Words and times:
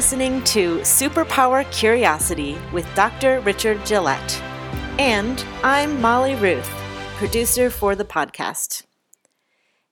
Listening 0.00 0.42
to 0.44 0.78
Superpower 0.78 1.70
Curiosity 1.72 2.56
with 2.72 2.86
Dr. 2.94 3.38
Richard 3.40 3.84
Gillette. 3.84 4.40
And 4.98 5.44
I'm 5.62 6.00
Molly 6.00 6.34
Ruth, 6.36 6.70
producer 7.16 7.68
for 7.68 7.94
the 7.94 8.06
podcast. 8.06 8.84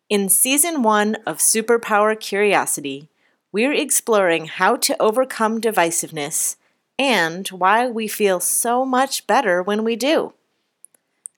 In 0.08 0.30
season 0.30 0.82
one 0.82 1.16
of 1.26 1.36
Superpower 1.36 2.18
Curiosity, 2.18 3.10
we're 3.52 3.74
exploring 3.74 4.46
how 4.46 4.76
to 4.76 4.96
overcome 4.98 5.60
divisiveness 5.60 6.56
and 6.98 7.46
why 7.48 7.86
we 7.86 8.08
feel 8.08 8.40
so 8.40 8.86
much 8.86 9.26
better 9.26 9.62
when 9.62 9.84
we 9.84 9.94
do. 9.94 10.32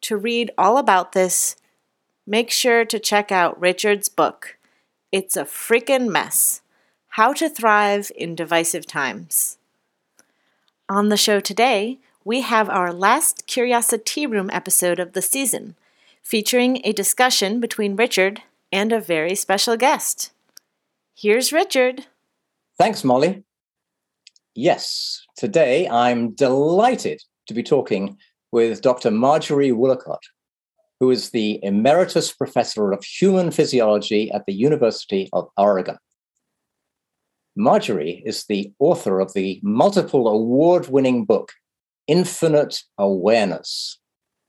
To 0.03 0.17
read 0.17 0.53
all 0.57 0.79
about 0.79 1.11
this, 1.11 1.57
make 2.25 2.53
sure 2.53 2.85
to 2.85 3.01
check 3.01 3.33
out 3.33 3.61
Richard's 3.61 4.09
book, 4.09 4.59
It's 5.11 5.37
a 5.37 5.45
Freaking 5.45 6.09
Mess 6.09 6.63
How 7.15 7.33
to 7.33 7.49
Thrive 7.49 8.13
in 8.15 8.37
Divisive 8.37 8.87
Times. 8.87 9.59
On 10.89 11.09
the 11.09 11.17
show 11.17 11.41
today, 11.41 11.99
we 12.25 12.43
have 12.43 12.71
our 12.71 12.93
last 12.93 13.49
Curiosity 13.49 14.29
Room 14.29 14.49
episode 14.53 15.01
of 15.01 15.13
the 15.13 15.21
season, 15.21 15.75
featuring 16.23 16.81
a 16.85 16.93
discussion 16.93 17.59
between 17.59 17.97
Richard 17.97 18.43
and 18.71 18.93
a 18.93 19.01
very 19.01 19.35
special 19.35 19.77
guest. 19.77 20.31
Here's 21.13 21.53
Richard. 21.53 22.07
Thanks, 22.79 23.03
Molly. 23.03 23.43
Yes, 24.55 25.27
today 25.37 25.89
I'm 25.89 26.31
delighted 26.31 27.21
to 27.49 27.55
be 27.55 27.65
talking 27.65 28.19
with 28.53 28.83
Dr. 28.83 29.11
Marjorie 29.11 29.73
Woollacott, 29.73 30.23
who 31.01 31.11
is 31.11 31.31
the 31.31 31.59
Emeritus 31.65 32.31
Professor 32.31 32.93
of 32.93 33.03
Human 33.03 33.51
Physiology 33.51 34.31
at 34.31 34.47
the 34.47 34.55
University 34.55 35.29
of 35.33 35.49
Oregon. 35.57 35.99
Marjorie 37.57 38.23
is 38.25 38.45
the 38.45 38.73
author 38.79 39.19
of 39.19 39.33
the 39.33 39.61
multiple 39.63 40.29
award 40.29 40.89
winning 40.89 41.25
book, 41.25 41.53
Infinite 42.07 42.83
Awareness. 42.97 43.99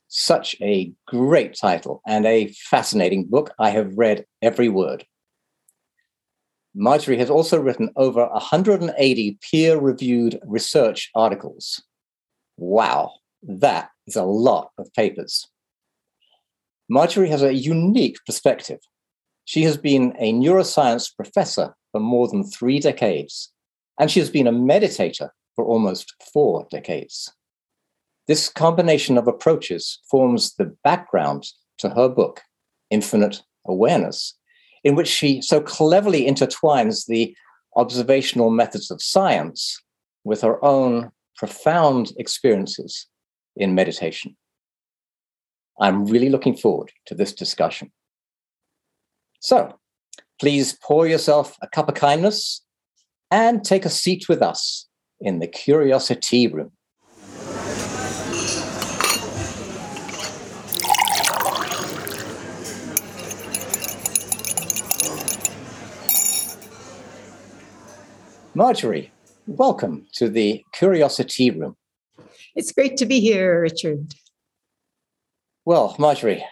Such 0.08 0.54
a 0.60 0.92
great 1.08 1.56
title 1.58 2.00
and 2.06 2.26
a 2.26 2.48
fascinating 2.70 3.24
book. 3.24 3.52
I 3.58 3.70
have 3.70 3.98
read 3.98 4.24
every 4.40 4.68
word. 4.68 5.04
Marjorie 6.74 7.18
has 7.18 7.28
also 7.28 7.60
written 7.60 7.90
over 7.96 8.26
180 8.26 9.38
peer 9.50 9.78
reviewed 9.78 10.38
research 10.44 11.10
articles. 11.14 11.82
Wow, 12.56 13.12
that 13.42 13.90
is 14.06 14.16
a 14.16 14.22
lot 14.22 14.70
of 14.78 14.92
papers. 14.94 15.48
Marjorie 16.88 17.30
has 17.30 17.42
a 17.42 17.54
unique 17.54 18.18
perspective. 18.26 18.78
She 19.44 19.62
has 19.62 19.76
been 19.76 20.14
a 20.18 20.32
neuroscience 20.32 21.14
professor 21.14 21.74
for 21.92 22.00
more 22.00 22.26
than 22.28 22.44
three 22.44 22.80
decades, 22.80 23.52
and 24.00 24.10
she 24.10 24.18
has 24.18 24.30
been 24.30 24.46
a 24.46 24.52
meditator 24.52 25.28
for 25.54 25.64
almost 25.64 26.14
four 26.32 26.66
decades. 26.70 27.32
This 28.26 28.48
combination 28.48 29.18
of 29.18 29.28
approaches 29.28 30.00
forms 30.10 30.54
the 30.54 30.74
background 30.82 31.46
to 31.78 31.90
her 31.90 32.08
book, 32.08 32.40
Infinite 32.90 33.42
Awareness, 33.66 34.34
in 34.84 34.94
which 34.94 35.08
she 35.08 35.42
so 35.42 35.60
cleverly 35.60 36.26
intertwines 36.26 37.06
the 37.06 37.36
observational 37.76 38.50
methods 38.50 38.90
of 38.90 39.02
science 39.02 39.80
with 40.24 40.40
her 40.40 40.62
own 40.64 41.10
profound 41.36 42.12
experiences 42.16 43.06
in 43.56 43.74
meditation. 43.74 44.36
I'm 45.80 46.06
really 46.06 46.28
looking 46.28 46.56
forward 46.56 46.92
to 47.06 47.14
this 47.14 47.32
discussion. 47.32 47.90
So, 49.40 49.78
please 50.42 50.76
pour 50.82 51.06
yourself 51.06 51.56
a 51.62 51.68
cup 51.68 51.88
of 51.88 51.94
kindness 51.94 52.64
and 53.30 53.62
take 53.62 53.84
a 53.84 53.88
seat 53.88 54.28
with 54.28 54.42
us 54.42 54.88
in 55.20 55.38
the 55.38 55.46
Curiosity 55.46 56.48
Room. 56.48 56.72
Marjorie, 68.52 69.12
welcome 69.46 70.08
to 70.14 70.28
the 70.28 70.64
Curiosity 70.72 71.52
Room. 71.52 71.76
It's 72.56 72.72
great 72.72 72.96
to 72.96 73.06
be 73.06 73.20
here, 73.20 73.60
Richard. 73.60 74.16
Well, 75.64 75.94
Marjorie, 76.00 76.44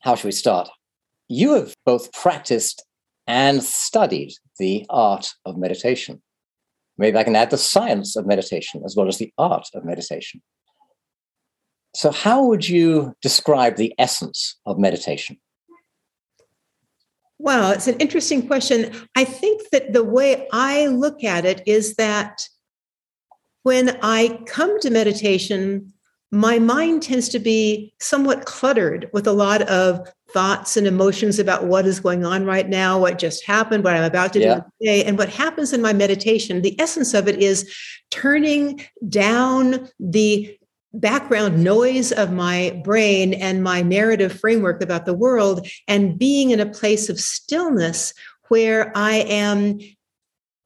how 0.00 0.14
should 0.14 0.26
we 0.26 0.32
start? 0.32 0.68
You 1.30 1.54
have 1.54 1.74
both 1.86 2.12
practiced 2.12 2.84
and 3.28 3.62
studied 3.62 4.32
the 4.58 4.86
art 4.88 5.34
of 5.44 5.58
meditation. 5.58 6.22
Maybe 6.96 7.18
I 7.18 7.22
can 7.22 7.36
add 7.36 7.50
the 7.50 7.58
science 7.58 8.16
of 8.16 8.26
meditation 8.26 8.82
as 8.84 8.96
well 8.96 9.06
as 9.06 9.18
the 9.18 9.32
art 9.38 9.68
of 9.74 9.84
meditation. 9.84 10.42
So, 11.94 12.10
how 12.10 12.44
would 12.46 12.68
you 12.68 13.14
describe 13.22 13.76
the 13.76 13.94
essence 13.98 14.56
of 14.66 14.78
meditation? 14.78 15.38
Well, 17.38 17.70
it's 17.70 17.86
an 17.86 17.98
interesting 17.98 18.46
question. 18.46 18.92
I 19.14 19.24
think 19.24 19.70
that 19.70 19.92
the 19.92 20.02
way 20.02 20.48
I 20.52 20.88
look 20.88 21.22
at 21.22 21.44
it 21.44 21.62
is 21.66 21.94
that 21.94 22.48
when 23.62 23.96
I 24.02 24.40
come 24.46 24.80
to 24.80 24.90
meditation, 24.90 25.92
my 26.30 26.58
mind 26.58 27.02
tends 27.02 27.28
to 27.30 27.38
be 27.38 27.92
somewhat 28.00 28.44
cluttered 28.44 29.08
with 29.12 29.26
a 29.26 29.32
lot 29.32 29.62
of 29.62 30.06
thoughts 30.30 30.76
and 30.76 30.86
emotions 30.86 31.38
about 31.38 31.64
what 31.64 31.86
is 31.86 32.00
going 32.00 32.24
on 32.24 32.44
right 32.44 32.68
now, 32.68 32.98
what 32.98 33.18
just 33.18 33.44
happened, 33.46 33.82
what 33.82 33.94
I'm 33.94 34.04
about 34.04 34.34
to 34.34 34.40
yeah. 34.40 34.54
do 34.56 34.62
today. 34.82 35.04
And 35.04 35.16
what 35.16 35.30
happens 35.30 35.72
in 35.72 35.80
my 35.80 35.94
meditation, 35.94 36.60
the 36.60 36.78
essence 36.78 37.14
of 37.14 37.28
it 37.28 37.36
is 37.38 37.74
turning 38.10 38.84
down 39.08 39.88
the 39.98 40.54
background 40.92 41.62
noise 41.62 42.12
of 42.12 42.32
my 42.32 42.80
brain 42.84 43.32
and 43.34 43.62
my 43.62 43.82
narrative 43.82 44.38
framework 44.38 44.82
about 44.82 45.06
the 45.06 45.14
world 45.14 45.66
and 45.86 46.18
being 46.18 46.50
in 46.50 46.60
a 46.60 46.66
place 46.66 47.08
of 47.08 47.20
stillness 47.20 48.12
where 48.48 48.92
I 48.96 49.16
am 49.16 49.78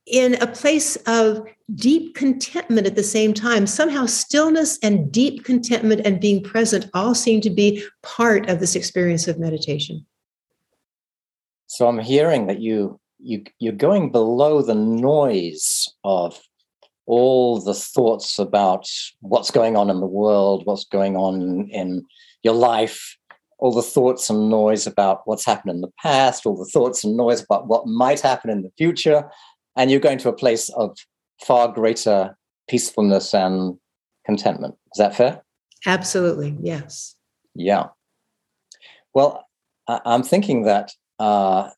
in 0.07 0.35
a 0.43 0.47
place 0.47 0.97
of 1.07 1.47
deep 1.75 2.15
contentment 2.15 2.87
at 2.87 2.97
the 2.97 3.03
same 3.03 3.33
time. 3.33 3.67
Somehow, 3.67 4.07
stillness 4.07 4.79
and 4.83 5.13
deep 5.13 5.45
contentment 5.45 6.03
and 6.05 6.21
being 6.21 6.43
present 6.43 6.87
all 6.95 7.15
seem 7.15 7.41
to 7.43 7.51
be 7.51 7.83
part 8.03 8.49
of 8.49 8.61
this 8.61 8.75
experience 8.75 9.29
of 9.29 9.39
meditation. 9.39 10.05
So 11.67 11.89
I'm 11.89 11.99
hearing 11.99 12.47
that 12.49 12.61
you 12.61 13.01
you 13.19 13.45
you're 13.59 13.73
going 13.73 14.11
below 14.11 14.63
the 14.63 14.75
noise 14.75 15.89
of 16.05 16.39
all 17.07 17.61
the 17.61 17.75
thoughts 17.75 18.39
about 18.39 18.87
what's 19.21 19.51
going 19.51 19.77
on 19.77 19.91
in 19.91 20.01
the 20.01 20.07
world, 20.07 20.67
what's 20.67 20.85
going 20.85 21.17
on 21.17 21.69
in 21.71 22.05
your 22.43 22.55
life, 22.55 23.17
all 23.59 23.73
the 23.73 23.83
thoughts 23.83 24.29
and 24.29 24.51
noise 24.51 24.87
about 24.87 25.23
what's 25.25 25.45
happened 25.45 25.71
in 25.71 25.81
the 25.81 25.93
past, 26.01 26.47
all 26.47 26.57
the 26.57 26.71
thoughts 26.71 27.05
and 27.05 27.17
noise 27.17 27.43
about 27.43 27.69
what 27.69 27.87
might 27.87 28.21
happen 28.21 28.51
in 28.51 28.63
the 28.63 28.73
future. 28.77 29.31
And 29.77 29.91
you're 29.91 30.01
going 30.01 30.19
to 30.19 30.29
a 30.29 30.35
place 30.35 30.69
of 30.71 30.97
far 31.45 31.69
greater 31.69 32.37
peacefulness 32.69 33.35
and 33.35 33.79
contentment. 34.25 34.75
Is 34.95 34.99
that 34.99 35.17
fair? 35.17 35.43
Absolutely, 35.87 36.57
yes. 36.61 37.17
Yeah. 37.55 37.87
Well, 39.15 39.47
I'm 39.89 40.23
thinking 40.23 40.63
that 40.65 40.93
uh, 41.19 41.71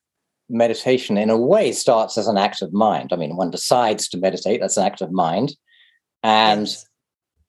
meditation 0.48 1.16
in 1.16 1.30
a 1.30 1.38
way 1.38 1.72
starts 1.72 2.18
as 2.18 2.28
an 2.28 2.36
act 2.36 2.62
of 2.62 2.72
mind. 2.72 3.12
I 3.12 3.16
mean, 3.16 3.36
one 3.36 3.50
decides 3.50 4.08
to 4.08 4.18
meditate, 4.18 4.60
that's 4.60 4.76
an 4.76 4.84
act 4.84 5.00
of 5.00 5.10
mind. 5.10 5.56
And 6.22 6.66
yes. 6.66 6.86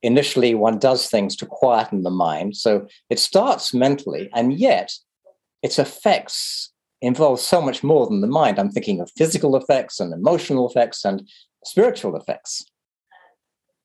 initially, 0.02 0.56
one 0.56 0.80
does 0.80 1.08
things 1.08 1.36
to 1.38 1.46
quieten 1.46 2.04
the 2.04 2.10
mind. 2.10 2.56
So 2.56 2.88
it 3.10 3.20
starts 3.20 3.74
mentally, 3.74 4.30
and 4.34 4.58
yet 4.58 4.92
its 5.62 5.80
effects 5.80 6.72
involve 7.02 7.40
so 7.40 7.62
much 7.62 7.84
more 7.84 8.08
than 8.08 8.22
the 8.22 8.28
mind. 8.28 8.60
I'm 8.60 8.72
thinking 8.72 9.00
of 9.00 9.12
physical 9.16 9.56
effects 9.56 10.00
and 10.00 10.14
emotional 10.14 10.68
effects 10.70 11.06
and 11.06 11.28
spiritual 11.64 12.16
effects. 12.16 12.66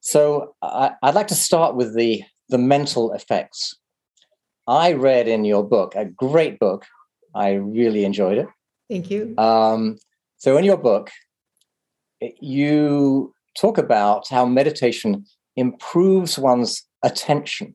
So 0.01 0.55
I, 0.63 0.93
would 1.03 1.15
like 1.15 1.29
to 1.29 1.35
start 1.35 1.77
with 1.77 1.95
the, 1.95 2.23
the 2.49 2.59
mental 2.59 3.13
effects. 3.13 3.75
I 4.67 4.93
read 4.93 5.29
in 5.29 5.45
your 5.45 5.67
book, 5.67 5.95
a 5.95 6.05
great 6.05 6.59
book. 6.59 6.87
I 7.35 7.53
really 7.53 8.05
enjoyed 8.05 8.39
it. 8.39 8.47
Thank 8.89 9.11
you. 9.11 9.35
Um, 9.39 9.99
so, 10.37 10.57
in 10.57 10.65
your 10.65 10.77
book, 10.77 11.11
you 12.41 13.35
talk 13.57 13.79
about 13.79 14.29
how 14.29 14.47
meditation 14.47 15.25
improves 15.57 16.39
one's 16.39 16.83
attention, 17.03 17.75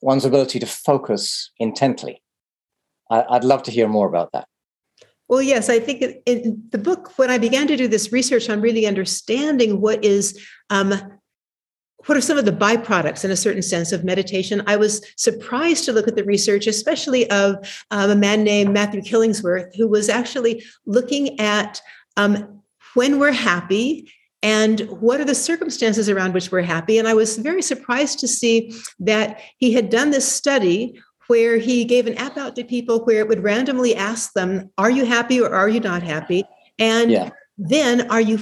one's 0.00 0.24
ability 0.24 0.58
to 0.60 0.66
focus 0.66 1.50
intently. 1.58 2.22
I, 3.10 3.24
would 3.30 3.44
love 3.44 3.62
to 3.64 3.70
hear 3.70 3.88
more 3.88 4.06
about 4.06 4.32
that. 4.32 4.46
Well, 5.28 5.42
yes, 5.42 5.68
I 5.68 5.78
think 5.78 6.02
in 6.26 6.62
the 6.70 6.78
book, 6.78 7.18
when 7.18 7.30
I 7.30 7.38
began 7.38 7.66
to 7.66 7.76
do 7.76 7.86
this 7.86 8.12
research 8.12 8.48
on 8.48 8.60
really 8.60 8.86
understanding 8.86 9.80
what 9.80 10.04
is 10.04 10.42
um, 10.70 10.94
what 12.06 12.16
are 12.16 12.22
some 12.22 12.38
of 12.38 12.44
the 12.44 12.52
byproducts 12.52 13.24
in 13.24 13.30
a 13.30 13.36
certain 13.36 13.60
sense 13.60 13.90
of 13.90 14.04
meditation 14.04 14.62
i 14.68 14.76
was 14.76 15.04
surprised 15.16 15.84
to 15.84 15.92
look 15.92 16.06
at 16.06 16.14
the 16.14 16.22
research 16.22 16.68
especially 16.68 17.28
of 17.30 17.56
um, 17.90 18.10
a 18.10 18.14
man 18.14 18.44
named 18.44 18.72
matthew 18.72 19.00
killingsworth 19.00 19.74
who 19.76 19.88
was 19.88 20.08
actually 20.08 20.62
looking 20.86 21.38
at 21.40 21.82
um, 22.16 22.62
when 22.94 23.18
we're 23.18 23.32
happy 23.32 24.10
and 24.42 24.80
what 25.00 25.20
are 25.20 25.24
the 25.24 25.34
circumstances 25.34 26.08
around 26.08 26.32
which 26.32 26.52
we're 26.52 26.62
happy. 26.62 26.98
And 26.98 27.08
I 27.08 27.14
was 27.14 27.38
very 27.38 27.62
surprised 27.62 28.20
to 28.20 28.28
see 28.28 28.72
that 29.00 29.40
he 29.58 29.72
had 29.72 29.90
done 29.90 30.10
this 30.10 30.30
study 30.30 31.00
where 31.28 31.58
he 31.58 31.84
gave 31.84 32.06
an 32.06 32.14
app 32.16 32.36
out 32.36 32.56
to 32.56 32.64
people 32.64 33.04
where 33.04 33.20
it 33.20 33.28
would 33.28 33.42
randomly 33.42 33.94
ask 33.94 34.32
them, 34.32 34.70
Are 34.76 34.90
you 34.90 35.04
happy 35.04 35.40
or 35.40 35.54
are 35.54 35.68
you 35.68 35.80
not 35.80 36.02
happy? 36.02 36.44
And 36.78 37.10
yeah. 37.10 37.30
then 37.56 38.10
are 38.10 38.20
you 38.20 38.38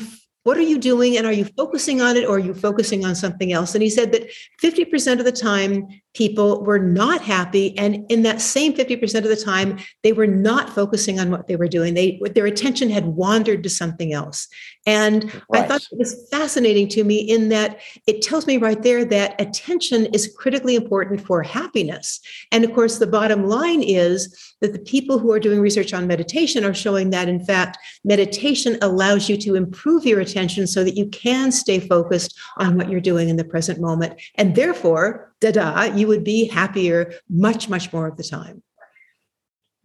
what 0.46 0.56
are 0.56 0.62
you 0.62 0.78
doing? 0.78 1.16
And 1.16 1.26
are 1.26 1.32
you 1.32 1.44
focusing 1.44 2.00
on 2.00 2.16
it 2.16 2.24
or 2.24 2.36
are 2.36 2.38
you 2.38 2.54
focusing 2.54 3.04
on 3.04 3.16
something 3.16 3.52
else? 3.52 3.74
And 3.74 3.82
he 3.82 3.90
said 3.90 4.12
that 4.12 4.30
50% 4.62 5.18
of 5.18 5.24
the 5.24 5.32
time 5.32 5.88
people 6.14 6.62
were 6.62 6.78
not 6.78 7.20
happy. 7.20 7.76
And 7.76 8.06
in 8.08 8.22
that 8.22 8.40
same 8.40 8.72
50% 8.72 9.16
of 9.16 9.24
the 9.24 9.34
time 9.36 9.78
they 10.04 10.12
were 10.12 10.26
not 10.26 10.70
focusing 10.70 11.18
on 11.18 11.32
what 11.32 11.48
they 11.48 11.56
were 11.56 11.66
doing. 11.66 11.94
They 11.94 12.20
their 12.32 12.46
attention 12.46 12.90
had 12.90 13.06
wandered 13.06 13.64
to 13.64 13.68
something 13.68 14.12
else. 14.12 14.46
And 14.86 15.24
right. 15.50 15.64
i 15.64 15.66
thought 15.66 15.82
it 15.90 15.98
was 15.98 16.28
fascinating 16.30 16.86
to 16.90 17.02
me 17.02 17.16
in 17.16 17.48
that 17.48 17.80
it 18.06 18.22
tells 18.22 18.46
me 18.46 18.56
right 18.56 18.82
there 18.84 19.04
that 19.04 19.38
attention 19.40 20.06
is 20.06 20.32
critically 20.38 20.76
important 20.76 21.20
for 21.20 21.42
happiness. 21.42 22.20
And 22.52 22.64
of 22.64 22.72
course 22.72 22.98
the 22.98 23.06
bottom 23.08 23.48
line 23.48 23.82
is 23.82 24.54
that 24.60 24.72
the 24.72 24.78
people 24.78 25.18
who 25.18 25.32
are 25.32 25.40
doing 25.40 25.60
research 25.60 25.92
on 25.92 26.06
meditation 26.06 26.64
are 26.64 26.72
showing 26.72 27.10
that 27.10 27.28
in 27.28 27.44
fact 27.44 27.78
meditation 28.04 28.78
allows 28.80 29.28
you 29.28 29.36
to 29.38 29.56
improve 29.56 30.06
your 30.06 30.20
attention 30.20 30.35
so 30.66 30.84
that 30.84 30.96
you 30.96 31.06
can 31.08 31.50
stay 31.50 31.80
focused 31.80 32.38
on 32.58 32.76
what 32.76 32.90
you're 32.90 33.00
doing 33.00 33.28
in 33.28 33.36
the 33.36 33.44
present 33.44 33.80
moment 33.80 34.20
and 34.34 34.54
therefore 34.54 35.32
da-da, 35.40 35.84
you 35.84 36.06
would 36.06 36.24
be 36.24 36.46
happier 36.46 37.12
much, 37.28 37.68
much 37.68 37.92
more 37.92 38.06
of 38.06 38.16
the 38.16 38.22
time. 38.22 38.62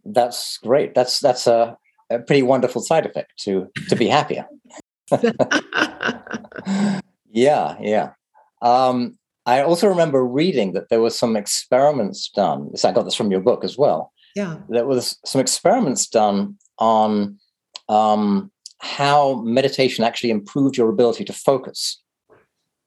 That's 0.04 0.58
great. 0.58 0.94
That's 0.94 1.20
that's 1.20 1.46
a, 1.46 1.76
a 2.10 2.18
pretty 2.18 2.42
wonderful 2.42 2.82
side 2.82 3.06
effect 3.06 3.32
to 3.44 3.68
to 3.88 3.96
be 3.96 4.08
happier. 4.08 4.46
yeah, 7.30 7.76
yeah. 7.80 8.10
Um, 8.60 9.18
I 9.46 9.62
also 9.62 9.88
remember 9.88 10.24
reading 10.24 10.72
that 10.72 10.88
there 10.88 11.00
were 11.00 11.10
some 11.10 11.36
experiments 11.36 12.28
done. 12.28 12.68
This, 12.72 12.84
I 12.84 12.92
got 12.92 13.04
this 13.04 13.14
from 13.14 13.30
your 13.30 13.40
book 13.40 13.64
as 13.64 13.78
well. 13.78 14.12
Yeah, 14.34 14.58
there 14.68 14.86
was 14.86 15.18
some 15.24 15.40
experiments 15.40 16.08
done 16.08 16.56
on 16.78 17.38
um, 17.88 18.51
how 18.82 19.40
meditation 19.42 20.04
actually 20.04 20.30
improved 20.30 20.76
your 20.76 20.90
ability 20.90 21.24
to 21.24 21.32
focus 21.32 22.02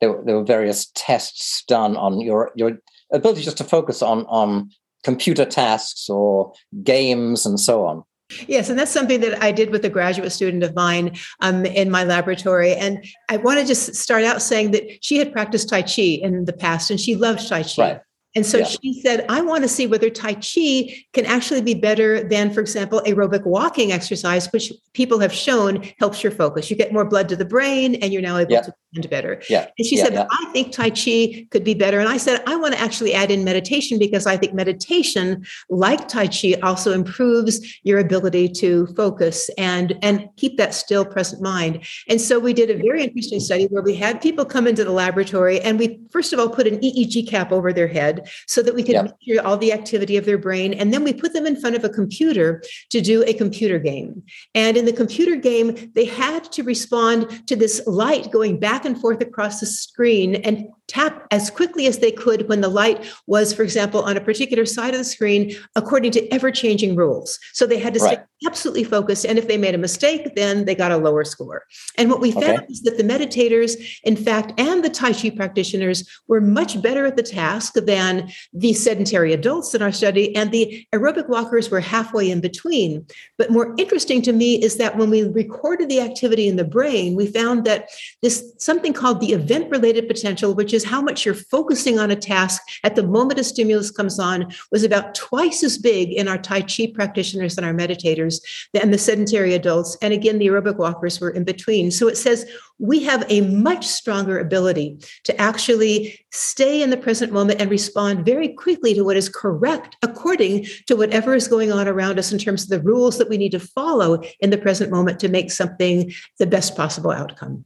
there, 0.01 0.11
were, 0.11 0.23
there 0.25 0.35
were 0.35 0.43
various 0.43 0.91
tests 0.95 1.63
done 1.67 1.95
on 1.95 2.19
your 2.19 2.51
your 2.55 2.77
ability 3.11 3.41
just 3.41 3.57
to 3.57 3.63
focus 3.63 4.01
on 4.01 4.25
on 4.25 4.69
computer 5.03 5.45
tasks 5.45 6.09
or 6.09 6.53
games 6.83 7.45
and 7.45 7.59
so 7.59 7.85
on. 7.85 8.03
Yes, 8.47 8.69
and 8.69 8.79
that's 8.79 8.91
something 8.91 9.21
that 9.21 9.41
I 9.43 9.51
did 9.51 9.69
with 9.69 9.85
a 9.85 9.89
graduate 9.89 10.31
student 10.31 10.63
of 10.63 10.73
mine 10.75 11.15
um, 11.41 11.63
in 11.63 11.91
my 11.91 12.03
laboratory. 12.03 12.73
And 12.73 13.05
I 13.29 13.37
want 13.37 13.59
to 13.59 13.65
just 13.65 13.93
start 13.93 14.23
out 14.23 14.41
saying 14.41 14.71
that 14.71 14.83
she 15.05 15.17
had 15.17 15.31
practiced 15.31 15.69
Tai 15.69 15.83
Chi 15.83 16.01
in 16.01 16.45
the 16.45 16.53
past 16.53 16.89
and 16.89 16.99
she 16.99 17.15
loved 17.15 17.47
Tai 17.47 17.61
Chi. 17.63 17.81
Right. 17.81 18.01
And 18.35 18.45
so 18.45 18.57
yeah. 18.59 18.65
she 18.65 19.01
said, 19.01 19.25
I 19.29 19.41
want 19.41 19.63
to 19.63 19.69
see 19.69 19.87
whether 19.87 20.09
Tai 20.09 20.33
Chi 20.35 21.05
can 21.13 21.25
actually 21.25 21.61
be 21.61 21.73
better 21.73 22.27
than, 22.27 22.53
for 22.53 22.59
example, 22.59 23.01
aerobic 23.05 23.45
walking 23.45 23.93
exercise, 23.93 24.51
which 24.51 24.73
people 24.93 25.19
have 25.19 25.31
shown 25.31 25.89
helps 25.99 26.21
your 26.21 26.33
focus. 26.33 26.69
You 26.69 26.75
get 26.75 26.91
more 26.91 27.05
blood 27.05 27.29
to 27.29 27.37
the 27.37 27.45
brain 27.45 27.95
and 27.95 28.11
you're 28.11 28.21
now 28.21 28.37
able 28.37 28.51
yeah. 28.51 28.61
to 28.61 28.73
stand 28.95 29.09
better. 29.09 29.41
Yeah. 29.49 29.67
And 29.77 29.85
she 29.85 29.97
yeah, 29.97 30.03
said, 30.05 30.27
I 30.29 30.45
think 30.51 30.71
Tai 30.71 30.89
Chi 30.91 31.47
could 31.51 31.63
be 31.63 31.73
better. 31.73 31.99
And 31.99 32.09
I 32.09 32.17
said, 32.17 32.41
I 32.47 32.55
want 32.55 32.73
to 32.73 32.79
actually 32.79 33.13
add 33.13 33.31
in 33.31 33.43
meditation 33.43 33.99
because 33.99 34.25
I 34.25 34.37
think 34.37 34.53
meditation, 34.53 35.45
like 35.69 36.07
Tai 36.07 36.27
Chi, 36.27 36.55
also 36.63 36.93
improves 36.93 37.79
your 37.83 37.99
ability 37.99 38.49
to 38.49 38.87
focus 38.95 39.49
and, 39.57 39.97
and 40.01 40.29
keep 40.37 40.57
that 40.57 40.73
still 40.73 41.05
present 41.05 41.41
mind. 41.41 41.85
And 42.07 42.19
so 42.19 42.39
we 42.39 42.53
did 42.53 42.69
a 42.69 42.77
very 42.77 43.03
interesting 43.03 43.39
study 43.39 43.65
where 43.65 43.83
we 43.83 43.95
had 43.95 44.21
people 44.21 44.45
come 44.45 44.67
into 44.67 44.83
the 44.83 44.91
laboratory 44.91 45.59
and 45.61 45.77
we, 45.79 45.99
first 46.11 46.33
of 46.33 46.39
all, 46.39 46.49
put 46.49 46.67
an 46.67 46.79
EEG 46.79 47.27
cap 47.29 47.51
over 47.51 47.73
their 47.73 47.87
head 47.87 48.29
so 48.47 48.61
that 48.61 48.75
we 48.75 48.83
could 48.83 48.93
yep. 48.93 49.17
measure 49.27 49.41
all 49.41 49.57
the 49.57 49.73
activity 49.73 50.17
of 50.17 50.25
their 50.25 50.37
brain. 50.37 50.73
And 50.73 50.93
then 50.93 51.03
we 51.03 51.13
put 51.13 51.33
them 51.33 51.45
in 51.45 51.59
front 51.59 51.75
of 51.75 51.83
a 51.83 51.89
computer 51.89 52.63
to 52.89 53.01
do 53.01 53.23
a 53.23 53.33
computer 53.33 53.79
game. 53.79 54.23
And 54.53 54.77
in 54.77 54.85
the 54.85 54.93
computer 54.93 55.35
game, 55.35 55.91
they 55.95 56.05
had 56.05 56.51
to 56.53 56.63
respond 56.63 57.47
to 57.47 57.55
this 57.55 57.81
light 57.85 58.31
going 58.31 58.59
back 58.59 58.84
and 58.85 58.99
forth 58.99 59.21
across 59.21 59.59
the 59.59 59.65
screen 59.65 60.35
and 60.35 60.67
tap 60.87 61.25
as 61.31 61.49
quickly 61.49 61.87
as 61.87 61.99
they 61.99 62.11
could 62.11 62.47
when 62.47 62.61
the 62.61 62.69
light 62.69 63.05
was, 63.27 63.53
for 63.53 63.63
example, 63.63 64.03
on 64.03 64.17
a 64.17 64.21
particular 64.21 64.65
side 64.65 64.93
of 64.93 64.99
the 64.99 65.03
screen, 65.03 65.55
according 65.75 66.11
to 66.11 66.27
ever 66.33 66.51
changing 66.51 66.95
rules. 66.95 67.39
So 67.53 67.65
they 67.65 67.79
had 67.79 67.93
to 67.95 67.99
right. 68.01 68.19
stay 68.19 68.47
absolutely 68.47 68.83
focused. 68.83 69.25
And 69.25 69.39
if 69.39 69.47
they 69.47 69.57
made 69.57 69.73
a 69.73 69.79
mistake, 69.79 70.35
then 70.35 70.65
they 70.65 70.75
got 70.75 70.91
a 70.91 70.97
lower 70.97 71.23
score. 71.23 71.63
And 71.97 72.09
what 72.09 72.21
we 72.21 72.31
found 72.31 72.59
okay. 72.59 72.65
is 72.69 72.81
that 72.81 72.97
the 72.97 73.03
meditators, 73.03 73.99
in 74.03 74.15
fact, 74.15 74.59
and 74.59 74.83
the 74.83 74.89
Tai 74.89 75.13
Chi 75.13 75.29
practitioners 75.31 76.07
were 76.27 76.41
much 76.41 76.81
better 76.81 77.05
at 77.05 77.15
the 77.15 77.23
task 77.23 77.73
than 77.73 78.29
the 78.53 78.73
sedentary 78.73 79.33
adults 79.33 79.73
in 79.73 79.81
our 79.81 79.91
study. 79.91 80.35
And 80.35 80.51
the 80.51 80.85
aerobic 80.93 81.27
walkers 81.29 81.71
were 81.71 81.79
halfway 81.79 82.29
in 82.29 82.41
between. 82.41 83.05
But 83.37 83.51
more 83.51 83.73
interesting 83.77 84.21
to 84.23 84.33
me 84.33 84.61
is 84.61 84.77
that 84.77 84.97
when 84.97 85.09
we 85.09 85.23
recorded 85.23 85.89
the 85.89 86.01
activity 86.01 86.47
in 86.47 86.57
the 86.57 86.63
brain, 86.63 87.15
we 87.15 87.27
found 87.27 87.65
that 87.65 87.89
this 88.21 88.53
something 88.59 88.93
called 88.93 89.21
the 89.21 89.33
event 89.33 89.71
related 89.71 90.07
potential, 90.07 90.53
which 90.53 90.73
is 90.75 90.83
how 90.83 91.01
much 91.01 91.25
you're 91.25 91.33
focusing 91.33 91.97
on 91.97 92.11
a 92.11 92.15
task 92.15 92.61
at 92.83 92.95
the 92.95 93.03
moment 93.03 93.39
a 93.39 93.43
stimulus 93.43 93.89
comes 93.89 94.19
on, 94.19 94.53
was 94.71 94.83
about 94.83 95.15
twice 95.15 95.63
as 95.63 95.77
big 95.77 96.11
in 96.11 96.27
our 96.27 96.37
Tai 96.37 96.61
Chi 96.61 96.91
practitioners 96.93 97.57
and 97.57 97.65
our 97.65 97.73
meditators 97.73 98.41
than 98.73 98.91
the 98.91 98.97
sedentary 98.97 99.53
adults. 99.53 99.97
And 100.01 100.13
again, 100.13 100.37
the 100.37 100.47
aerobic 100.47 100.77
walkers 100.77 101.19
were 101.19 101.31
in 101.31 101.43
between. 101.43 101.89
So 101.91 102.07
it 102.07 102.17
says 102.17 102.45
we 102.77 103.03
have 103.03 103.25
a 103.29 103.41
much 103.41 103.87
stronger 103.87 104.37
ability 104.39 104.97
to 105.23 105.39
actually 105.39 106.19
stay 106.31 106.81
in 106.81 106.89
the 106.89 106.97
present 106.97 107.31
moment 107.31 107.61
and 107.61 107.71
respond 107.71 108.25
very 108.25 108.49
quickly 108.49 108.93
to 108.93 109.03
what 109.03 109.17
is 109.17 109.29
correct 109.29 109.95
according 110.01 110.65
to 110.87 110.95
whatever 110.95 111.33
is 111.33 111.47
going 111.47 111.71
on 111.71 111.87
around 111.87 112.19
us 112.19 112.33
in 112.33 112.39
terms 112.39 112.63
of 112.63 112.69
the 112.69 112.81
rules 112.81 113.17
that 113.17 113.29
we 113.29 113.37
need 113.37 113.51
to 113.51 113.59
follow 113.59 114.21
in 114.41 114.49
the 114.49 114.57
present 114.57 114.91
moment 114.91 115.19
to 115.19 115.29
make 115.29 115.51
something 115.51 116.11
the 116.37 116.47
best 116.47 116.75
possible 116.75 117.11
outcome. 117.11 117.65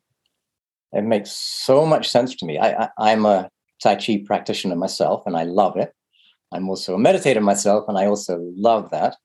It 0.94 1.04
makes 1.04 1.32
so 1.32 1.86
much 1.86 2.10
sense 2.10 2.36
to 2.36 2.46
me. 2.46 2.58
I, 2.58 2.90
I, 2.98 3.12
am 3.12 3.26
a 3.26 3.50
Tai 3.81 3.96
Chi 3.96 4.24
practitioner 4.26 4.76
myself, 4.76 5.24
and 5.26 5.38
I 5.38 5.44
love 5.44 5.78
it. 5.78 5.94
I'm 6.52 6.68
also 6.68 6.96
a 6.96 6.98
meditator 6.98 7.42
myself, 7.42 7.86
and 7.88 7.98
I 7.98 8.08
also 8.08 8.40
love 8.56 8.90
that. 8.92 9.16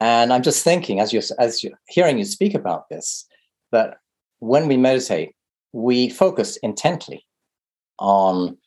And 0.00 0.32
I'm 0.32 0.42
just 0.42 0.64
thinking, 0.64 1.00
as 1.00 1.12
you're 1.12 1.22
as 1.38 1.62
you're 1.62 1.78
hearing 1.88 2.18
you 2.18 2.24
speak 2.24 2.54
about 2.54 2.88
this, 2.90 3.26
that 3.72 3.98
when 4.40 4.66
we 4.66 4.76
meditate, 4.76 5.30
we 5.72 6.10
focus 6.10 6.56
intently 6.58 7.24
on 7.98 8.58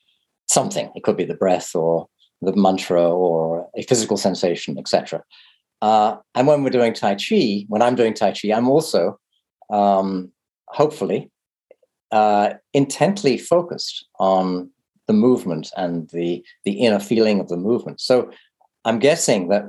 something. 0.47 0.89
It 0.95 1.03
could 1.03 1.17
be 1.17 1.25
the 1.25 1.35
breath, 1.35 1.75
or 1.75 2.07
the 2.41 2.55
mantra, 2.55 3.03
or 3.03 3.67
a 3.75 3.83
physical 3.83 4.17
sensation, 4.17 4.79
etc. 4.79 5.21
Uh, 5.81 6.17
and 6.35 6.47
when 6.47 6.63
we're 6.63 6.69
doing 6.69 6.93
Tai 6.93 7.15
Chi, 7.15 7.65
when 7.67 7.81
I'm 7.81 7.95
doing 7.95 8.13
Tai 8.13 8.31
Chi, 8.31 8.53
I'm 8.53 8.69
also 8.69 9.19
um, 9.69 10.31
hopefully 10.67 11.29
uh, 12.11 12.53
intently 12.73 13.37
focused 13.37 14.07
on 14.19 14.69
the 15.07 15.13
movement 15.13 15.71
and 15.75 16.09
the 16.09 16.43
the 16.65 16.73
inner 16.73 16.99
feeling 16.99 17.39
of 17.39 17.47
the 17.47 17.57
movement. 17.57 17.99
So 18.01 18.31
I'm 18.85 18.99
guessing 18.99 19.49
that 19.49 19.63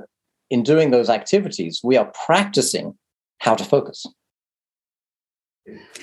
in 0.49 0.63
doing 0.63 0.91
those 0.91 1.09
activities, 1.09 1.81
we 1.83 1.97
are 1.97 2.11
practicing 2.25 2.97
how 3.39 3.55
to 3.55 3.63
focus. 3.63 4.05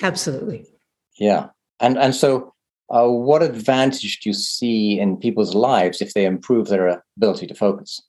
Absolutely. 0.02 0.66
Yeah, 1.18 1.48
and 1.80 1.98
and 1.98 2.14
so. 2.14 2.54
Uh, 2.90 3.06
what 3.06 3.42
advantage 3.42 4.18
do 4.20 4.30
you 4.30 4.32
see 4.32 4.98
in 4.98 5.14
people's 5.14 5.54
lives 5.54 6.00
if 6.00 6.14
they 6.14 6.24
improve 6.24 6.68
their 6.68 7.02
ability 7.18 7.46
to 7.46 7.54
focus? 7.54 8.00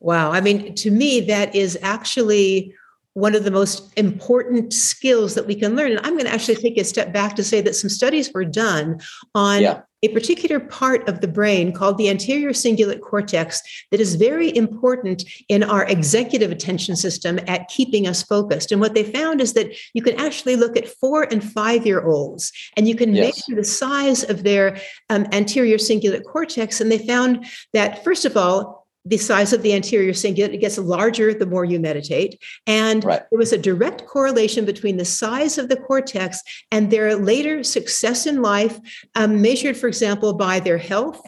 Wow. 0.00 0.32
I 0.32 0.40
mean, 0.40 0.74
to 0.74 0.90
me, 0.90 1.20
that 1.20 1.54
is 1.54 1.78
actually 1.82 2.74
one 3.14 3.34
of 3.34 3.44
the 3.44 3.50
most 3.50 3.92
important 3.96 4.72
skills 4.72 5.34
that 5.34 5.46
we 5.46 5.54
can 5.54 5.76
learn. 5.76 5.90
And 5.90 6.00
I'm 6.00 6.14
going 6.14 6.24
to 6.24 6.32
actually 6.32 6.56
take 6.56 6.78
a 6.78 6.84
step 6.84 7.12
back 7.12 7.36
to 7.36 7.44
say 7.44 7.60
that 7.60 7.76
some 7.76 7.90
studies 7.90 8.32
were 8.32 8.44
done 8.44 9.00
on 9.34 9.60
yeah. 9.60 9.82
a 10.02 10.08
particular 10.08 10.58
part 10.58 11.06
of 11.08 11.20
the 11.20 11.28
brain 11.28 11.72
called 11.72 11.98
the 11.98 12.08
anterior 12.08 12.50
cingulate 12.50 13.02
cortex 13.02 13.60
that 13.90 14.00
is 14.00 14.14
very 14.14 14.54
important 14.56 15.24
in 15.50 15.62
our 15.62 15.84
executive 15.84 16.50
attention 16.50 16.96
system 16.96 17.38
at 17.48 17.68
keeping 17.68 18.06
us 18.06 18.22
focused. 18.22 18.72
And 18.72 18.80
what 18.80 18.94
they 18.94 19.04
found 19.04 19.42
is 19.42 19.52
that 19.52 19.76
you 19.92 20.00
can 20.00 20.18
actually 20.18 20.56
look 20.56 20.76
at 20.76 20.88
four 20.88 21.24
and 21.24 21.44
five 21.44 21.84
year 21.84 22.06
olds 22.06 22.50
and 22.78 22.88
you 22.88 22.94
can 22.94 23.14
yes. 23.14 23.46
measure 23.46 23.60
the 23.60 23.66
size 23.66 24.24
of 24.28 24.42
their 24.42 24.78
um, 25.10 25.26
anterior 25.32 25.76
cingulate 25.76 26.24
cortex. 26.24 26.80
And 26.80 26.90
they 26.90 26.98
found 26.98 27.44
that, 27.74 28.02
first 28.04 28.24
of 28.24 28.38
all, 28.38 28.81
the 29.04 29.16
size 29.16 29.52
of 29.52 29.62
the 29.62 29.72
anterior 29.72 30.12
cingulate 30.12 30.54
it 30.54 30.60
gets 30.60 30.78
larger 30.78 31.34
the 31.34 31.46
more 31.46 31.64
you 31.64 31.80
meditate 31.80 32.40
and 32.66 33.04
right. 33.04 33.22
there 33.30 33.38
was 33.38 33.52
a 33.52 33.58
direct 33.58 34.06
correlation 34.06 34.64
between 34.64 34.96
the 34.96 35.04
size 35.04 35.58
of 35.58 35.68
the 35.68 35.76
cortex 35.76 36.40
and 36.70 36.90
their 36.90 37.16
later 37.16 37.64
success 37.64 38.26
in 38.26 38.42
life 38.42 38.78
um, 39.14 39.42
measured 39.42 39.76
for 39.76 39.88
example 39.88 40.32
by 40.34 40.60
their 40.60 40.78
health 40.78 41.20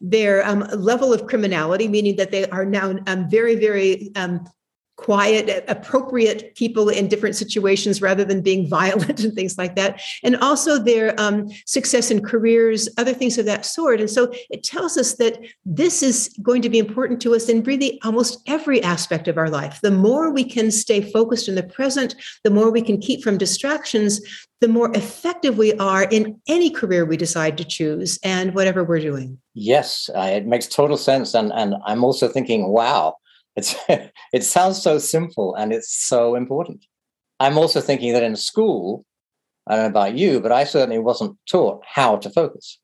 their 0.00 0.46
um, 0.46 0.60
level 0.76 1.12
of 1.12 1.26
criminality 1.26 1.88
meaning 1.88 2.16
that 2.16 2.30
they 2.30 2.48
are 2.50 2.66
now 2.66 2.94
um, 3.06 3.28
very 3.30 3.54
very 3.54 4.10
um, 4.16 4.46
quiet, 5.02 5.64
appropriate 5.68 6.54
people 6.54 6.88
in 6.88 7.08
different 7.08 7.36
situations 7.36 8.00
rather 8.00 8.24
than 8.24 8.40
being 8.40 8.68
violent 8.80 9.20
and 9.20 9.34
things 9.34 9.58
like 9.58 9.76
that. 9.76 10.00
And 10.22 10.36
also 10.36 10.78
their 10.78 11.18
um, 11.20 11.48
success 11.66 12.10
in 12.10 12.22
careers, 12.22 12.88
other 12.98 13.14
things 13.14 13.38
of 13.38 13.46
that 13.46 13.66
sort. 13.66 14.00
And 14.00 14.10
so 14.10 14.32
it 14.50 14.62
tells 14.62 14.96
us 14.96 15.14
that 15.14 15.38
this 15.64 16.02
is 16.02 16.34
going 16.42 16.62
to 16.62 16.70
be 16.70 16.78
important 16.78 17.20
to 17.22 17.34
us 17.34 17.48
in 17.48 17.62
really 17.62 18.00
almost 18.02 18.42
every 18.46 18.82
aspect 18.82 19.28
of 19.28 19.38
our 19.38 19.50
life. 19.50 19.80
The 19.82 19.90
more 19.90 20.30
we 20.30 20.44
can 20.44 20.70
stay 20.70 21.00
focused 21.00 21.48
in 21.48 21.54
the 21.54 21.62
present, 21.62 22.14
the 22.44 22.50
more 22.50 22.70
we 22.70 22.82
can 22.82 22.98
keep 22.98 23.22
from 23.22 23.38
distractions, 23.38 24.20
the 24.60 24.68
more 24.68 24.92
effective 24.96 25.58
we 25.58 25.74
are 25.74 26.04
in 26.04 26.40
any 26.46 26.70
career 26.70 27.04
we 27.04 27.16
decide 27.16 27.58
to 27.58 27.64
choose 27.64 28.18
and 28.22 28.54
whatever 28.54 28.84
we're 28.84 29.00
doing. 29.00 29.36
Yes, 29.54 30.08
uh, 30.14 30.20
it 30.20 30.46
makes 30.46 30.68
total 30.68 30.96
sense. 30.96 31.34
And, 31.34 31.52
and 31.52 31.74
I'm 31.84 32.04
also 32.04 32.28
thinking, 32.28 32.68
wow, 32.68 33.16
it's 33.56 33.74
it 34.32 34.44
sounds 34.44 34.82
so 34.82 34.98
simple 34.98 35.54
and 35.54 35.72
it's 35.72 35.92
so 35.92 36.34
important. 36.34 36.84
I'm 37.40 37.58
also 37.58 37.80
thinking 37.80 38.12
that 38.12 38.22
in 38.22 38.36
school, 38.36 39.04
I 39.66 39.76
don't 39.76 39.84
know 39.84 39.90
about 39.90 40.16
you, 40.16 40.40
but 40.40 40.52
I 40.52 40.64
certainly 40.64 40.98
wasn't 40.98 41.36
taught 41.48 41.82
how 41.86 42.16
to 42.16 42.30
focus. 42.30 42.78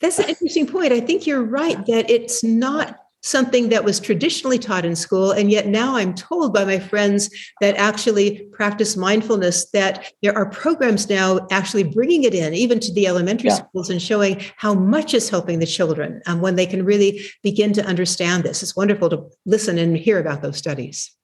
That's 0.00 0.18
an 0.18 0.28
interesting 0.28 0.66
point. 0.66 0.92
I 0.92 1.00
think 1.00 1.26
you're 1.26 1.44
right 1.44 1.84
that 1.86 2.10
it's 2.10 2.42
not 2.42 3.01
something 3.22 3.68
that 3.68 3.84
was 3.84 4.00
traditionally 4.00 4.58
taught 4.58 4.84
in 4.84 4.96
school 4.96 5.30
and 5.30 5.50
yet 5.50 5.66
now 5.66 5.96
i'm 5.96 6.14
told 6.14 6.52
by 6.52 6.64
my 6.64 6.78
friends 6.78 7.30
that 7.60 7.76
actually 7.76 8.40
practice 8.52 8.96
mindfulness 8.96 9.70
that 9.70 10.12
there 10.22 10.36
are 10.36 10.48
programs 10.50 11.08
now 11.08 11.46
actually 11.50 11.84
bringing 11.84 12.24
it 12.24 12.34
in 12.34 12.54
even 12.54 12.80
to 12.80 12.92
the 12.92 13.06
elementary 13.06 13.48
yeah. 13.48 13.56
schools 13.56 13.90
and 13.90 14.02
showing 14.02 14.40
how 14.56 14.74
much 14.74 15.14
is 15.14 15.28
helping 15.28 15.58
the 15.58 15.66
children 15.66 16.20
um, 16.26 16.40
when 16.40 16.56
they 16.56 16.66
can 16.66 16.84
really 16.84 17.22
begin 17.42 17.72
to 17.72 17.84
understand 17.84 18.42
this. 18.42 18.62
It's 18.62 18.76
wonderful 18.76 19.08
to 19.10 19.24
listen 19.46 19.78
and 19.78 19.96
hear 19.96 20.18
about 20.18 20.42
those 20.42 20.56
studies. 20.56 21.14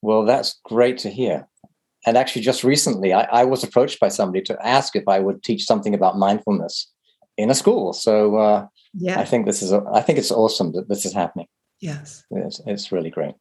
Well 0.00 0.24
that's 0.24 0.60
great 0.64 0.98
to 0.98 1.10
hear. 1.10 1.48
And 2.06 2.16
actually 2.16 2.42
just 2.42 2.64
recently 2.64 3.12
I, 3.12 3.22
I 3.22 3.44
was 3.44 3.62
approached 3.62 4.00
by 4.00 4.08
somebody 4.08 4.42
to 4.44 4.66
ask 4.66 4.96
if 4.96 5.06
i 5.08 5.18
would 5.18 5.42
teach 5.42 5.64
something 5.64 5.94
about 5.94 6.18
mindfulness 6.18 6.90
in 7.36 7.50
a 7.50 7.54
school. 7.54 7.92
So 7.92 8.36
uh, 8.36 8.66
yeah. 8.94 9.18
i 9.18 9.24
think 9.24 9.46
this 9.46 9.62
is 9.62 9.72
i 9.72 10.00
think 10.00 10.18
it's 10.18 10.30
awesome 10.30 10.72
that 10.72 10.88
this 10.88 11.04
is 11.04 11.12
happening. 11.12 11.46
Yes. 11.80 12.24
It's, 12.30 12.60
it's 12.64 12.92
really 12.92 13.10
great. 13.10 13.34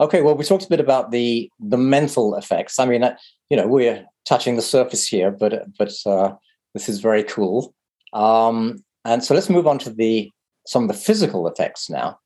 Okay 0.00 0.22
well 0.22 0.36
we 0.36 0.44
talked 0.44 0.64
a 0.64 0.68
bit 0.68 0.80
about 0.80 1.10
the 1.10 1.50
the 1.58 1.78
mental 1.78 2.36
effects. 2.36 2.78
I 2.78 2.86
mean 2.86 3.04
you 3.50 3.56
know 3.56 3.66
we're 3.66 4.04
touching 4.26 4.56
the 4.56 4.62
surface 4.62 5.08
here 5.08 5.30
but 5.30 5.64
but 5.78 5.92
uh, 6.06 6.34
this 6.74 6.88
is 6.88 7.00
very 7.00 7.24
cool. 7.24 7.74
Um, 8.12 8.84
and 9.04 9.24
so 9.24 9.34
let's 9.34 9.50
move 9.50 9.66
on 9.66 9.78
to 9.80 9.90
the 9.90 10.30
some 10.66 10.84
of 10.84 10.88
the 10.88 11.02
physical 11.02 11.48
effects 11.48 11.90
now. 11.90 12.18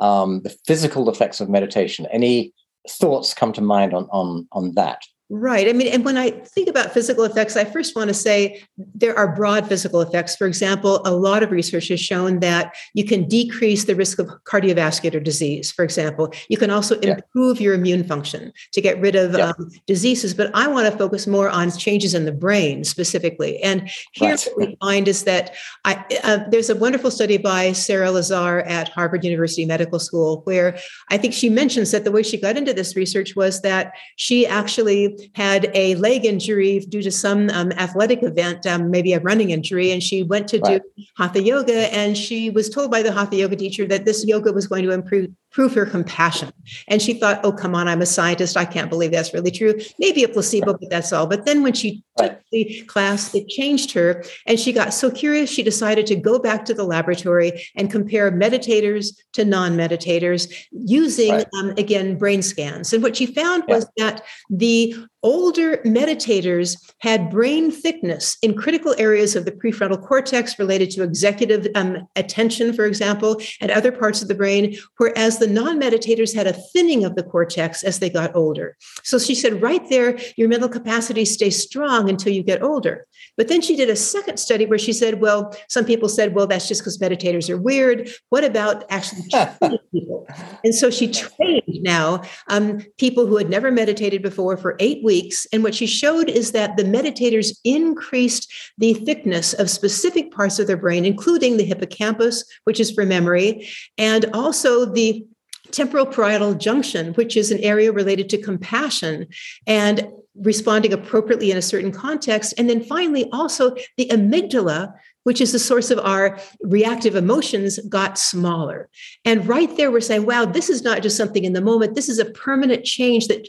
Um, 0.00 0.42
the 0.42 0.54
physical 0.66 1.08
effects 1.08 1.40
of 1.40 1.48
meditation. 1.48 2.06
Any 2.12 2.52
thoughts 2.88 3.34
come 3.34 3.52
to 3.54 3.60
mind 3.60 3.94
on 3.94 4.04
on 4.10 4.48
on 4.52 4.74
that 4.74 5.00
Right. 5.30 5.68
I 5.68 5.74
mean, 5.74 5.88
and 5.88 6.06
when 6.06 6.16
I 6.16 6.30
think 6.30 6.70
about 6.70 6.92
physical 6.92 7.24
effects, 7.24 7.54
I 7.54 7.64
first 7.64 7.94
want 7.94 8.08
to 8.08 8.14
say 8.14 8.62
there 8.94 9.16
are 9.16 9.34
broad 9.36 9.68
physical 9.68 10.00
effects. 10.00 10.34
For 10.34 10.46
example, 10.46 11.02
a 11.04 11.12
lot 11.12 11.42
of 11.42 11.50
research 11.50 11.88
has 11.88 12.00
shown 12.00 12.40
that 12.40 12.74
you 12.94 13.04
can 13.04 13.28
decrease 13.28 13.84
the 13.84 13.94
risk 13.94 14.18
of 14.18 14.28
cardiovascular 14.44 15.22
disease, 15.22 15.70
for 15.70 15.84
example. 15.84 16.32
You 16.48 16.56
can 16.56 16.70
also 16.70 16.98
yeah. 17.02 17.16
improve 17.16 17.60
your 17.60 17.74
immune 17.74 18.04
function 18.04 18.54
to 18.72 18.80
get 18.80 18.98
rid 19.02 19.16
of 19.16 19.34
yeah. 19.34 19.50
um, 19.50 19.70
diseases. 19.86 20.32
But 20.32 20.50
I 20.54 20.66
want 20.66 20.90
to 20.90 20.96
focus 20.96 21.26
more 21.26 21.50
on 21.50 21.70
changes 21.72 22.14
in 22.14 22.24
the 22.24 22.32
brain 22.32 22.82
specifically. 22.82 23.62
And 23.62 23.90
here, 24.12 24.30
right. 24.30 24.48
what 24.54 24.68
we 24.68 24.76
find 24.80 25.08
is 25.08 25.24
that 25.24 25.54
I, 25.84 26.02
uh, 26.24 26.38
there's 26.48 26.70
a 26.70 26.76
wonderful 26.76 27.10
study 27.10 27.36
by 27.36 27.72
Sarah 27.72 28.10
Lazar 28.10 28.60
at 28.60 28.88
Harvard 28.88 29.24
University 29.24 29.66
Medical 29.66 29.98
School 29.98 30.40
where 30.44 30.78
I 31.10 31.18
think 31.18 31.34
she 31.34 31.50
mentions 31.50 31.90
that 31.90 32.04
the 32.04 32.12
way 32.12 32.22
she 32.22 32.40
got 32.40 32.56
into 32.56 32.72
this 32.72 32.96
research 32.96 33.36
was 33.36 33.60
that 33.60 33.92
she 34.16 34.46
actually 34.46 35.17
had 35.34 35.70
a 35.74 35.94
leg 35.96 36.24
injury 36.24 36.80
due 36.80 37.02
to 37.02 37.10
some 37.10 37.50
um, 37.50 37.72
athletic 37.72 38.22
event, 38.22 38.66
um, 38.66 38.90
maybe 38.90 39.12
a 39.12 39.20
running 39.20 39.50
injury, 39.50 39.90
and 39.90 40.02
she 40.02 40.22
went 40.22 40.48
to 40.48 40.58
right. 40.60 40.82
do 40.96 41.04
hatha 41.16 41.42
yoga. 41.42 41.94
And 41.94 42.16
she 42.16 42.50
was 42.50 42.68
told 42.68 42.90
by 42.90 43.02
the 43.02 43.12
hatha 43.12 43.36
yoga 43.36 43.56
teacher 43.56 43.86
that 43.86 44.04
this 44.04 44.26
yoga 44.26 44.52
was 44.52 44.66
going 44.66 44.84
to 44.84 44.92
improve 44.92 45.30
prove 45.50 45.74
her 45.74 45.86
compassion. 45.86 46.52
And 46.88 47.00
she 47.00 47.14
thought, 47.14 47.40
oh, 47.42 47.52
come 47.52 47.74
on, 47.74 47.88
I'm 47.88 48.02
a 48.02 48.06
scientist. 48.06 48.56
I 48.56 48.64
can't 48.64 48.90
believe 48.90 49.10
that's 49.10 49.32
really 49.32 49.50
true. 49.50 49.74
Maybe 49.98 50.22
a 50.22 50.28
placebo, 50.28 50.74
but 50.74 50.90
that's 50.90 51.12
all. 51.12 51.26
But 51.26 51.46
then 51.46 51.62
when 51.62 51.72
she 51.72 52.02
took 52.16 52.40
the 52.52 52.82
class, 52.86 53.34
it 53.34 53.48
changed 53.48 53.92
her. 53.92 54.24
And 54.46 54.60
she 54.60 54.72
got 54.72 54.92
so 54.92 55.10
curious, 55.10 55.50
she 55.50 55.62
decided 55.62 56.06
to 56.08 56.16
go 56.16 56.38
back 56.38 56.64
to 56.66 56.74
the 56.74 56.84
laboratory 56.84 57.66
and 57.76 57.90
compare 57.90 58.30
meditators 58.30 59.16
to 59.32 59.44
non 59.44 59.76
meditators 59.76 60.52
using, 60.70 61.32
right. 61.32 61.46
um, 61.58 61.70
again, 61.70 62.18
brain 62.18 62.42
scans. 62.42 62.92
And 62.92 63.02
what 63.02 63.16
she 63.16 63.26
found 63.26 63.64
yeah. 63.68 63.74
was 63.76 63.86
that 63.96 64.24
the 64.50 64.94
older 65.22 65.78
meditators 65.78 66.76
had 67.00 67.30
brain 67.30 67.70
thickness 67.70 68.36
in 68.42 68.54
critical 68.54 68.94
areas 68.98 69.36
of 69.36 69.44
the 69.44 69.52
prefrontal 69.52 70.02
cortex 70.02 70.58
related 70.58 70.90
to 70.90 71.02
executive 71.02 71.66
um, 71.74 72.06
attention, 72.16 72.72
for 72.72 72.84
example, 72.84 73.40
and 73.60 73.70
other 73.70 73.92
parts 73.92 74.22
of 74.22 74.28
the 74.28 74.34
brain, 74.34 74.76
whereas 74.96 75.38
the 75.38 75.46
non 75.46 75.80
meditators 75.80 76.34
had 76.34 76.46
a 76.46 76.52
thinning 76.52 77.04
of 77.04 77.16
the 77.16 77.22
cortex 77.22 77.82
as 77.82 77.98
they 77.98 78.10
got 78.10 78.34
older. 78.34 78.76
So 79.02 79.18
she 79.18 79.34
said, 79.34 79.62
right 79.62 79.88
there, 79.88 80.18
your 80.36 80.48
mental 80.48 80.68
capacity 80.68 81.24
stays 81.24 81.60
strong 81.60 82.08
until 82.08 82.32
you 82.32 82.42
get 82.42 82.62
older. 82.62 83.06
But 83.36 83.48
then 83.48 83.60
she 83.60 83.76
did 83.76 83.90
a 83.90 83.96
second 83.96 84.38
study 84.38 84.66
where 84.66 84.78
she 84.78 84.92
said, 84.92 85.20
well, 85.20 85.54
some 85.68 85.84
people 85.84 86.08
said, 86.08 86.34
well, 86.34 86.46
that's 86.46 86.68
just 86.68 86.80
because 86.80 86.98
meditators 86.98 87.48
are 87.48 87.56
weird. 87.56 88.10
What 88.30 88.44
about 88.44 88.84
actually 88.90 89.22
people? 89.92 90.26
And 90.64 90.74
so 90.74 90.90
she 90.90 91.10
trained 91.10 91.62
now 91.66 92.22
um, 92.48 92.80
people 92.98 93.26
who 93.26 93.36
had 93.36 93.48
never 93.48 93.70
meditated 93.70 94.22
before 94.22 94.56
for 94.56 94.76
eight 94.80 95.04
weeks. 95.04 95.07
And 95.52 95.62
what 95.62 95.74
she 95.74 95.86
showed 95.86 96.28
is 96.28 96.52
that 96.52 96.76
the 96.76 96.84
meditators 96.84 97.56
increased 97.64 98.52
the 98.78 98.94
thickness 98.94 99.54
of 99.54 99.70
specific 99.70 100.30
parts 100.30 100.58
of 100.58 100.66
their 100.66 100.76
brain, 100.76 101.04
including 101.04 101.56
the 101.56 101.64
hippocampus, 101.64 102.44
which 102.64 102.80
is 102.80 102.90
for 102.90 103.04
memory, 103.04 103.68
and 103.96 104.26
also 104.34 104.84
the 104.84 105.24
temporal 105.70 106.06
parietal 106.06 106.54
junction, 106.54 107.14
which 107.14 107.36
is 107.36 107.50
an 107.50 107.58
area 107.58 107.92
related 107.92 108.28
to 108.30 108.38
compassion 108.38 109.26
and 109.66 110.06
responding 110.34 110.92
appropriately 110.92 111.50
in 111.50 111.56
a 111.56 111.62
certain 111.62 111.92
context. 111.92 112.54
And 112.58 112.70
then 112.70 112.82
finally, 112.82 113.28
also 113.32 113.74
the 113.96 114.06
amygdala, 114.06 114.92
which 115.28 115.42
is 115.42 115.52
the 115.52 115.58
source 115.58 115.90
of 115.90 115.98
our 115.98 116.38
reactive 116.62 117.14
emotions, 117.14 117.78
got 117.90 118.16
smaller. 118.16 118.88
And 119.26 119.46
right 119.46 119.76
there, 119.76 119.90
we're 119.90 120.00
saying, 120.00 120.24
wow, 120.24 120.46
this 120.46 120.70
is 120.70 120.82
not 120.82 121.02
just 121.02 121.18
something 121.18 121.44
in 121.44 121.52
the 121.52 121.60
moment. 121.60 121.94
This 121.94 122.08
is 122.08 122.18
a 122.18 122.24
permanent 122.24 122.82
change 122.86 123.28
that 123.28 123.46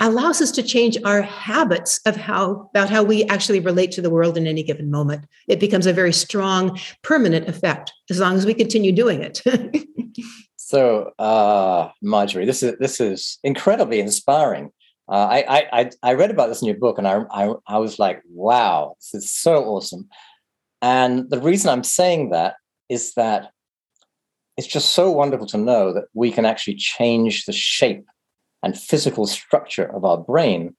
allows 0.00 0.42
us 0.42 0.50
to 0.50 0.62
change 0.64 0.98
our 1.04 1.22
habits 1.22 2.00
of 2.04 2.16
how 2.16 2.68
about 2.70 2.90
how 2.90 3.04
we 3.04 3.22
actually 3.26 3.60
relate 3.60 3.92
to 3.92 4.02
the 4.02 4.10
world 4.10 4.36
in 4.36 4.48
any 4.48 4.64
given 4.64 4.90
moment. 4.90 5.24
It 5.46 5.60
becomes 5.60 5.86
a 5.86 5.92
very 5.92 6.12
strong, 6.12 6.76
permanent 7.02 7.48
effect 7.48 7.92
as 8.10 8.18
long 8.18 8.34
as 8.34 8.44
we 8.44 8.52
continue 8.52 8.90
doing 8.90 9.22
it. 9.22 9.40
So, 10.56 11.10
uh, 11.18 11.90
Marjorie, 12.00 12.46
this 12.46 12.62
is 12.62 12.78
this 12.78 13.00
is 13.00 13.40
incredibly 13.42 13.98
inspiring. 13.98 14.70
Uh, 15.08 15.26
I, 15.28 15.66
I 15.72 15.90
I 16.04 16.14
read 16.14 16.30
about 16.30 16.46
this 16.46 16.62
in 16.62 16.68
your 16.68 16.76
book, 16.76 16.96
and 16.96 17.08
I, 17.08 17.22
I 17.32 17.52
I 17.66 17.78
was 17.78 17.98
like, 17.98 18.22
wow, 18.30 18.94
this 19.00 19.24
is 19.24 19.32
so 19.32 19.64
awesome. 19.64 20.08
And 20.82 21.28
the 21.30 21.40
reason 21.40 21.70
I'm 21.70 21.84
saying 21.84 22.30
that 22.30 22.54
is 22.88 23.14
that 23.14 23.50
it's 24.56 24.66
just 24.66 24.92
so 24.92 25.10
wonderful 25.10 25.46
to 25.48 25.58
know 25.58 25.92
that 25.92 26.04
we 26.14 26.30
can 26.30 26.44
actually 26.44 26.74
change 26.76 27.44
the 27.44 27.52
shape 27.52 28.04
and 28.62 28.78
physical 28.78 29.26
structure 29.26 29.94
of 29.94 30.04
our 30.04 30.18
brain 30.18 30.74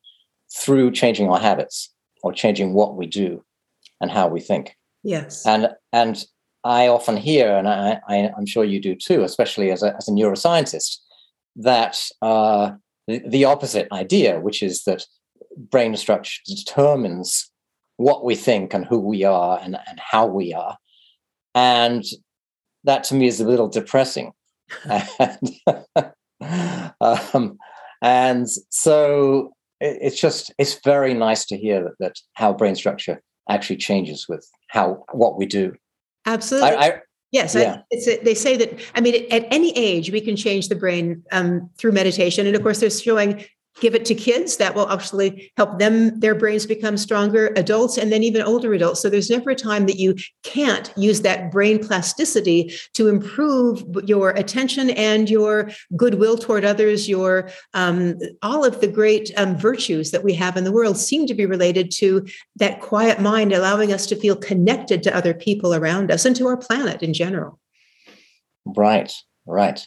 through 0.55 0.91
changing 0.91 1.29
our 1.29 1.39
habits 1.39 1.93
or 2.23 2.33
changing 2.33 2.73
what 2.73 2.95
we 2.95 3.05
do 3.05 3.43
and 3.99 4.11
how 4.11 4.27
we 4.27 4.39
think. 4.39 4.75
Yes. 5.03 5.45
And 5.45 5.69
and 5.91 6.23
I 6.63 6.87
often 6.87 7.17
hear, 7.17 7.55
and 7.55 7.67
I, 7.67 7.99
I, 8.07 8.15
am 8.37 8.45
sure 8.45 8.63
you 8.63 8.79
do 8.79 8.95
too, 8.95 9.23
especially 9.23 9.71
as 9.71 9.81
a, 9.81 9.95
as 9.95 10.07
a 10.07 10.11
neuroscientist, 10.11 10.97
that 11.55 11.99
uh, 12.21 12.71
the, 13.07 13.21
the, 13.27 13.45
opposite 13.45 13.87
idea, 13.91 14.39
which 14.39 14.61
is 14.61 14.83
that 14.83 15.03
brain 15.57 15.97
structure 15.97 16.39
determines 16.45 17.50
what 18.01 18.25
we 18.25 18.35
think 18.35 18.73
and 18.73 18.85
who 18.85 18.99
we 18.99 19.23
are 19.23 19.59
and, 19.61 19.77
and 19.87 19.99
how 19.99 20.25
we 20.25 20.53
are. 20.53 20.77
And 21.55 22.03
that 22.83 23.03
to 23.05 23.15
me 23.15 23.27
is 23.27 23.39
a 23.39 23.47
little 23.47 23.67
depressing. 23.67 24.31
and, 24.89 25.51
um, 27.01 27.57
and 28.01 28.47
so 28.69 29.53
it, 29.79 29.97
it's 30.01 30.19
just, 30.19 30.53
it's 30.57 30.79
very 30.83 31.13
nice 31.13 31.45
to 31.45 31.57
hear 31.57 31.83
that, 31.83 31.93
that 31.99 32.15
how 32.33 32.53
brain 32.53 32.75
structure 32.75 33.21
actually 33.49 33.77
changes 33.77 34.27
with 34.29 34.47
how 34.69 35.03
what 35.11 35.37
we 35.37 35.45
do 35.45 35.73
Absolutely. 36.25 36.69
I, 36.69 36.87
I, 36.87 37.01
yes, 37.31 37.55
yeah. 37.55 37.73
I, 37.73 37.83
it's 37.89 38.07
a, 38.07 38.23
they 38.23 38.35
say 38.35 38.57
that. 38.57 38.79
I 38.95 39.01
mean, 39.01 39.25
at 39.31 39.47
any 39.51 39.75
age, 39.77 40.11
we 40.11 40.21
can 40.21 40.35
change 40.35 40.69
the 40.69 40.75
brain 40.75 41.23
um, 41.31 41.69
through 41.77 41.93
meditation, 41.93 42.45
and 42.45 42.55
of 42.55 42.61
course, 42.61 42.79
they're 42.79 42.89
showing 42.89 43.45
give 43.79 43.95
it 43.95 44.05
to 44.05 44.15
kids 44.15 44.57
that 44.57 44.75
will 44.75 44.89
actually 44.89 45.51
help 45.55 45.79
them 45.79 46.19
their 46.19 46.35
brains 46.35 46.65
become 46.65 46.97
stronger 46.97 47.53
adults 47.55 47.97
and 47.97 48.11
then 48.11 48.23
even 48.23 48.41
older 48.41 48.73
adults. 48.73 49.01
So 49.01 49.09
there's 49.09 49.29
never 49.29 49.51
a 49.51 49.55
time 49.55 49.85
that 49.85 49.97
you 49.97 50.15
can't 50.43 50.91
use 50.97 51.21
that 51.21 51.51
brain 51.51 51.79
plasticity 51.79 52.73
to 52.93 53.07
improve 53.07 53.83
your 54.03 54.31
attention 54.31 54.89
and 54.91 55.29
your 55.29 55.71
goodwill 55.95 56.37
toward 56.37 56.65
others 56.65 57.07
your 57.07 57.49
um, 57.73 58.19
all 58.41 58.65
of 58.65 58.81
the 58.81 58.87
great 58.87 59.31
um, 59.37 59.55
virtues 59.55 60.11
that 60.11 60.23
we 60.23 60.33
have 60.33 60.57
in 60.57 60.63
the 60.63 60.71
world 60.71 60.97
seem 60.97 61.25
to 61.27 61.33
be 61.33 61.45
related 61.45 61.91
to 61.91 62.25
that 62.57 62.81
quiet 62.81 63.21
mind 63.21 63.53
allowing 63.53 63.93
us 63.93 64.05
to 64.07 64.15
feel 64.15 64.35
connected 64.35 65.01
to 65.03 65.15
other 65.15 65.33
people 65.33 65.73
around 65.73 66.11
us 66.11 66.25
and 66.25 66.35
to 66.35 66.47
our 66.47 66.57
planet 66.57 67.01
in 67.01 67.13
general. 67.13 67.59
Right 68.65 69.11
right 69.45 69.85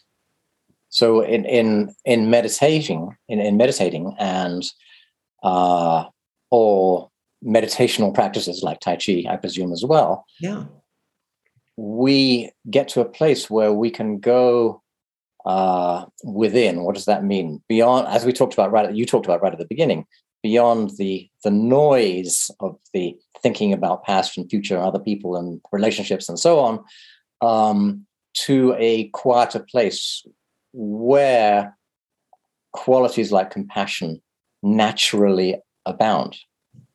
so 0.94 1.22
in 1.22 1.44
in 1.44 1.92
in 2.04 2.30
meditating, 2.30 3.16
in, 3.28 3.40
in 3.40 3.56
meditating 3.56 4.14
and 4.16 4.62
uh, 5.42 6.04
or 6.52 7.10
meditational 7.44 8.14
practices 8.14 8.62
like 8.62 8.78
Tai 8.78 8.98
Chi, 9.04 9.24
I 9.28 9.36
presume 9.36 9.72
as 9.72 9.84
well. 9.84 10.24
Yeah. 10.40 10.66
We 11.76 12.52
get 12.70 12.86
to 12.90 13.00
a 13.00 13.04
place 13.04 13.50
where 13.50 13.72
we 13.72 13.90
can 13.90 14.20
go 14.20 14.82
uh, 15.44 16.04
within. 16.22 16.84
What 16.84 16.94
does 16.94 17.06
that 17.06 17.24
mean? 17.24 17.60
Beyond, 17.68 18.06
as 18.06 18.24
we 18.24 18.32
talked 18.32 18.54
about 18.54 18.70
right, 18.70 18.94
you 18.94 19.04
talked 19.04 19.26
about 19.26 19.42
right 19.42 19.52
at 19.52 19.58
the 19.58 19.66
beginning, 19.66 20.06
beyond 20.44 20.90
the 20.96 21.28
the 21.42 21.50
noise 21.50 22.52
of 22.60 22.78
the 22.92 23.16
thinking 23.42 23.72
about 23.72 24.04
past 24.04 24.38
and 24.38 24.48
future, 24.48 24.76
and 24.76 24.84
other 24.84 25.00
people 25.00 25.34
and 25.34 25.60
relationships 25.72 26.28
and 26.28 26.38
so 26.38 26.60
on, 26.60 26.84
um, 27.40 28.06
to 28.34 28.76
a 28.78 29.08
quieter 29.08 29.58
place 29.58 30.24
where 30.74 31.76
qualities 32.72 33.30
like 33.30 33.50
compassion 33.50 34.20
naturally 34.62 35.56
abound. 35.86 36.36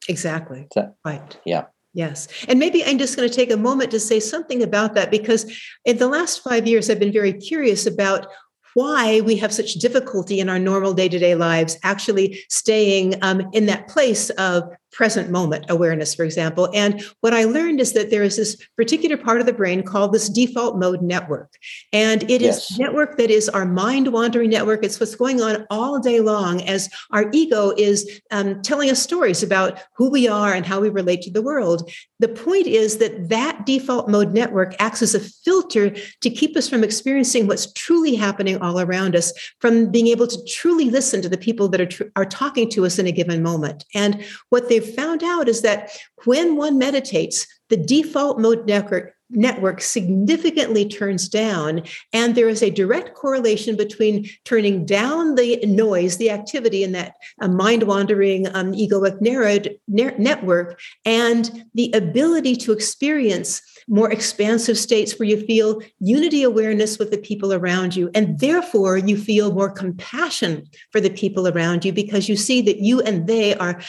Exactly. 0.08 0.68
That, 0.76 0.96
right. 1.06 1.38
Yeah. 1.46 1.66
Yes. 1.94 2.28
And 2.48 2.60
maybe 2.60 2.84
I'm 2.86 3.00
just 3.00 3.16
going 3.16 3.28
to 3.28 3.34
take 3.34 3.52
a 3.52 3.58
moment 3.58 3.92
to 3.92 4.00
say 4.00 4.20
something 4.20 4.62
about 4.62 4.94
that 4.94 5.10
because 5.10 5.52
in 5.86 5.98
the 5.98 6.08
last 6.08 6.44
five 6.44 6.68
years, 6.68 6.90
I've 6.90 7.00
been 7.00 7.14
very 7.14 7.34
curious 7.34 7.88
about 7.88 8.28
why 8.76 9.22
we 9.22 9.36
have 9.38 9.52
such 9.52 9.74
difficulty 9.74 10.40
in 10.40 10.50
our 10.50 10.60
normal 10.60 10.94
day 10.94 11.10
to 11.10 11.18
day 11.18 11.36
lives 11.36 11.78
actually 11.84 12.44
staying 12.50 13.16
um, 13.24 13.50
in 13.54 13.66
that 13.66 13.88
place 13.88 14.30
of 14.32 14.64
present 15.00 15.30
moment 15.30 15.66
awareness, 15.70 16.14
for 16.14 16.26
example. 16.26 16.70
And 16.74 17.02
what 17.22 17.34
I 17.34 17.46
learned 17.46 17.80
is 17.80 17.94
that 17.94 18.10
there 18.10 18.22
is 18.22 18.36
this 18.36 18.58
particular 18.76 19.16
part 19.16 19.40
of 19.40 19.46
the 19.46 19.54
brain 19.54 19.82
called 19.82 20.12
this 20.12 20.28
default 20.28 20.78
mode 20.78 21.02
network. 21.02 21.54
And 21.94 22.30
it 22.30 22.42
yes. 22.42 22.70
is 22.70 22.78
network 22.78 23.18
that 23.18 23.32
is 23.32 23.48
our 23.48 23.66
mind 23.66 24.12
wandering 24.12 24.50
network. 24.50 24.84
It's 24.84 25.00
what's 25.00 25.16
going 25.16 25.40
on 25.40 25.66
all 25.70 26.02
day 26.02 26.20
long 26.20 26.64
as 26.64 26.90
our 27.12 27.30
ego 27.32 27.72
is 27.78 28.20
um, 28.32 28.62
telling 28.62 28.90
us 28.90 29.02
stories 29.02 29.42
about 29.42 29.80
who 29.96 30.10
we 30.10 30.28
are 30.28 30.54
and 30.54 30.66
how 30.66 30.82
we 30.82 30.90
relate 30.90 31.22
to 31.22 31.32
the 31.32 31.42
world. 31.42 31.90
The 32.20 32.28
point 32.28 32.68
is 32.68 32.98
that 32.98 33.30
that 33.30 33.66
default 33.66 34.10
mode 34.10 34.34
network 34.34 34.76
acts 34.80 35.02
as 35.02 35.16
a 35.16 35.22
filter 35.22 35.92
to 35.92 36.30
keep 36.30 36.58
us 36.58 36.68
from 36.68 36.84
experiencing 36.84 37.48
what's 37.48 37.72
truly 37.72 38.16
happening 38.16 38.58
all 38.62 38.82
around 38.82 39.16
us, 39.16 39.32
from 39.62 39.90
being 39.90 40.08
able 40.08 40.28
to 40.28 40.44
truly 40.46 40.90
listen 40.90 41.22
to 41.22 41.30
the 41.30 41.38
people 41.38 41.70
that 41.70 41.80
are, 41.80 41.86
tr- 41.86 42.04
are 42.18 42.26
talking 42.26 42.70
to 42.72 42.86
us 42.86 43.00
in 43.00 43.08
a 43.08 43.14
given 43.14 43.42
moment. 43.42 43.86
And 43.96 44.26
what 44.50 44.68
they 44.68 44.80
they've 44.80 44.89
found 44.90 45.24
out 45.24 45.48
is 45.48 45.62
that 45.62 45.92
when 46.26 46.56
one 46.56 46.78
meditates, 46.78 47.48
the 47.70 47.78
default 47.78 48.40
mode 48.40 48.68
network 48.68 49.14
network 49.30 49.82
significantly 49.82 50.88
turns 50.88 51.30
down 51.30 51.84
and 52.14 52.34
there 52.34 52.50
is 52.50 52.64
a 52.64 52.72
direct 52.72 53.14
correlation 53.14 53.76
between 53.76 54.28
turning 54.44 54.86
down 54.86 55.36
the 55.36 55.60
noise 55.68 56.18
the 56.18 56.32
activity 56.32 56.84
in 56.84 56.94
that 56.94 57.14
uh, 57.42 57.48
mind 57.48 57.84
wandering 57.84 58.48
um, 58.56 58.74
egoic 58.74 59.22
narrowed, 59.22 59.78
network 59.88 60.80
and 61.06 61.64
the 61.76 61.92
ability 61.94 62.56
to 62.56 62.72
experience 62.72 63.62
more 63.88 64.12
expansive 64.12 64.78
states 64.78 65.18
where 65.18 65.30
you 65.30 65.46
feel 65.46 65.82
unity 66.00 66.44
awareness 66.44 66.98
with 66.98 67.12
the 67.12 67.18
people 67.18 67.54
around 67.54 67.96
you 67.96 68.10
and 68.16 68.40
therefore 68.40 68.98
you 68.98 69.16
feel 69.16 69.54
more 69.54 69.70
compassion 69.70 70.66
for 70.92 71.00
the 71.00 71.10
people 71.10 71.48
around 71.48 71.86
you 71.86 71.94
because 71.94 72.28
you 72.28 72.36
see 72.36 72.62
that 72.62 72.80
you 72.80 73.00
and 73.02 73.28
they 73.28 73.56
are 73.56 73.80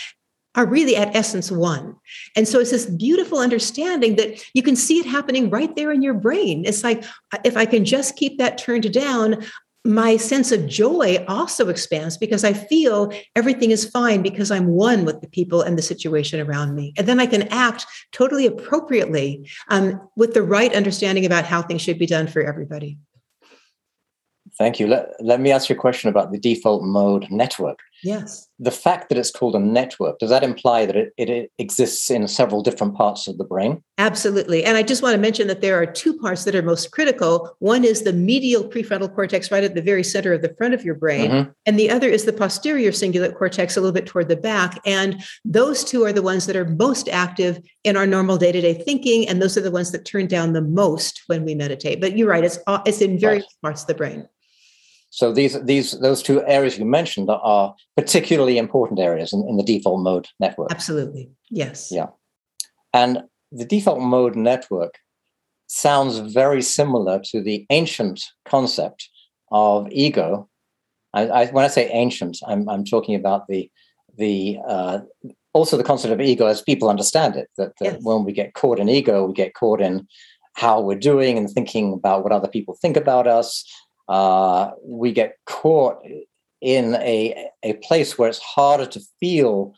are 0.56 0.66
really 0.66 0.96
at 0.96 1.14
essence 1.14 1.50
one. 1.50 1.94
And 2.36 2.48
so 2.48 2.58
it's 2.58 2.72
this 2.72 2.86
beautiful 2.86 3.38
understanding 3.38 4.16
that 4.16 4.42
you 4.52 4.62
can 4.62 4.76
see 4.76 4.98
it 4.98 5.06
happening 5.06 5.48
right 5.48 5.74
there 5.76 5.92
in 5.92 6.02
your 6.02 6.14
brain. 6.14 6.64
It's 6.66 6.82
like, 6.82 7.04
if 7.44 7.56
I 7.56 7.66
can 7.66 7.84
just 7.84 8.16
keep 8.16 8.38
that 8.38 8.58
turned 8.58 8.92
down, 8.92 9.44
my 9.84 10.16
sense 10.16 10.52
of 10.52 10.66
joy 10.66 11.24
also 11.26 11.68
expands 11.68 12.18
because 12.18 12.44
I 12.44 12.52
feel 12.52 13.12
everything 13.34 13.70
is 13.70 13.88
fine 13.88 14.22
because 14.22 14.50
I'm 14.50 14.66
one 14.66 15.04
with 15.04 15.22
the 15.22 15.28
people 15.28 15.62
and 15.62 15.78
the 15.78 15.82
situation 15.82 16.38
around 16.40 16.74
me. 16.74 16.92
And 16.98 17.06
then 17.06 17.18
I 17.18 17.26
can 17.26 17.44
act 17.48 17.86
totally 18.12 18.44
appropriately 18.44 19.48
um, 19.68 20.00
with 20.16 20.34
the 20.34 20.42
right 20.42 20.74
understanding 20.74 21.24
about 21.24 21.46
how 21.46 21.62
things 21.62 21.80
should 21.80 21.98
be 21.98 22.06
done 22.06 22.26
for 22.26 22.42
everybody. 22.42 22.98
Thank 24.58 24.80
you. 24.80 24.86
Let, 24.86 25.12
let 25.20 25.40
me 25.40 25.50
ask 25.50 25.70
you 25.70 25.76
a 25.76 25.78
question 25.78 26.10
about 26.10 26.32
the 26.32 26.38
default 26.38 26.82
mode 26.82 27.28
network. 27.30 27.78
Yes. 28.02 28.48
The 28.58 28.70
fact 28.70 29.08
that 29.08 29.18
it's 29.18 29.30
called 29.30 29.54
a 29.54 29.58
network, 29.58 30.18
does 30.18 30.30
that 30.30 30.42
imply 30.42 30.86
that 30.86 30.96
it, 30.96 31.12
it, 31.16 31.50
exists 31.58 32.10
in 32.10 32.26
several 32.28 32.62
different 32.62 32.94
parts 32.94 33.26
of 33.28 33.38
the 33.38 33.44
brain? 33.44 33.82
Absolutely. 33.98 34.64
And 34.64 34.76
I 34.76 34.82
just 34.82 35.02
want 35.02 35.14
to 35.14 35.20
mention 35.20 35.46
that 35.48 35.60
there 35.60 35.80
are 35.80 35.86
two 35.86 36.16
parts 36.18 36.44
that 36.44 36.54
are 36.54 36.62
most 36.62 36.90
critical. 36.90 37.54
One 37.58 37.84
is 37.84 38.02
the 38.02 38.12
medial 38.12 38.64
prefrontal 38.64 39.14
cortex, 39.14 39.50
right 39.50 39.64
at 39.64 39.74
the 39.74 39.82
very 39.82 40.02
center 40.02 40.32
of 40.32 40.42
the 40.42 40.54
front 40.56 40.74
of 40.74 40.84
your 40.84 40.94
brain. 40.94 41.30
Mm-hmm. 41.30 41.50
And 41.66 41.78
the 41.78 41.90
other 41.90 42.08
is 42.08 42.24
the 42.24 42.32
posterior 42.32 42.90
cingulate 42.90 43.36
cortex, 43.36 43.76
a 43.76 43.80
little 43.80 43.92
bit 43.92 44.06
toward 44.06 44.28
the 44.28 44.36
back. 44.36 44.80
And 44.84 45.22
those 45.44 45.84
two 45.84 46.04
are 46.04 46.12
the 46.12 46.22
ones 46.22 46.46
that 46.46 46.56
are 46.56 46.66
most 46.66 47.08
active 47.08 47.60
in 47.84 47.96
our 47.96 48.06
normal 48.06 48.36
day 48.36 48.52
to 48.52 48.60
day 48.60 48.74
thinking. 48.74 49.28
And 49.28 49.40
those 49.40 49.56
are 49.56 49.62
the 49.62 49.70
ones 49.70 49.92
that 49.92 50.04
turn 50.04 50.26
down 50.26 50.52
the 50.52 50.62
most 50.62 51.22
when 51.26 51.44
we 51.44 51.54
meditate. 51.54 52.00
But 52.00 52.16
you're 52.16 52.28
right, 52.28 52.44
it's, 52.44 52.58
it's 52.86 53.00
in 53.00 53.18
various 53.18 53.44
right. 53.44 53.62
parts 53.62 53.82
of 53.82 53.88
the 53.88 53.94
brain. 53.94 54.28
So 55.10 55.32
these 55.32 55.60
these 55.64 55.98
those 56.00 56.22
two 56.22 56.44
areas 56.46 56.78
you 56.78 56.84
mentioned 56.84 57.28
are 57.30 57.74
particularly 57.96 58.58
important 58.58 59.00
areas 59.00 59.32
in, 59.32 59.46
in 59.48 59.56
the 59.56 59.64
default 59.64 60.00
mode 60.00 60.28
network. 60.38 60.70
Absolutely. 60.70 61.30
Yes. 61.50 61.90
Yeah. 61.90 62.06
And 62.94 63.24
the 63.50 63.64
default 63.64 64.00
mode 64.00 64.36
network 64.36 64.94
sounds 65.66 66.18
very 66.18 66.62
similar 66.62 67.20
to 67.24 67.42
the 67.42 67.66
ancient 67.70 68.22
concept 68.44 69.08
of 69.50 69.88
ego. 69.90 70.48
I, 71.12 71.26
I, 71.28 71.46
when 71.46 71.64
I 71.64 71.68
say 71.68 71.88
ancient, 71.88 72.38
I'm, 72.46 72.68
I'm 72.68 72.84
talking 72.84 73.16
about 73.16 73.48
the 73.48 73.68
the 74.16 74.58
uh, 74.66 75.00
also 75.52 75.76
the 75.76 75.84
concept 75.84 76.12
of 76.12 76.20
ego 76.20 76.46
as 76.46 76.62
people 76.62 76.88
understand 76.88 77.34
it. 77.34 77.48
That, 77.56 77.72
that 77.80 77.94
yes. 77.94 78.02
when 78.02 78.24
we 78.24 78.32
get 78.32 78.54
caught 78.54 78.78
in 78.78 78.88
ego, 78.88 79.26
we 79.26 79.34
get 79.34 79.54
caught 79.54 79.80
in 79.80 80.06
how 80.54 80.80
we're 80.80 80.98
doing 80.98 81.36
and 81.36 81.50
thinking 81.50 81.92
about 81.92 82.22
what 82.22 82.32
other 82.32 82.48
people 82.48 82.76
think 82.80 82.96
about 82.96 83.26
us 83.26 83.64
uh, 84.10 84.72
we 84.84 85.12
get 85.12 85.36
caught 85.46 85.98
in 86.60 86.96
a, 86.96 87.48
a 87.62 87.74
place 87.74 88.18
where 88.18 88.28
it's 88.28 88.40
harder 88.40 88.84
to 88.84 89.00
feel 89.20 89.72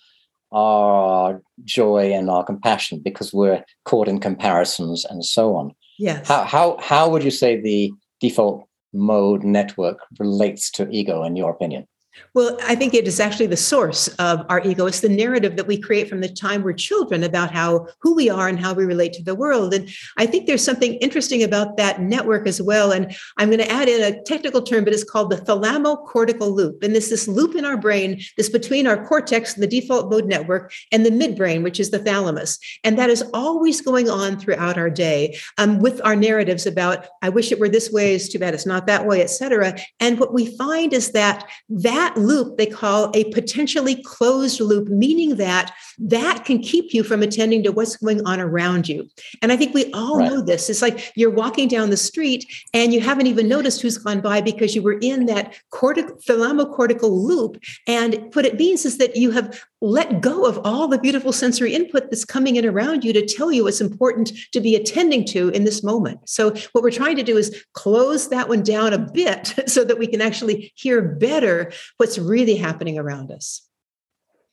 our 0.52 1.42
joy 1.64 2.12
and 2.12 2.30
our 2.30 2.42
compassion 2.42 2.98
because 2.98 3.32
we're 3.32 3.62
caught 3.84 4.08
in 4.08 4.18
comparisons 4.18 5.04
and 5.04 5.24
so 5.24 5.54
on. 5.54 5.72
Yes. 5.98 6.26
How, 6.26 6.44
how, 6.44 6.78
how 6.80 7.08
would 7.10 7.22
you 7.22 7.30
say 7.30 7.60
the 7.60 7.92
default 8.20 8.66
mode 8.94 9.44
network 9.44 9.98
relates 10.18 10.70
to 10.72 10.88
ego, 10.90 11.22
in 11.24 11.36
your 11.36 11.50
opinion? 11.50 11.86
Well, 12.34 12.58
I 12.62 12.74
think 12.74 12.94
it 12.94 13.06
is 13.06 13.20
actually 13.20 13.46
the 13.46 13.56
source 13.56 14.08
of 14.16 14.44
our 14.48 14.60
ego. 14.66 14.86
It's 14.86 15.00
the 15.00 15.08
narrative 15.08 15.56
that 15.56 15.66
we 15.66 15.78
create 15.78 16.08
from 16.08 16.20
the 16.20 16.28
time 16.28 16.62
we're 16.62 16.72
children 16.72 17.24
about 17.24 17.52
how 17.52 17.88
who 18.00 18.14
we 18.14 18.28
are 18.30 18.48
and 18.48 18.58
how 18.58 18.74
we 18.74 18.84
relate 18.84 19.12
to 19.14 19.22
the 19.22 19.34
world. 19.34 19.74
And 19.74 19.88
I 20.18 20.26
think 20.26 20.46
there's 20.46 20.64
something 20.64 20.94
interesting 20.94 21.42
about 21.42 21.76
that 21.76 22.00
network 22.00 22.46
as 22.46 22.60
well. 22.60 22.92
And 22.92 23.14
I'm 23.38 23.48
going 23.48 23.60
to 23.60 23.70
add 23.70 23.88
in 23.88 24.02
a 24.02 24.22
technical 24.22 24.62
term, 24.62 24.84
but 24.84 24.92
it's 24.92 25.04
called 25.04 25.30
the 25.30 25.36
thalamocortical 25.36 26.52
loop. 26.52 26.82
And 26.82 26.94
this 26.94 27.10
this 27.10 27.28
loop 27.28 27.54
in 27.54 27.64
our 27.64 27.76
brain, 27.76 28.20
this 28.36 28.48
between 28.48 28.86
our 28.86 29.06
cortex, 29.06 29.54
the 29.54 29.66
default 29.66 30.10
mode 30.10 30.26
network, 30.26 30.72
and 30.90 31.04
the 31.04 31.10
midbrain, 31.10 31.62
which 31.62 31.80
is 31.80 31.90
the 31.90 31.98
thalamus. 31.98 32.58
And 32.84 32.98
that 32.98 33.10
is 33.10 33.22
always 33.34 33.80
going 33.80 34.08
on 34.08 34.38
throughout 34.38 34.78
our 34.78 34.90
day 34.90 35.38
um, 35.58 35.78
with 35.80 36.00
our 36.04 36.16
narratives 36.16 36.66
about 36.66 37.06
I 37.22 37.28
wish 37.28 37.52
it 37.52 37.60
were 37.60 37.68
this 37.68 37.90
way, 37.90 38.14
it's 38.14 38.28
too 38.28 38.38
bad 38.38 38.54
it's 38.54 38.66
not 38.66 38.86
that 38.86 39.06
way, 39.06 39.22
etc. 39.22 39.76
And 40.00 40.18
what 40.18 40.32
we 40.32 40.56
find 40.56 40.92
is 40.92 41.12
that 41.12 41.48
that 41.68 42.01
that 42.02 42.16
loop 42.16 42.56
they 42.56 42.66
call 42.66 43.10
a 43.14 43.24
potentially 43.32 44.02
closed 44.02 44.60
loop, 44.60 44.88
meaning 44.88 45.36
that 45.36 45.72
that 45.98 46.44
can 46.44 46.58
keep 46.58 46.92
you 46.92 47.04
from 47.04 47.22
attending 47.22 47.62
to 47.62 47.70
what's 47.70 47.96
going 47.96 48.24
on 48.26 48.40
around 48.40 48.88
you. 48.88 49.08
And 49.40 49.52
I 49.52 49.56
think 49.56 49.72
we 49.72 49.92
all 49.92 50.18
right. 50.18 50.30
know 50.30 50.40
this. 50.40 50.68
It's 50.68 50.82
like 50.82 51.12
you're 51.14 51.30
walking 51.30 51.68
down 51.68 51.90
the 51.90 51.96
street 51.96 52.44
and 52.74 52.92
you 52.92 53.00
haven't 53.00 53.28
even 53.28 53.48
noticed 53.48 53.80
who's 53.80 53.98
gone 53.98 54.20
by 54.20 54.40
because 54.40 54.74
you 54.74 54.82
were 54.82 54.98
in 55.00 55.26
that 55.26 55.54
cortic- 55.72 56.24
thalamocortical 56.24 57.10
loop. 57.10 57.62
And 57.86 58.34
what 58.34 58.46
it 58.46 58.56
means 58.56 58.84
is 58.84 58.98
that 58.98 59.16
you 59.16 59.30
have 59.30 59.64
let 59.82 60.20
go 60.20 60.46
of 60.46 60.60
all 60.64 60.86
the 60.86 60.96
beautiful 60.96 61.32
sensory 61.32 61.74
input 61.74 62.04
that's 62.04 62.24
coming 62.24 62.54
in 62.54 62.64
around 62.64 63.04
you 63.04 63.12
to 63.12 63.26
tell 63.26 63.50
you 63.50 63.64
what's 63.64 63.80
important 63.80 64.32
to 64.52 64.60
be 64.60 64.76
attending 64.76 65.24
to 65.26 65.48
in 65.50 65.64
this 65.64 65.82
moment. 65.82 66.20
So, 66.28 66.50
what 66.70 66.82
we're 66.84 66.92
trying 66.92 67.16
to 67.16 67.24
do 67.24 67.36
is 67.36 67.64
close 67.74 68.28
that 68.28 68.48
one 68.48 68.62
down 68.62 68.92
a 68.92 68.98
bit 68.98 69.54
so 69.66 69.84
that 69.84 69.98
we 69.98 70.06
can 70.06 70.22
actually 70.22 70.72
hear 70.76 71.02
better 71.02 71.72
what's 71.96 72.16
really 72.16 72.54
happening 72.56 72.96
around 72.96 73.32
us. 73.32 73.60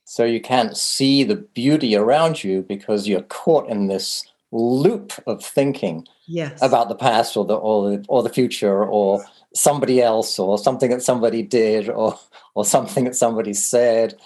So, 0.04 0.24
you 0.24 0.40
can't 0.40 0.76
see 0.76 1.22
the 1.22 1.36
beauty 1.36 1.94
around 1.94 2.42
you 2.42 2.62
because 2.62 3.06
you're 3.06 3.22
caught 3.22 3.68
in 3.68 3.86
this 3.86 4.26
loop 4.50 5.12
of 5.28 5.44
thinking 5.44 6.04
yes. 6.26 6.60
about 6.60 6.88
the 6.88 6.96
past 6.96 7.36
or 7.36 7.44
the, 7.44 7.54
or 7.54 7.90
the 7.90 8.04
or 8.08 8.24
the 8.24 8.28
future 8.28 8.84
or 8.84 9.24
somebody 9.54 10.02
else 10.02 10.40
or 10.40 10.58
something 10.58 10.90
that 10.90 11.02
somebody 11.02 11.40
did 11.44 11.88
or 11.88 12.18
or 12.56 12.64
something 12.64 13.04
that 13.04 13.14
somebody 13.14 13.54
said 13.54 14.18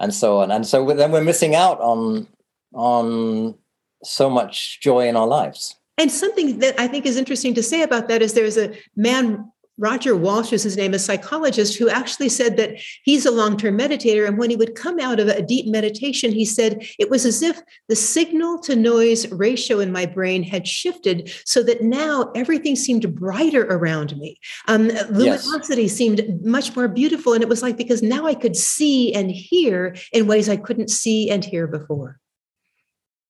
and 0.00 0.12
so 0.12 0.38
on. 0.40 0.50
And 0.50 0.66
so 0.66 0.84
then 0.92 1.12
we're 1.12 1.24
missing 1.24 1.54
out 1.54 1.80
on 1.80 2.26
on 2.72 3.54
so 4.02 4.28
much 4.28 4.80
joy 4.80 5.08
in 5.08 5.16
our 5.16 5.26
lives. 5.26 5.76
And 5.96 6.10
something 6.10 6.58
that 6.58 6.78
I 6.78 6.88
think 6.88 7.06
is 7.06 7.16
interesting 7.16 7.54
to 7.54 7.62
say 7.62 7.82
about 7.82 8.08
that 8.08 8.20
is 8.20 8.34
there's 8.34 8.58
a 8.58 8.74
man 8.96 9.50
Roger 9.76 10.14
Walsh 10.14 10.52
is 10.52 10.62
his 10.62 10.76
name, 10.76 10.94
a 10.94 10.98
psychologist 10.98 11.76
who 11.76 11.88
actually 11.88 12.28
said 12.28 12.56
that 12.56 12.76
he's 13.02 13.26
a 13.26 13.30
long 13.30 13.56
term 13.56 13.76
meditator. 13.76 14.26
And 14.26 14.38
when 14.38 14.50
he 14.50 14.56
would 14.56 14.76
come 14.76 15.00
out 15.00 15.18
of 15.18 15.28
a 15.28 15.42
deep 15.42 15.66
meditation, 15.66 16.30
he 16.30 16.44
said 16.44 16.86
it 16.98 17.10
was 17.10 17.26
as 17.26 17.42
if 17.42 17.60
the 17.88 17.96
signal 17.96 18.60
to 18.60 18.76
noise 18.76 19.30
ratio 19.32 19.80
in 19.80 19.90
my 19.90 20.06
brain 20.06 20.42
had 20.44 20.68
shifted 20.68 21.32
so 21.44 21.62
that 21.64 21.82
now 21.82 22.30
everything 22.36 22.76
seemed 22.76 23.14
brighter 23.14 23.64
around 23.64 24.16
me. 24.16 24.38
Um, 24.68 24.88
luminosity 25.10 25.82
yes. 25.82 25.92
seemed 25.92 26.44
much 26.44 26.76
more 26.76 26.88
beautiful. 26.88 27.32
And 27.32 27.42
it 27.42 27.48
was 27.48 27.62
like 27.62 27.76
because 27.76 28.02
now 28.02 28.26
I 28.26 28.34
could 28.34 28.56
see 28.56 29.12
and 29.12 29.30
hear 29.30 29.96
in 30.12 30.26
ways 30.26 30.48
I 30.48 30.56
couldn't 30.56 30.90
see 30.90 31.30
and 31.30 31.44
hear 31.44 31.66
before. 31.66 32.20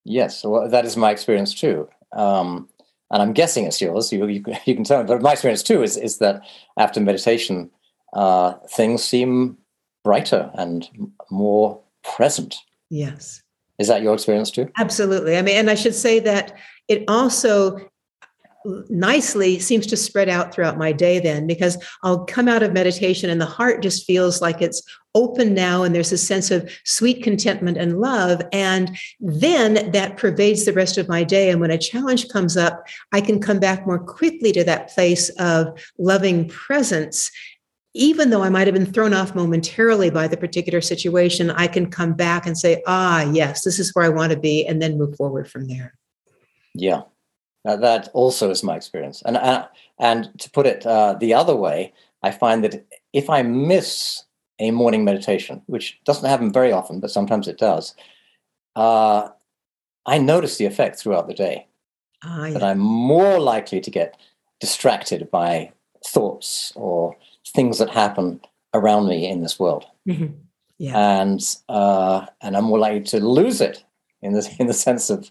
Yes, 0.04 0.44
well, 0.44 0.68
that 0.68 0.84
is 0.84 0.98
my 0.98 1.10
experience 1.10 1.54
too. 1.54 1.88
Um, 2.12 2.68
and 3.10 3.22
I'm 3.22 3.32
guessing 3.32 3.64
it's 3.64 3.80
yours. 3.80 4.12
You, 4.12 4.26
you, 4.26 4.44
you 4.64 4.74
can 4.74 4.84
tell 4.84 5.02
me, 5.02 5.06
but 5.06 5.22
my 5.22 5.32
experience 5.32 5.62
too 5.62 5.82
is 5.82 5.96
is 5.96 6.18
that 6.18 6.42
after 6.78 7.00
meditation, 7.00 7.70
uh, 8.12 8.54
things 8.70 9.02
seem 9.02 9.58
brighter 10.04 10.50
and 10.54 10.88
more 11.30 11.80
present. 12.02 12.56
Yes. 12.90 13.42
Is 13.78 13.88
that 13.88 14.02
your 14.02 14.14
experience 14.14 14.50
too? 14.50 14.70
Absolutely. 14.78 15.36
I 15.36 15.42
mean, 15.42 15.56
and 15.56 15.70
I 15.70 15.74
should 15.74 15.94
say 15.94 16.20
that 16.20 16.56
it 16.86 17.04
also 17.08 17.80
nicely 18.88 19.58
seems 19.58 19.86
to 19.86 19.96
spread 19.96 20.28
out 20.28 20.54
throughout 20.54 20.78
my 20.78 20.92
day 20.92 21.18
then 21.18 21.46
because 21.46 21.76
I'll 22.02 22.24
come 22.24 22.48
out 22.48 22.62
of 22.62 22.72
meditation 22.72 23.28
and 23.28 23.40
the 23.40 23.46
heart 23.46 23.82
just 23.82 24.06
feels 24.06 24.40
like 24.40 24.62
it's 24.62 24.82
open 25.14 25.54
now 25.54 25.82
and 25.82 25.94
there's 25.94 26.12
a 26.12 26.18
sense 26.18 26.50
of 26.50 26.70
sweet 26.84 27.22
contentment 27.22 27.76
and 27.76 28.00
love 28.00 28.42
and 28.52 28.96
then 29.20 29.90
that 29.92 30.16
pervades 30.16 30.64
the 30.64 30.72
rest 30.72 30.98
of 30.98 31.08
my 31.08 31.22
day 31.22 31.50
and 31.50 31.60
when 31.60 31.70
a 31.70 31.78
challenge 31.78 32.28
comes 32.28 32.56
up 32.56 32.86
I 33.12 33.20
can 33.20 33.40
come 33.40 33.60
back 33.60 33.86
more 33.86 33.98
quickly 33.98 34.52
to 34.52 34.64
that 34.64 34.88
place 34.88 35.28
of 35.38 35.78
loving 35.98 36.48
presence 36.48 37.30
even 37.94 38.30
though 38.30 38.42
I 38.42 38.48
might 38.48 38.66
have 38.66 38.74
been 38.74 38.92
thrown 38.92 39.14
off 39.14 39.36
momentarily 39.36 40.10
by 40.10 40.26
the 40.26 40.36
particular 40.36 40.80
situation, 40.80 41.50
I 41.52 41.68
can 41.68 41.88
come 41.90 42.14
back 42.14 42.44
and 42.44 42.58
say, 42.58 42.82
ah, 42.88 43.22
yes, 43.32 43.62
this 43.62 43.78
is 43.78 43.94
where 43.94 44.04
I 44.04 44.08
want 44.08 44.32
to 44.32 44.38
be, 44.38 44.66
and 44.66 44.82
then 44.82 44.98
move 44.98 45.16
forward 45.16 45.48
from 45.48 45.68
there. 45.68 45.94
Yeah. 46.74 47.02
That 47.64 48.08
also 48.12 48.50
is 48.50 48.62
my 48.62 48.76
experience. 48.76 49.22
And, 49.24 49.36
uh, 49.36 49.68
and 49.98 50.38
to 50.40 50.50
put 50.50 50.66
it 50.66 50.84
uh, 50.84 51.14
the 51.14 51.34
other 51.34 51.56
way, 51.56 51.94
I 52.22 52.30
find 52.30 52.64
that 52.64 52.84
if 53.12 53.30
I 53.30 53.42
miss 53.42 54.23
a 54.58 54.70
morning 54.70 55.04
meditation, 55.04 55.62
which 55.66 55.98
doesn't 56.04 56.28
happen 56.28 56.52
very 56.52 56.72
often, 56.72 57.00
but 57.00 57.10
sometimes 57.10 57.48
it 57.48 57.58
does, 57.58 57.94
uh, 58.76 59.28
I 60.06 60.18
notice 60.18 60.58
the 60.58 60.66
effect 60.66 60.98
throughout 60.98 61.28
the 61.28 61.34
day. 61.34 61.66
Ah, 62.22 62.46
yeah. 62.46 62.52
That 62.54 62.62
I'm 62.62 62.78
more 62.78 63.38
likely 63.38 63.80
to 63.80 63.90
get 63.90 64.16
distracted 64.60 65.30
by 65.30 65.72
thoughts 66.06 66.72
or 66.74 67.16
things 67.46 67.78
that 67.78 67.90
happen 67.90 68.40
around 68.72 69.08
me 69.08 69.28
in 69.28 69.42
this 69.42 69.58
world. 69.58 69.86
Mm-hmm. 70.08 70.34
Yeah. 70.78 71.20
And 71.20 71.40
uh, 71.68 72.26
and 72.40 72.56
I'm 72.56 72.64
more 72.64 72.78
likely 72.78 73.02
to 73.02 73.20
lose 73.24 73.60
it 73.60 73.84
in 74.22 74.32
the 74.32 74.54
in 74.58 74.66
the 74.66 74.74
sense 74.74 75.10
of 75.10 75.30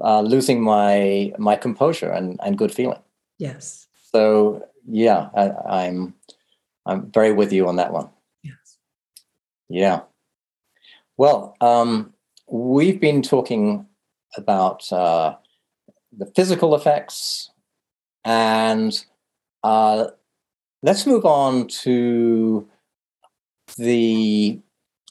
uh, 0.00 0.20
losing 0.20 0.62
my 0.62 1.32
my 1.38 1.56
composure 1.56 2.10
and, 2.10 2.38
and 2.44 2.58
good 2.58 2.72
feeling. 2.72 3.00
Yes. 3.38 3.88
So 4.12 4.66
yeah, 4.86 5.30
I, 5.34 5.50
I'm 5.82 6.14
I'm 6.86 7.10
very 7.12 7.32
with 7.32 7.52
you 7.52 7.68
on 7.68 7.76
that 7.76 7.92
one. 7.92 8.08
Yeah. 9.72 10.00
Well, 11.16 11.56
um, 11.62 12.12
we've 12.46 13.00
been 13.00 13.22
talking 13.22 13.86
about 14.36 14.92
uh, 14.92 15.36
the 16.16 16.26
physical 16.36 16.74
effects, 16.74 17.50
and 18.22 18.92
uh, 19.64 20.08
let's 20.82 21.06
move 21.06 21.24
on 21.24 21.68
to 21.68 22.68
the 23.78 24.60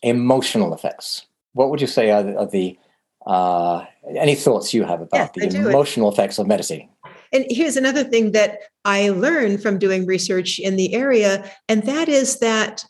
emotional 0.03 0.75
effects. 0.75 1.25
What 1.53 1.71
would 1.71 1.81
you 1.81 1.87
say 1.87 2.11
are 2.11 2.21
the, 2.21 2.37
are 2.37 2.45
the 2.45 2.77
uh, 3.25 3.85
any 4.15 4.35
thoughts 4.35 4.75
you 4.75 4.83
have 4.83 5.01
about 5.01 5.31
yes, 5.35 5.53
the 5.53 5.69
emotional 5.69 6.11
effects 6.11 6.37
of 6.37 6.45
meditating? 6.45 6.89
And 7.33 7.45
here's 7.49 7.77
another 7.77 8.03
thing 8.03 8.33
that 8.33 8.59
I 8.85 9.09
learned 9.09 9.63
from 9.63 9.79
doing 9.79 10.05
research 10.05 10.59
in 10.59 10.75
the 10.75 10.93
area, 10.93 11.49
and 11.67 11.81
that 11.83 12.09
is 12.09 12.39
that 12.39 12.85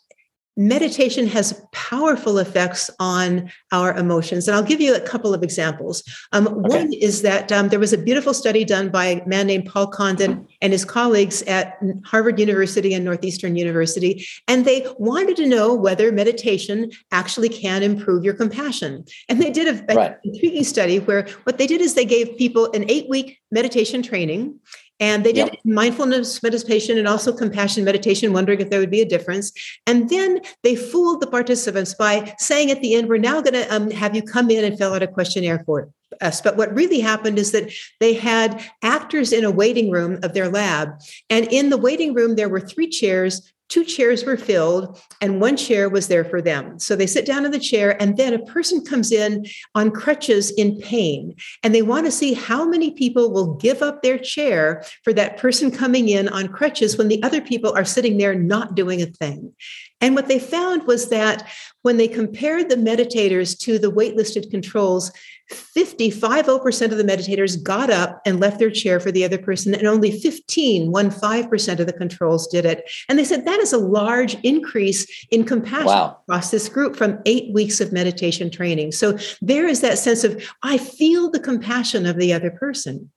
meditation 0.56 1.26
has 1.26 1.64
powerful 1.72 2.38
effects 2.38 2.90
on 2.98 3.50
our 3.72 3.96
emotions. 3.96 4.46
And 4.46 4.54
I'll 4.54 4.62
give 4.62 4.80
you 4.80 4.94
a 4.94 5.00
couple 5.00 5.32
of 5.32 5.42
examples. 5.42 6.02
Um, 6.32 6.46
okay. 6.46 6.78
One 6.78 6.92
is 6.92 7.22
that 7.22 7.50
um, 7.50 7.68
there 7.68 7.78
was 7.78 7.92
a 7.92 7.98
beautiful 7.98 8.34
study 8.34 8.64
done 8.64 8.90
by 8.90 9.06
a 9.06 9.26
man 9.26 9.46
named 9.46 9.66
Paul 9.66 9.86
Condon 9.86 10.46
and 10.60 10.72
his 10.72 10.84
colleagues 10.84 11.42
at 11.42 11.78
Harvard 12.04 12.38
University 12.38 12.92
and 12.92 13.04
Northeastern 13.04 13.56
University. 13.56 14.26
And 14.46 14.64
they 14.66 14.86
wanted 14.98 15.36
to 15.36 15.46
know 15.46 15.74
whether 15.74 16.12
meditation 16.12 16.90
actually 17.12 17.48
can 17.48 17.82
improve 17.82 18.24
your 18.24 18.34
compassion. 18.34 19.04
And 19.28 19.40
they 19.40 19.50
did 19.50 19.68
a, 19.68 19.94
right. 19.94 20.16
intriguing 20.24 20.64
study 20.64 21.00
where 21.00 21.26
what 21.44 21.56
they 21.56 21.66
did 21.66 21.80
is 21.80 21.94
they 21.94 22.04
gave 22.04 22.36
people 22.36 22.70
an 22.72 22.84
eight 22.90 23.08
week 23.08 23.38
meditation 23.50 24.02
training 24.02 24.58
and 25.02 25.24
they 25.24 25.32
did 25.32 25.48
yep. 25.48 25.58
mindfulness 25.64 26.44
meditation 26.44 26.96
and 26.96 27.08
also 27.08 27.32
compassion 27.32 27.82
meditation, 27.82 28.32
wondering 28.32 28.60
if 28.60 28.70
there 28.70 28.78
would 28.78 28.88
be 28.88 29.00
a 29.00 29.04
difference. 29.04 29.52
And 29.84 30.08
then 30.08 30.40
they 30.62 30.76
fooled 30.76 31.20
the 31.20 31.26
participants 31.26 31.92
by 31.92 32.36
saying 32.38 32.70
at 32.70 32.80
the 32.82 32.94
end, 32.94 33.08
we're 33.08 33.16
now 33.16 33.40
going 33.40 33.54
to 33.54 33.74
um, 33.74 33.90
have 33.90 34.14
you 34.14 34.22
come 34.22 34.48
in 34.48 34.62
and 34.64 34.78
fill 34.78 34.94
out 34.94 35.02
a 35.02 35.08
questionnaire 35.08 35.64
for 35.66 35.90
us. 36.20 36.40
But 36.40 36.56
what 36.56 36.72
really 36.72 37.00
happened 37.00 37.40
is 37.40 37.50
that 37.50 37.72
they 37.98 38.14
had 38.14 38.64
actors 38.82 39.32
in 39.32 39.42
a 39.44 39.50
waiting 39.50 39.90
room 39.90 40.20
of 40.22 40.34
their 40.34 40.48
lab. 40.48 40.90
And 41.28 41.52
in 41.52 41.70
the 41.70 41.78
waiting 41.78 42.14
room, 42.14 42.36
there 42.36 42.48
were 42.48 42.60
three 42.60 42.88
chairs 42.88 43.51
two 43.72 43.84
chairs 43.84 44.22
were 44.26 44.36
filled 44.36 45.00
and 45.22 45.40
one 45.40 45.56
chair 45.56 45.88
was 45.88 46.08
there 46.08 46.26
for 46.26 46.42
them. 46.42 46.78
So 46.78 46.94
they 46.94 47.06
sit 47.06 47.24
down 47.24 47.46
in 47.46 47.52
the 47.52 47.58
chair, 47.58 48.00
and 48.02 48.18
then 48.18 48.34
a 48.34 48.44
person 48.44 48.84
comes 48.84 49.10
in 49.10 49.46
on 49.74 49.90
crutches 49.90 50.50
in 50.50 50.78
pain, 50.78 51.34
and 51.62 51.74
they 51.74 51.80
want 51.80 52.04
to 52.04 52.12
see 52.12 52.34
how 52.34 52.68
many 52.68 52.90
people 52.90 53.32
will 53.32 53.54
give 53.54 53.80
up 53.80 54.02
their 54.02 54.18
chair 54.18 54.84
for 55.04 55.14
that 55.14 55.38
person 55.38 55.70
coming 55.70 56.10
in 56.10 56.28
on 56.28 56.48
crutches 56.48 56.98
when 56.98 57.08
the 57.08 57.22
other 57.22 57.40
people 57.40 57.72
are 57.74 57.84
sitting 57.84 58.18
there 58.18 58.34
not 58.34 58.74
doing 58.74 59.00
a 59.00 59.06
thing. 59.06 59.54
And 60.02 60.14
what 60.14 60.28
they 60.28 60.40
found 60.40 60.86
was 60.86 61.08
that 61.08 61.48
when 61.80 61.96
they 61.96 62.08
compared 62.08 62.68
the 62.68 62.76
meditators 62.76 63.58
to 63.60 63.78
the 63.78 63.90
waitlisted 63.90 64.50
controls, 64.50 65.12
55% 65.50 66.92
of 66.92 66.98
the 66.98 67.04
meditators 67.04 67.62
got 67.62 67.90
up 67.90 68.20
and 68.24 68.40
left 68.40 68.58
their 68.58 68.70
chair 68.70 69.00
for 69.00 69.10
the 69.10 69.24
other 69.24 69.38
person, 69.38 69.74
and 69.74 69.86
only 69.86 70.10
15, 70.10 70.92
1.5% 70.92 71.78
of 71.78 71.86
the 71.86 71.92
controls 71.92 72.46
did 72.46 72.64
it. 72.64 72.90
And 73.08 73.18
they 73.18 73.24
said 73.24 73.44
that 73.44 73.60
is 73.60 73.72
a 73.72 73.78
large 73.78 74.34
increase 74.42 75.26
in 75.30 75.44
compassion 75.44 75.86
wow. 75.86 76.18
across 76.22 76.50
this 76.50 76.68
group 76.68 76.96
from 76.96 77.20
eight 77.26 77.52
weeks 77.52 77.80
of 77.80 77.92
meditation 77.92 78.50
training. 78.50 78.92
So 78.92 79.18
there 79.40 79.66
is 79.66 79.80
that 79.80 79.98
sense 79.98 80.24
of, 80.24 80.42
I 80.62 80.78
feel 80.78 81.30
the 81.30 81.40
compassion 81.40 82.06
of 82.06 82.16
the 82.18 82.32
other 82.32 82.50
person. 82.50 83.10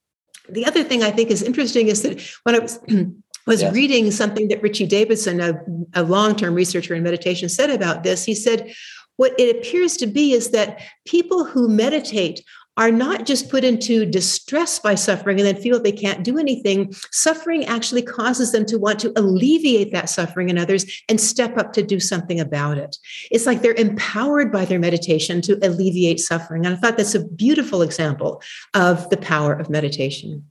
The 0.49 0.65
other 0.65 0.83
thing 0.83 1.03
I 1.03 1.11
think 1.11 1.31
is 1.31 1.41
interesting 1.41 1.87
is 1.87 2.03
that 2.03 2.21
when 2.43 2.55
I 2.55 2.59
was 2.59 2.79
was 3.45 3.61
yes. 3.61 3.73
reading 3.73 4.09
something 4.11 4.47
that 4.47 4.61
Richie 4.61 4.87
Davidson, 4.87 5.39
a, 5.39 5.63
a 5.93 6.03
long-term 6.03 6.55
researcher 6.55 6.95
in 6.95 7.03
meditation, 7.03 7.47
said 7.47 7.69
about 7.69 8.03
this. 8.03 8.25
He 8.25 8.33
said, 8.33 8.73
what 9.17 9.33
it 9.39 9.55
appears 9.55 9.97
to 9.97 10.07
be 10.07 10.33
is 10.33 10.51
that 10.51 10.79
people 11.05 11.45
who 11.45 11.67
meditate 11.67 12.41
are 12.77 12.91
not 12.91 13.25
just 13.25 13.49
put 13.49 13.63
into 13.63 14.05
distress 14.05 14.79
by 14.79 14.95
suffering 14.95 15.39
and 15.39 15.47
then 15.47 15.55
feel 15.55 15.79
they 15.79 15.91
can't 15.91 16.25
do 16.25 16.37
anything. 16.37 16.93
Suffering 17.11 17.65
actually 17.65 18.01
causes 18.01 18.51
them 18.51 18.65
to 18.65 18.77
want 18.77 18.99
to 18.99 19.13
alleviate 19.15 19.93
that 19.93 20.09
suffering 20.09 20.49
in 20.49 20.57
others 20.57 20.85
and 21.07 21.19
step 21.19 21.57
up 21.57 21.71
to 21.73 21.81
do 21.81 21.99
something 21.99 22.39
about 22.39 22.77
it. 22.77 22.97
It's 23.31 23.45
like 23.45 23.61
they're 23.61 23.73
empowered 23.73 24.51
by 24.51 24.65
their 24.65 24.79
meditation 24.79 25.41
to 25.43 25.57
alleviate 25.65 26.19
suffering. 26.19 26.65
And 26.65 26.75
I 26.75 26.77
thought 26.77 26.97
that's 26.97 27.15
a 27.15 27.25
beautiful 27.25 27.81
example 27.81 28.41
of 28.73 29.09
the 29.09 29.17
power 29.17 29.53
of 29.53 29.69
meditation. 29.69 30.45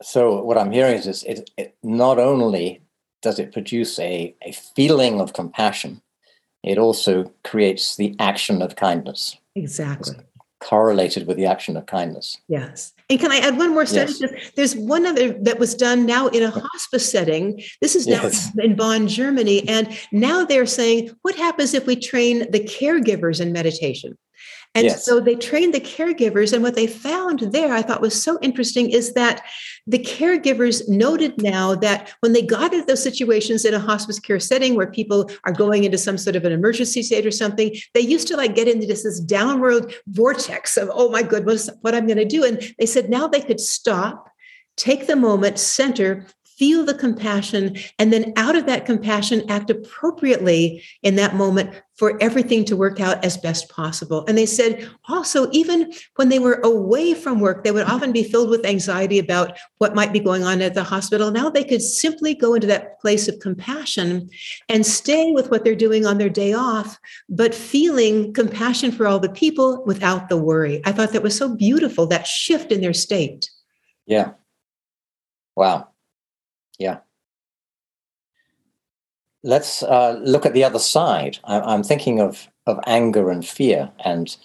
So, 0.00 0.42
what 0.42 0.56
I'm 0.56 0.72
hearing 0.72 0.96
is 0.96 1.24
it, 1.24 1.50
it 1.58 1.76
not 1.82 2.18
only 2.18 2.82
does 3.20 3.38
it 3.38 3.52
produce 3.52 3.98
a, 3.98 4.34
a 4.42 4.52
feeling 4.52 5.20
of 5.20 5.34
compassion, 5.34 6.00
it 6.62 6.78
also 6.78 7.32
creates 7.44 7.96
the 7.96 8.14
action 8.18 8.62
of 8.62 8.76
kindness. 8.76 9.36
Exactly. 9.54 10.14
It's 10.14 10.24
correlated 10.60 11.26
with 11.26 11.36
the 11.36 11.46
action 11.46 11.76
of 11.76 11.86
kindness. 11.86 12.36
Yes. 12.48 12.92
And 13.08 13.18
can 13.18 13.32
I 13.32 13.38
add 13.38 13.56
one 13.56 13.72
more 13.72 13.86
study? 13.86 14.12
Yes. 14.20 14.50
There's 14.56 14.76
one 14.76 15.06
other 15.06 15.32
that 15.32 15.58
was 15.58 15.74
done 15.74 16.04
now 16.04 16.26
in 16.28 16.42
a 16.42 16.50
hospice 16.50 17.10
setting. 17.10 17.62
This 17.80 17.94
is 17.94 18.06
now 18.06 18.22
yes. 18.24 18.50
in 18.58 18.76
Bonn, 18.76 19.08
Germany. 19.08 19.66
And 19.68 19.96
now 20.12 20.44
they're 20.44 20.66
saying, 20.66 21.10
what 21.22 21.36
happens 21.36 21.74
if 21.74 21.86
we 21.86 21.96
train 21.96 22.50
the 22.50 22.60
caregivers 22.60 23.40
in 23.40 23.52
meditation? 23.52 24.18
And 24.74 24.84
yes. 24.84 25.04
so 25.04 25.18
they 25.18 25.34
trained 25.34 25.74
the 25.74 25.80
caregivers. 25.80 26.52
And 26.52 26.62
what 26.62 26.74
they 26.74 26.86
found 26.86 27.40
there, 27.40 27.72
I 27.72 27.82
thought 27.82 28.00
was 28.00 28.20
so 28.20 28.38
interesting, 28.42 28.90
is 28.90 29.14
that 29.14 29.42
the 29.86 29.98
caregivers 29.98 30.88
noted 30.88 31.40
now 31.42 31.74
that 31.76 32.12
when 32.20 32.32
they 32.32 32.42
got 32.42 32.72
into 32.72 32.86
those 32.86 33.02
situations 33.02 33.64
in 33.64 33.74
a 33.74 33.80
hospice 33.80 34.20
care 34.20 34.38
setting 34.38 34.74
where 34.76 34.86
people 34.86 35.30
are 35.44 35.52
going 35.52 35.84
into 35.84 35.98
some 35.98 36.18
sort 36.18 36.36
of 36.36 36.44
an 36.44 36.52
emergency 36.52 37.02
state 37.02 37.26
or 37.26 37.30
something, 37.30 37.74
they 37.94 38.00
used 38.00 38.28
to 38.28 38.36
like 38.36 38.54
get 38.54 38.68
into 38.68 38.86
this, 38.86 39.02
this 39.02 39.20
downward 39.20 39.94
vortex 40.08 40.76
of, 40.76 40.90
oh 40.92 41.10
my 41.10 41.22
goodness, 41.22 41.68
what 41.80 41.94
I'm 41.94 42.06
going 42.06 42.18
to 42.18 42.24
do. 42.24 42.44
And 42.44 42.74
they 42.78 42.86
said 42.86 43.10
now 43.10 43.26
they 43.26 43.40
could 43.40 43.60
stop, 43.60 44.30
take 44.76 45.06
the 45.06 45.16
moment, 45.16 45.58
center, 45.58 46.26
feel 46.58 46.84
the 46.84 46.94
compassion, 46.94 47.76
and 47.98 48.12
then 48.12 48.32
out 48.36 48.56
of 48.56 48.66
that 48.66 48.84
compassion, 48.84 49.48
act 49.48 49.70
appropriately 49.70 50.82
in 51.02 51.14
that 51.14 51.36
moment 51.36 51.70
for 51.94 52.20
everything 52.22 52.64
to 52.64 52.76
work 52.76 53.00
out 53.00 53.24
as 53.24 53.36
best 53.36 53.68
possible. 53.68 54.24
And 54.28 54.38
they 54.38 54.46
said 54.46 54.88
also, 55.08 55.50
even 55.50 55.92
when 56.16 56.28
they 56.28 56.38
were 56.38 56.60
away 56.62 57.14
from 57.14 57.40
work, 57.40 57.64
they 57.64 57.72
would 57.72 57.86
often 57.86 58.12
be 58.12 58.22
filled 58.22 58.50
with 58.50 58.64
anxiety 58.64 59.18
about 59.18 59.58
what 59.78 59.96
might 59.96 60.12
be 60.12 60.20
going 60.20 60.44
on 60.44 60.60
at 60.62 60.74
the 60.74 60.84
hospital. 60.84 61.30
Now 61.32 61.50
they 61.50 61.64
could 61.64 61.82
simply 61.82 62.34
go 62.34 62.54
into 62.54 62.68
that 62.68 63.00
place 63.00 63.26
of 63.26 63.40
compassion 63.40 64.30
and 64.68 64.86
stay 64.86 65.32
with 65.32 65.50
what 65.50 65.64
they're 65.64 65.74
doing 65.74 66.06
on 66.06 66.18
their 66.18 66.28
day 66.28 66.52
off, 66.52 66.98
but 67.28 67.54
feeling 67.54 68.32
compassion 68.32 68.92
for 68.92 69.06
all 69.08 69.18
the 69.18 69.28
people 69.28 69.82
without 69.84 70.28
the 70.28 70.36
worry. 70.36 70.80
I 70.84 70.92
thought 70.92 71.12
that 71.12 71.22
was 71.22 71.36
so 71.36 71.54
beautiful, 71.54 72.06
that 72.06 72.26
shift 72.26 72.70
in 72.70 72.80
their 72.80 72.94
state. 72.94 73.50
Yeah. 74.06 74.32
Wow. 75.56 75.88
Yeah. 76.78 76.98
Let's 79.42 79.82
uh, 79.82 80.18
look 80.22 80.46
at 80.46 80.54
the 80.54 80.64
other 80.64 80.78
side. 80.78 81.38
I, 81.44 81.74
am 81.74 81.82
thinking 81.82 82.20
of 82.20 82.48
of 82.66 82.78
anger 82.86 83.30
and 83.30 83.46
fear, 83.46 83.90
and 84.04 84.36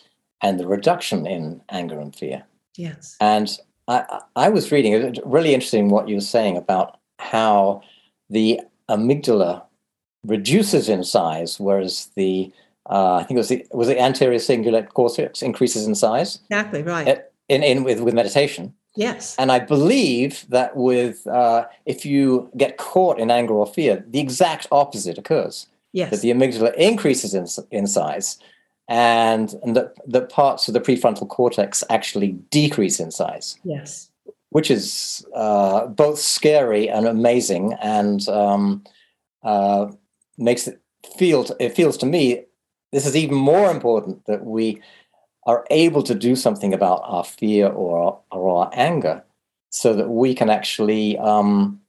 and 0.41 0.60
the 0.60 0.67
reduction 0.67 1.26
in 1.26 1.62
anger 1.69 2.00
and 2.00 2.15
fear. 2.15 2.43
Yes. 2.78 3.17
And 3.19 3.58
I 3.88 4.22
I 4.36 4.50
was 4.50 4.72
reading 4.72 4.93
it 4.93 5.19
really 5.26 5.54
interesting 5.54 5.89
what 5.89 6.08
you 6.08 6.15
were 6.15 6.22
saying 6.22 6.58
about 6.58 7.00
how 7.19 7.82
the 8.30 8.62
amygdala 8.89 9.63
reduces 10.26 10.89
in 10.89 11.04
size, 11.04 11.60
whereas 11.60 12.12
the 12.15 12.52
uh, 12.89 13.15
I 13.15 13.24
think 13.24 13.38
it 13.38 13.39
was 13.39 13.50
the 13.50 13.65
was 13.72 13.88
the 13.88 14.00
anterior 14.00 14.39
cingulate 14.39 14.89
cortex 14.89 15.41
increases 15.41 15.88
in 15.88 15.96
size. 15.96 16.39
Exactly 16.50 16.84
right. 16.84 17.24
In 17.50 17.63
in 17.63 17.84
with 17.84 18.00
with 18.00 18.13
meditation. 18.13 18.74
Yes. 18.95 19.36
And 19.38 19.51
I 19.51 19.60
believe 19.60 20.45
that 20.49 20.75
with 20.75 21.25
uh, 21.27 21.65
if 21.86 22.06
you 22.06 22.49
get 22.56 22.77
caught 22.77 23.19
in 23.19 23.32
anger 23.32 23.53
or 23.53 23.65
fear, 23.65 24.03
the 24.08 24.19
exact 24.19 24.67
opposite 24.71 25.17
occurs. 25.17 25.67
Yes. 25.93 26.12
That 26.12 26.21
the 26.21 26.32
amygdala 26.32 26.73
increases 26.75 27.34
in, 27.34 27.47
in 27.71 27.88
size 27.88 28.39
and, 28.88 29.53
and 29.63 29.75
that 29.75 29.93
the 30.08 30.21
parts 30.21 30.67
of 30.67 30.73
the 30.73 30.82
prefrontal 30.82 31.27
cortex 31.27 31.84
actually 31.89 32.34
decrease 32.49 32.99
in 32.99 33.12
size. 33.12 33.58
Yes. 33.63 34.10
Which 34.49 34.69
is 34.69 35.25
uh, 35.36 35.88
both 35.88 36.19
scary 36.19 36.89
and 36.89 37.08
amazing 37.08 37.73
and 37.82 38.27
um, 38.29 38.84
uh, 39.43 39.91
makes 40.38 40.67
it 40.67 40.82
feel, 41.17 41.45
it 41.60 41.75
feels 41.75 41.97
to 41.97 42.06
me, 42.06 42.45
this 42.91 43.06
is 43.06 43.15
even 43.15 43.36
more 43.36 43.71
important 43.71 44.25
that 44.25 44.45
we 44.45 44.82
are 45.45 45.65
able 45.69 46.03
to 46.03 46.15
do 46.15 46.36
something 46.36 46.73
about 46.73 47.01
our 47.03 47.23
fear 47.23 47.67
or, 47.67 48.19
or 48.32 48.60
our 48.60 48.69
anger 48.73 49.23
so 49.69 49.93
that 49.93 50.10
we 50.10 50.34
can 50.34 50.49
actually 50.49 51.17
um, 51.17 51.82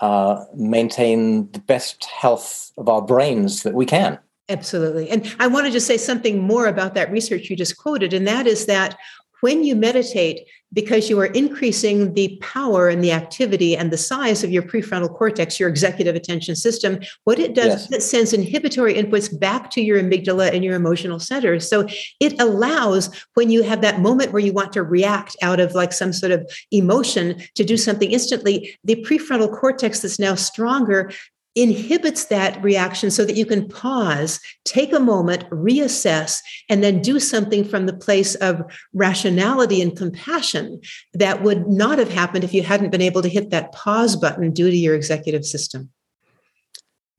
uh, 0.00 0.44
maintain 0.54 1.50
the 1.52 1.58
best 1.58 2.04
health 2.04 2.72
of 2.76 2.88
our 2.88 3.02
brains 3.02 3.62
that 3.62 3.74
we 3.74 3.86
can. 3.86 4.18
Absolutely. 4.48 5.08
And 5.08 5.34
I 5.40 5.46
want 5.46 5.66
to 5.66 5.72
just 5.72 5.86
say 5.86 5.96
something 5.96 6.42
more 6.42 6.66
about 6.66 6.94
that 6.94 7.10
research 7.10 7.48
you 7.48 7.56
just 7.56 7.78
quoted, 7.78 8.12
and 8.12 8.26
that 8.28 8.46
is 8.46 8.66
that 8.66 8.98
when 9.44 9.62
you 9.62 9.76
meditate, 9.76 10.48
because 10.72 11.10
you 11.10 11.20
are 11.20 11.26
increasing 11.26 12.14
the 12.14 12.38
power 12.40 12.88
and 12.88 13.04
the 13.04 13.12
activity 13.12 13.76
and 13.76 13.90
the 13.90 13.98
size 13.98 14.42
of 14.42 14.50
your 14.50 14.62
prefrontal 14.62 15.14
cortex, 15.14 15.60
your 15.60 15.68
executive 15.68 16.16
attention 16.16 16.56
system, 16.56 16.98
what 17.24 17.38
it 17.38 17.54
does 17.54 17.66
yes. 17.66 17.84
is 17.84 17.92
it 17.92 18.02
sends 18.02 18.32
inhibitory 18.32 18.94
inputs 18.94 19.28
back 19.38 19.70
to 19.70 19.82
your 19.82 20.02
amygdala 20.02 20.50
and 20.50 20.64
your 20.64 20.74
emotional 20.74 21.20
centers. 21.20 21.68
So 21.68 21.86
it 22.20 22.40
allows 22.40 23.10
when 23.34 23.50
you 23.50 23.62
have 23.62 23.82
that 23.82 24.00
moment 24.00 24.32
where 24.32 24.40
you 24.40 24.54
want 24.54 24.72
to 24.72 24.82
react 24.82 25.36
out 25.42 25.60
of 25.60 25.74
like 25.74 25.92
some 25.92 26.14
sort 26.14 26.32
of 26.32 26.50
emotion 26.70 27.42
to 27.54 27.64
do 27.64 27.76
something 27.76 28.10
instantly, 28.10 28.74
the 28.82 28.96
prefrontal 29.04 29.54
cortex 29.54 30.00
that's 30.00 30.18
now 30.18 30.34
stronger 30.34 31.12
inhibits 31.54 32.26
that 32.26 32.62
reaction 32.62 33.10
so 33.10 33.24
that 33.24 33.36
you 33.36 33.46
can 33.46 33.68
pause, 33.68 34.40
take 34.64 34.92
a 34.92 35.00
moment, 35.00 35.48
reassess, 35.50 36.40
and 36.68 36.82
then 36.82 37.00
do 37.00 37.20
something 37.20 37.64
from 37.64 37.86
the 37.86 37.96
place 37.96 38.34
of 38.36 38.62
rationality 38.92 39.80
and 39.80 39.96
compassion 39.96 40.80
that 41.12 41.42
would 41.42 41.68
not 41.68 41.98
have 41.98 42.10
happened 42.10 42.44
if 42.44 42.52
you 42.52 42.62
hadn't 42.62 42.90
been 42.90 43.00
able 43.00 43.22
to 43.22 43.28
hit 43.28 43.50
that 43.50 43.72
pause 43.72 44.16
button 44.16 44.52
due 44.52 44.70
to 44.70 44.76
your 44.76 44.94
executive 44.94 45.44
system. 45.44 45.90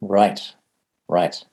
Right, 0.01 0.53
right. 1.07 1.43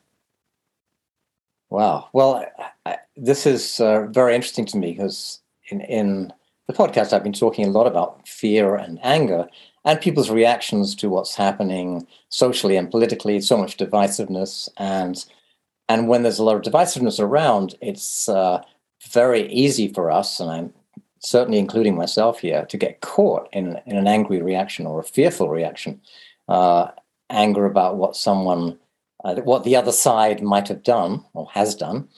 Wow. 1.70 2.08
Well, 2.12 2.44
I, 2.84 2.98
this 3.16 3.46
is 3.46 3.80
uh, 3.80 4.06
very 4.10 4.34
interesting 4.34 4.66
to 4.66 4.76
me 4.76 4.92
because 4.92 5.40
in, 5.70 5.80
in 5.82 6.32
the 6.66 6.74
podcast, 6.74 7.12
I've 7.12 7.22
been 7.22 7.32
talking 7.32 7.66
a 7.66 7.70
lot 7.70 7.86
about 7.86 8.26
fear 8.28 8.74
and 8.74 8.98
anger 9.02 9.48
and 9.84 10.00
people's 10.00 10.30
reactions 10.30 10.94
to 10.96 11.08
what's 11.08 11.34
happening 11.34 12.06
socially 12.28 12.76
and 12.76 12.90
politically. 12.90 13.40
So 13.40 13.56
much 13.56 13.76
divisiveness, 13.76 14.68
and 14.76 15.24
and 15.88 16.08
when 16.08 16.22
there's 16.22 16.38
a 16.38 16.44
lot 16.44 16.56
of 16.56 16.62
divisiveness 16.62 17.20
around, 17.20 17.74
it's 17.80 18.28
uh, 18.28 18.62
very 19.10 19.50
easy 19.52 19.88
for 19.88 20.10
us, 20.10 20.40
and 20.40 20.50
I'm 20.50 20.72
certainly 21.18 21.58
including 21.58 21.96
myself 21.96 22.40
here, 22.40 22.64
to 22.66 22.76
get 22.76 23.00
caught 23.00 23.48
in 23.52 23.80
in 23.86 23.96
an 23.96 24.06
angry 24.06 24.42
reaction 24.42 24.86
or 24.86 25.00
a 25.00 25.04
fearful 25.04 25.48
reaction, 25.48 26.00
uh, 26.48 26.88
anger 27.30 27.66
about 27.66 27.96
what 27.96 28.16
someone, 28.16 28.78
uh, 29.24 29.36
what 29.36 29.64
the 29.64 29.76
other 29.76 29.92
side 29.92 30.42
might 30.42 30.68
have 30.68 30.82
done 30.82 31.24
or 31.34 31.48
has 31.52 31.74
done, 31.74 32.08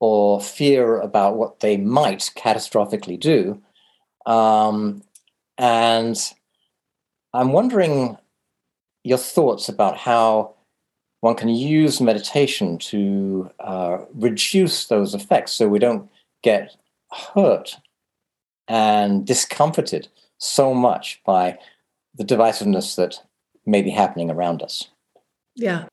or 0.00 0.40
fear 0.40 1.00
about 1.00 1.36
what 1.36 1.60
they 1.60 1.76
might 1.76 2.30
catastrophically 2.36 3.18
do. 3.18 3.60
Um, 4.26 5.02
and 5.58 6.18
I'm 7.34 7.52
wondering 7.52 8.16
your 9.04 9.18
thoughts 9.18 9.68
about 9.68 9.96
how 9.96 10.54
one 11.20 11.34
can 11.36 11.48
use 11.48 12.00
meditation 12.00 12.78
to 12.78 13.50
uh, 13.60 13.98
reduce 14.14 14.86
those 14.86 15.14
effects 15.14 15.52
so 15.52 15.68
we 15.68 15.78
don't 15.78 16.10
get 16.42 16.76
hurt 17.34 17.76
and 18.68 19.26
discomforted 19.26 20.08
so 20.38 20.74
much 20.74 21.20
by 21.24 21.58
the 22.14 22.24
divisiveness 22.24 22.96
that 22.96 23.20
may 23.64 23.82
be 23.82 23.90
happening 23.90 24.30
around 24.30 24.62
us. 24.62 24.88
Yeah. 25.54 25.86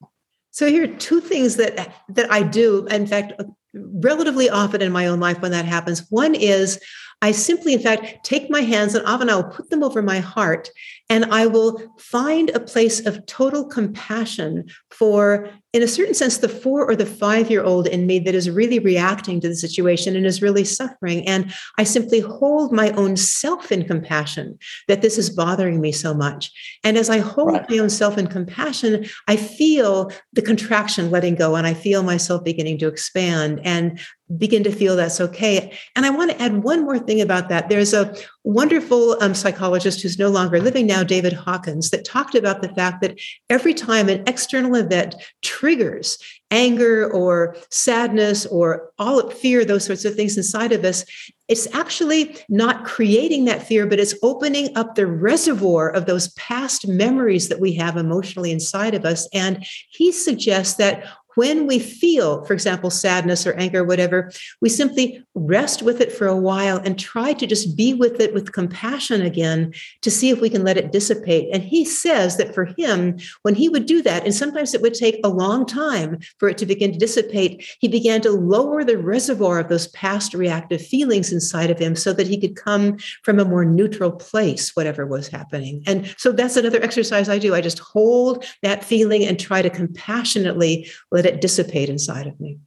So 0.52 0.67
here 0.67 0.84
are 0.84 0.95
two 0.95 1.21
things 1.21 1.58
that 1.58 1.93
that 2.10 2.32
I 2.32 2.41
do. 2.43 2.88
In 2.88 3.06
fact, 3.06 3.34
relatively 3.73 4.49
often 4.49 4.82
in 4.82 4.91
my 4.91 5.06
own 5.08 5.19
life 5.19 5.39
when 5.41 5.52
that 5.52 5.65
happens. 5.65 6.06
One 6.10 6.34
is 6.34 6.80
I 7.21 7.32
simply, 7.32 7.73
in 7.73 7.82
fact, 7.82 8.23
take 8.23 8.49
my 8.49 8.62
hands 8.62 8.95
and 8.95 9.06
often 9.06 9.30
I'll 9.30 9.43
put 9.43 9.69
them 9.69 9.84
over 9.84 10.02
my 10.02 10.19
heart 10.19 10.69
and 11.10 11.26
I 11.26 11.48
will 11.48 11.95
find 11.98 12.52
a 12.52 12.60
place 12.60 13.06
of 13.06 13.26
total 13.26 13.65
compassion 13.65 14.67
for, 14.91 15.50
in 15.71 15.84
a 15.84 15.88
certain 15.88 16.15
sense, 16.15 16.39
the 16.39 16.49
four 16.49 16.89
or 16.89 16.95
the 16.95 17.05
five 17.05 17.51
year 17.51 17.63
old 17.63 17.86
in 17.86 18.08
me 18.08 18.17
that 18.19 18.34
is 18.34 18.49
really 18.49 18.79
reacting 18.79 19.39
to 19.39 19.47
the 19.47 19.55
situation 19.55 20.15
and 20.15 20.25
is 20.25 20.41
really 20.41 20.63
suffering. 20.63 21.27
And 21.27 21.53
I 21.77 21.84
simply 21.84 22.21
hold 22.21 22.73
my 22.73 22.89
own 22.91 23.15
self 23.15 23.71
in 23.71 23.86
compassion 23.86 24.58
that 24.88 25.03
this 25.03 25.19
is 25.19 25.29
bothering 25.29 25.79
me 25.79 25.91
so 25.91 26.15
much. 26.15 26.51
And 26.84 26.97
as 26.97 27.10
I 27.10 27.19
hold 27.19 27.53
right. 27.53 27.69
my 27.69 27.77
own 27.77 27.91
self 27.91 28.17
in 28.17 28.25
compassion, 28.25 29.05
I 29.27 29.36
feel 29.36 30.12
the 30.34 30.41
contraction 30.41 31.12
letting 31.12 31.36
go 31.36 31.55
and 31.55 31.67
I 31.67 31.75
feel 31.75 32.01
myself 32.01 32.43
beginning 32.43 32.79
to 32.79 32.88
expand. 32.88 33.62
And 33.63 33.99
begin 34.38 34.63
to 34.63 34.71
feel 34.71 34.95
that's 34.95 35.19
okay. 35.19 35.75
And 35.95 36.05
I 36.05 36.12
want 36.12 36.32
to 36.32 36.41
add 36.41 36.63
one 36.63 36.84
more 36.84 36.99
thing 36.99 37.19
about 37.19 37.49
that. 37.49 37.69
There's 37.69 37.93
a 37.93 38.15
wonderful 38.43 39.21
um, 39.23 39.34
psychologist 39.34 40.01
who's 40.01 40.19
no 40.19 40.29
longer 40.29 40.60
living 40.60 40.86
now, 40.86 41.03
David 41.03 41.34
Hawkins, 41.34 41.89
that 41.89 42.05
talked 42.05 42.36
about 42.36 42.62
the 42.62 42.69
fact 42.69 43.01
that 43.01 43.19
every 43.49 43.73
time 43.73 44.08
an 44.08 44.23
external 44.27 44.75
event 44.75 45.15
triggers 45.60 46.17
anger 46.52 47.12
or 47.12 47.56
sadness 47.69 48.45
or 48.45 48.91
all 48.98 49.19
of 49.19 49.34
fear, 49.34 49.65
those 49.65 49.86
sorts 49.86 50.06
of 50.06 50.15
things 50.15 50.38
inside 50.38 50.72
of 50.72 50.86
us, 50.86 51.06
it's 51.48 51.67
actually 51.76 52.38
not 52.48 52.86
creating 52.86 53.45
that 53.45 53.63
fear, 53.63 53.86
but 53.86 54.00
it's 54.00 54.15
opening 54.24 54.76
up 54.78 54.95
the 54.95 55.06
reservoir 55.06 55.89
of 55.89 56.06
those 56.06 56.30
past 56.34 56.88
memories 56.88 57.50
that 57.50 57.60
we 57.60 57.74
have 57.74 57.98
emotionally 57.98 58.52
inside 58.52 58.93
of 58.93 59.04
us. 59.04 59.28
And 59.34 59.65
he 59.89 60.12
suggests 60.12 60.76
that 60.76 61.04
when 61.39 61.67
we 61.67 61.80
feel, 61.80 62.43
for 62.43 62.52
example, 62.52 62.89
sadness 62.89 63.47
or 63.47 63.54
anger, 63.54 63.80
or 63.80 63.86
whatever, 63.86 64.30
we 64.60 64.67
simply 64.67 65.25
rest 65.36 65.82
with 65.82 66.02
it 66.02 66.12
for 66.12 66.28
a 66.28 66.36
while 66.36 66.82
and 66.84 66.99
try 66.99 67.32
to 67.32 67.47
just 67.47 67.78
be 67.78 67.93
with 67.93 68.19
it 68.19 68.34
with 68.34 68.52
compassion 68.52 69.21
again 69.21 69.73
to 70.02 70.12
see 70.12 70.32
if 70.32 70.41
we 70.41 70.49
can 70.49 70.65
let 70.65 70.75
it 70.75 70.91
dissipate. 70.91 71.47
And 71.54 71.63
he 71.63 71.86
says 71.86 72.36
that 72.36 72.54
for 72.54 72.65
him, 72.78 73.17
when 73.43 73.56
he 73.56 73.69
would 73.69 73.86
do 73.86 74.02
that, 74.02 74.25
and 74.25 74.36
sometimes 74.36 74.73
it 74.73 74.82
would 74.82 74.93
take 74.93 75.21
a 75.23 75.30
long 75.30 75.65
time 75.65 76.19
for 76.39 76.49
it 76.49 76.58
to 76.58 76.65
begin 76.65 76.91
to 76.91 76.99
dissipate, 76.99 77.65
he 77.80 77.88
began 77.88 78.19
to 78.23 78.32
lower 78.32 78.84
the 78.84 78.97
reservoir 78.97 79.60
of 79.60 79.69
those 79.69 79.88
past 79.88 80.34
reactive 80.34 80.86
feelings 80.86 81.32
inside 81.32 81.71
of 81.71 81.80
him 81.80 81.95
so 81.95 82.12
that 82.12 82.28
he 82.28 82.38
could 82.38 82.58
come 82.58 82.97
from 83.23 83.39
a 83.39 83.45
more 83.45 83.63
neutral 83.63 84.12
place, 84.12 84.75
whatever 84.75 85.08
was 85.08 85.30
happening. 85.30 85.84
And 85.88 86.13
so 86.17 86.34
that's 86.34 86.58
another 86.58 86.84
exercise 86.84 87.30
I 87.30 87.38
do. 87.38 87.56
I 87.56 87.62
just 87.62 87.80
hold 87.80 88.43
that 88.62 88.84
feeling 88.84 89.23
and 89.23 89.39
try 89.39 89.62
to 89.62 89.69
compassionately 89.69 90.91
let 91.12 91.29
it 91.29 91.29
dissipate 91.32 91.89
inside 91.89 92.28
of 92.28 92.39
me. 92.39 92.60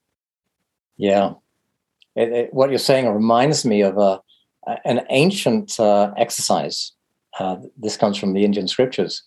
Yeah. 0.97 1.35
It, 2.15 2.33
it, 2.33 2.55
what 2.55 2.71
you're 2.71 2.79
saying 2.79 3.09
reminds 3.09 3.65
me 3.65 3.83
of 3.83 3.99
a, 3.99 4.21
an 4.85 5.07
ancient 5.11 5.79
uh, 5.81 6.13
exercise. 6.17 6.93
Uh, 7.39 7.57
this 7.77 7.97
comes 7.97 8.19
from 8.19 8.35
the 8.35 8.45
Indian 8.45 8.69
scriptures. 8.69 9.23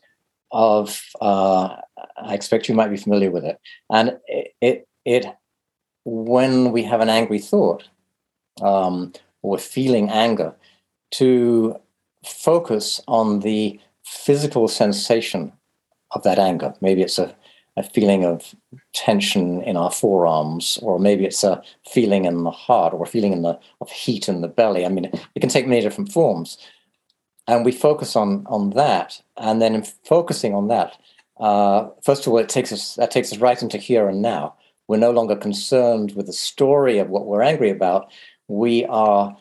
Of 0.52 1.02
uh, 1.20 1.76
I 2.18 2.34
expect 2.34 2.70
you 2.70 2.76
might 2.76 2.92
be 2.92 2.98
familiar 2.98 3.32
with 3.32 3.44
it, 3.44 3.60
and 3.92 4.18
it, 4.28 4.54
it, 4.62 4.88
it 5.04 5.26
when 6.06 6.72
we 6.72 6.84
have 6.84 7.02
an 7.02 7.10
angry 7.10 7.40
thought 7.40 7.90
um, 8.62 9.12
or 9.42 9.58
feeling 9.58 10.10
anger, 10.10 10.56
to 11.12 11.76
focus 12.24 13.02
on 13.08 13.40
the 13.40 13.80
physical 14.04 14.68
sensation 14.68 15.52
of 16.12 16.24
that 16.24 16.40
anger. 16.40 16.74
Maybe 16.80 17.02
it's 17.02 17.20
a, 17.20 17.36
a 17.78 17.84
feeling 17.84 18.24
of 18.26 18.56
tension 18.94 19.62
in 19.64 19.76
our 19.76 19.92
forearms, 19.92 20.80
or 20.82 21.00
maybe 21.00 21.26
it's 21.26 21.44
a 21.44 21.62
feeling 21.92 22.26
in 22.26 22.44
the 22.44 22.52
heart, 22.52 22.94
or 22.94 23.04
a 23.04 23.08
feeling 23.08 23.34
in 23.34 23.42
the 23.42 23.60
of 23.82 23.90
heat 23.92 24.30
in 24.30 24.42
the 24.42 24.48
belly. 24.48 24.86
I 24.86 24.90
mean, 24.90 25.06
it 25.06 25.40
can 25.40 25.50
take 25.50 25.68
many 25.68 25.82
different 25.82 26.12
forms. 26.12 26.58
And 27.48 27.66
we 27.66 27.72
focus 27.72 28.16
on 28.16 28.46
on 28.48 28.72
that, 28.72 29.22
and 29.38 29.62
then 29.62 29.76
in 29.76 29.84
focusing 29.84 30.54
on 30.56 30.68
that, 30.70 30.98
uh, 31.40 31.90
first 32.04 32.26
of 32.26 32.34
all, 32.34 32.40
it 32.40 32.50
takes 32.50 32.72
us 32.72 32.96
that 32.96 33.12
takes 33.12 33.32
us 33.32 33.40
right 33.40 33.62
into 33.62 33.78
here 33.78 34.08
and 34.08 34.22
now. 34.22 34.56
We're 34.88 34.98
no 34.98 35.12
longer 35.12 35.36
concerned 35.36 36.14
with 36.16 36.28
the 36.28 36.34
story 36.34 37.00
of 37.00 37.10
what 37.10 37.26
we're 37.26 37.42
angry 37.42 37.72
about. 37.72 38.12
We 38.48 38.86
are 38.86 39.36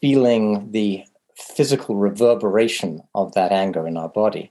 feeling 0.00 0.72
the 0.72 1.04
physical 1.36 1.96
reverberation 1.96 3.02
of 3.14 3.34
that 3.34 3.52
anger 3.52 3.86
in 3.86 3.96
our 3.96 4.08
body. 4.08 4.50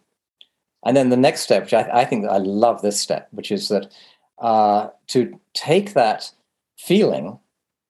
And 0.85 0.95
then 0.95 1.09
the 1.09 1.17
next 1.17 1.41
step, 1.41 1.63
which 1.63 1.73
I, 1.73 1.89
I 1.91 2.05
think 2.05 2.25
I 2.25 2.37
love 2.37 2.81
this 2.81 2.99
step, 2.99 3.27
which 3.31 3.51
is 3.51 3.69
that 3.69 3.91
uh, 4.39 4.89
to 5.07 5.39
take 5.53 5.93
that 5.93 6.31
feeling, 6.77 7.39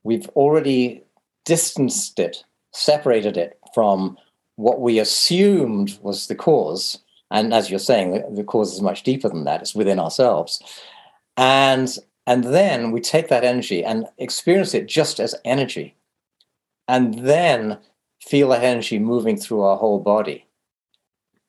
we've 0.04 0.28
already 0.30 1.04
distanced 1.46 2.20
it, 2.20 2.44
separated 2.74 3.38
it 3.38 3.60
from 3.74 4.18
what 4.56 4.82
we 4.82 5.00
assumed 5.00 6.00
was 6.02 6.28
the 6.28 6.36
cause. 6.36 7.00
And 7.30 7.54
as 7.54 7.70
you're 7.70 7.80
saying, 7.80 8.12
the, 8.12 8.26
the 8.32 8.44
cause 8.44 8.74
is 8.74 8.82
much 8.82 9.04
deeper 9.04 9.30
than 9.30 9.44
that, 9.44 9.62
it's 9.62 9.76
within 9.76 10.00
ourselves. 10.00 10.62
And, 11.36 11.96
and 12.26 12.44
then 12.46 12.92
we 12.92 13.02
take 13.02 13.28
that 13.28 13.44
energy 13.44 13.84
and 13.84 14.08
experience 14.18 14.74
it 14.74 14.88
just 14.88 15.20
as 15.20 15.36
energy. 15.46 15.96
And 16.88 17.20
then 17.20 17.78
feel 18.22 18.50
that 18.50 18.64
energy 18.64 18.98
moving 18.98 19.38
through 19.38 19.62
our 19.62 19.78
whole 19.78 20.00
body. 20.00 20.47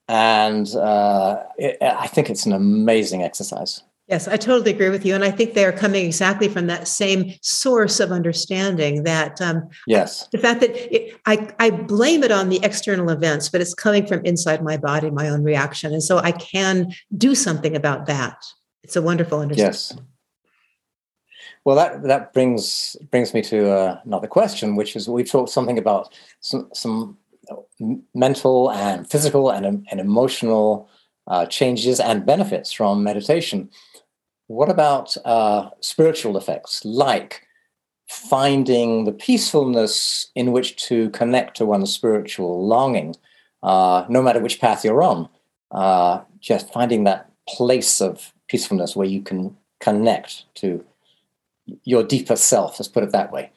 And 0.09 0.75
uh, 0.75 1.43
it, 1.59 1.77
I 1.83 2.07
think 2.07 2.31
it's 2.31 2.47
an 2.47 2.53
amazing 2.53 3.23
exercise. 3.23 3.83
Yes, 4.09 4.27
I 4.27 4.39
totally 4.39 4.71
agree 4.71 4.89
with 4.89 5.05
you. 5.05 5.15
And 5.15 5.23
I 5.23 5.31
think 5.31 5.53
they 5.53 5.67
are 5.67 5.73
coming 5.73 6.07
exactly 6.07 6.49
from 6.49 6.67
that 6.69 6.89
same 6.89 7.35
source 7.43 8.01
of 8.01 8.11
understanding 8.11 9.03
that, 9.03 9.39
um, 9.43 9.69
yes, 9.87 10.27
the 10.33 10.39
fact 10.39 10.61
that 10.61 10.71
it, 10.71 11.21
I, 11.27 11.51
I 11.59 11.69
blame 11.69 12.23
it 12.23 12.33
on 12.33 12.49
the 12.49 12.59
external 12.63 13.11
events, 13.11 13.51
but 13.51 13.61
it's 13.61 13.75
coming 13.75 14.07
from 14.07 14.25
inside 14.25 14.65
my 14.65 14.79
body, 14.79 15.11
my 15.11 15.29
own 15.29 15.45
reaction. 15.45 15.93
And 15.93 16.03
so 16.03 16.19
I 16.19 16.33
can 16.33 16.95
do 17.19 17.35
something 17.35 17.77
about 17.77 18.07
that. 18.07 18.43
It's 18.83 18.97
a 18.97 19.03
wonderful 19.03 19.41
understanding. 19.41 19.75
Yes. 19.75 19.95
Well, 21.67 21.77
that 21.77 22.03
that 22.05 22.33
brings 22.33 22.97
brings 23.11 23.35
me 23.35 23.43
to 23.43 23.71
uh, 23.71 24.01
another 24.05 24.27
question, 24.27 24.75
which 24.75 24.97
is 24.97 25.07
we've 25.07 25.31
talked 25.31 25.51
something 25.51 25.77
about 25.77 26.15
some 26.41 26.71
some 26.73 27.19
mental 28.15 28.71
and 28.71 29.09
physical 29.09 29.51
and, 29.51 29.87
and 29.91 30.01
emotional 30.01 30.89
uh, 31.27 31.47
changes 31.47 32.01
and 32.01 32.27
benefits 32.27 32.73
from 32.73 33.03
meditation. 33.03 33.71
What 34.47 34.71
about 34.71 35.17
uh, 35.25 35.71
spiritual 35.81 36.37
effects, 36.37 36.85
like 36.85 37.43
finding 38.09 39.05
the 39.05 39.13
peacefulness 39.13 40.31
in 40.35 40.53
which 40.53 40.77
to 40.87 41.11
connect 41.11 41.57
to 41.59 41.67
one's 41.67 41.93
spiritual 41.93 42.67
longing, 42.67 43.15
uh, 43.63 44.07
no 44.09 44.23
matter 44.23 44.41
which 44.41 44.61
path 44.61 44.85
you're 44.85 45.03
on? 45.03 45.29
Uh, 45.71 46.23
just 46.41 46.73
finding 46.73 47.05
that 47.05 47.31
place 47.47 48.01
of 48.01 48.33
peacefulness 48.49 48.97
where 48.97 49.07
you 49.07 49.21
can 49.21 49.55
connect 49.81 50.45
to 50.55 50.83
your 51.85 52.03
deeper 52.03 52.37
self, 52.37 52.81
let's 52.81 52.89
put 52.89 53.05
it 53.05 53.13
that 53.13 53.31
way. 53.31 53.51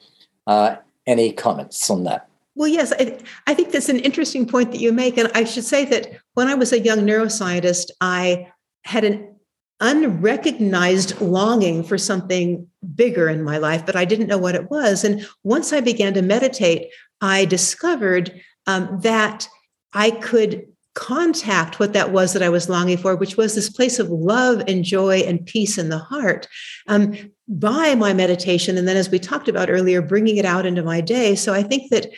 Uh, 0.46 0.76
any 1.06 1.32
comments 1.32 1.88
on 1.88 2.04
that? 2.04 2.28
Well, 2.54 2.68
yes, 2.68 2.92
I, 2.98 3.18
I, 3.46 3.54
think 3.54 3.70
that's 3.70 3.88
an 3.88 4.00
interesting 4.00 4.46
point 4.46 4.72
that 4.72 4.80
you 4.80 4.92
make. 4.92 5.16
And 5.16 5.30
I 5.34 5.44
should 5.44 5.64
say 5.64 5.84
that 5.86 6.20
when 6.34 6.48
I 6.48 6.54
was 6.54 6.72
a 6.72 6.80
young 6.80 7.00
neuroscientist, 7.00 7.90
I 8.00 8.52
had 8.84 9.04
an 9.04 9.36
unrecognized 9.80 11.20
longing 11.20 11.82
for 11.82 11.98
something 11.98 12.66
bigger 12.94 13.28
in 13.28 13.42
my 13.42 13.58
life, 13.58 13.84
but 13.84 13.96
I 13.96 14.04
didn't 14.04 14.28
know 14.28 14.38
what 14.38 14.54
it 14.54 14.70
was. 14.70 15.02
And 15.02 15.26
once 15.42 15.72
I 15.72 15.80
began 15.80 16.14
to 16.14 16.22
meditate, 16.22 16.92
I 17.20 17.46
discovered 17.46 18.40
um, 18.66 19.00
that 19.02 19.48
I 19.92 20.10
could 20.10 20.66
contact 20.94 21.80
what 21.80 21.94
that 21.94 22.12
was 22.12 22.32
that 22.32 22.42
I 22.42 22.48
was 22.48 22.68
longing 22.68 22.98
for, 22.98 23.16
which 23.16 23.36
was 23.36 23.54
this 23.54 23.70
place 23.70 23.98
of 23.98 24.10
love 24.10 24.62
and 24.68 24.84
joy 24.84 25.20
and 25.20 25.44
peace 25.44 25.78
in 25.78 25.88
the 25.88 25.98
heart 25.98 26.46
um, 26.86 27.14
by 27.48 27.94
my 27.94 28.12
meditation. 28.12 28.76
And 28.76 28.86
then, 28.86 28.96
as 28.96 29.10
we 29.10 29.18
talked 29.18 29.48
about 29.48 29.70
earlier, 29.70 30.02
bringing 30.02 30.36
it 30.36 30.44
out 30.44 30.66
into 30.66 30.82
my 30.82 31.00
day. 31.00 31.34
So 31.34 31.54
I 31.54 31.62
think 31.62 31.90
that 31.90 32.10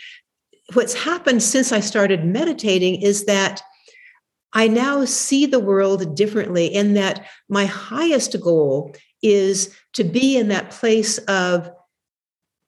what's 0.72 0.94
happened 0.94 1.42
since 1.42 1.72
I 1.72 1.80
started 1.80 2.24
meditating 2.24 3.02
is 3.02 3.26
that 3.26 3.62
I 4.54 4.68
now 4.68 5.04
see 5.04 5.46
the 5.46 5.60
world 5.60 6.16
differently, 6.16 6.66
in 6.66 6.94
that 6.94 7.26
my 7.48 7.66
highest 7.66 8.40
goal 8.40 8.94
is 9.22 9.74
to 9.94 10.04
be 10.04 10.36
in 10.36 10.48
that 10.48 10.70
place 10.70 11.18
of 11.18 11.70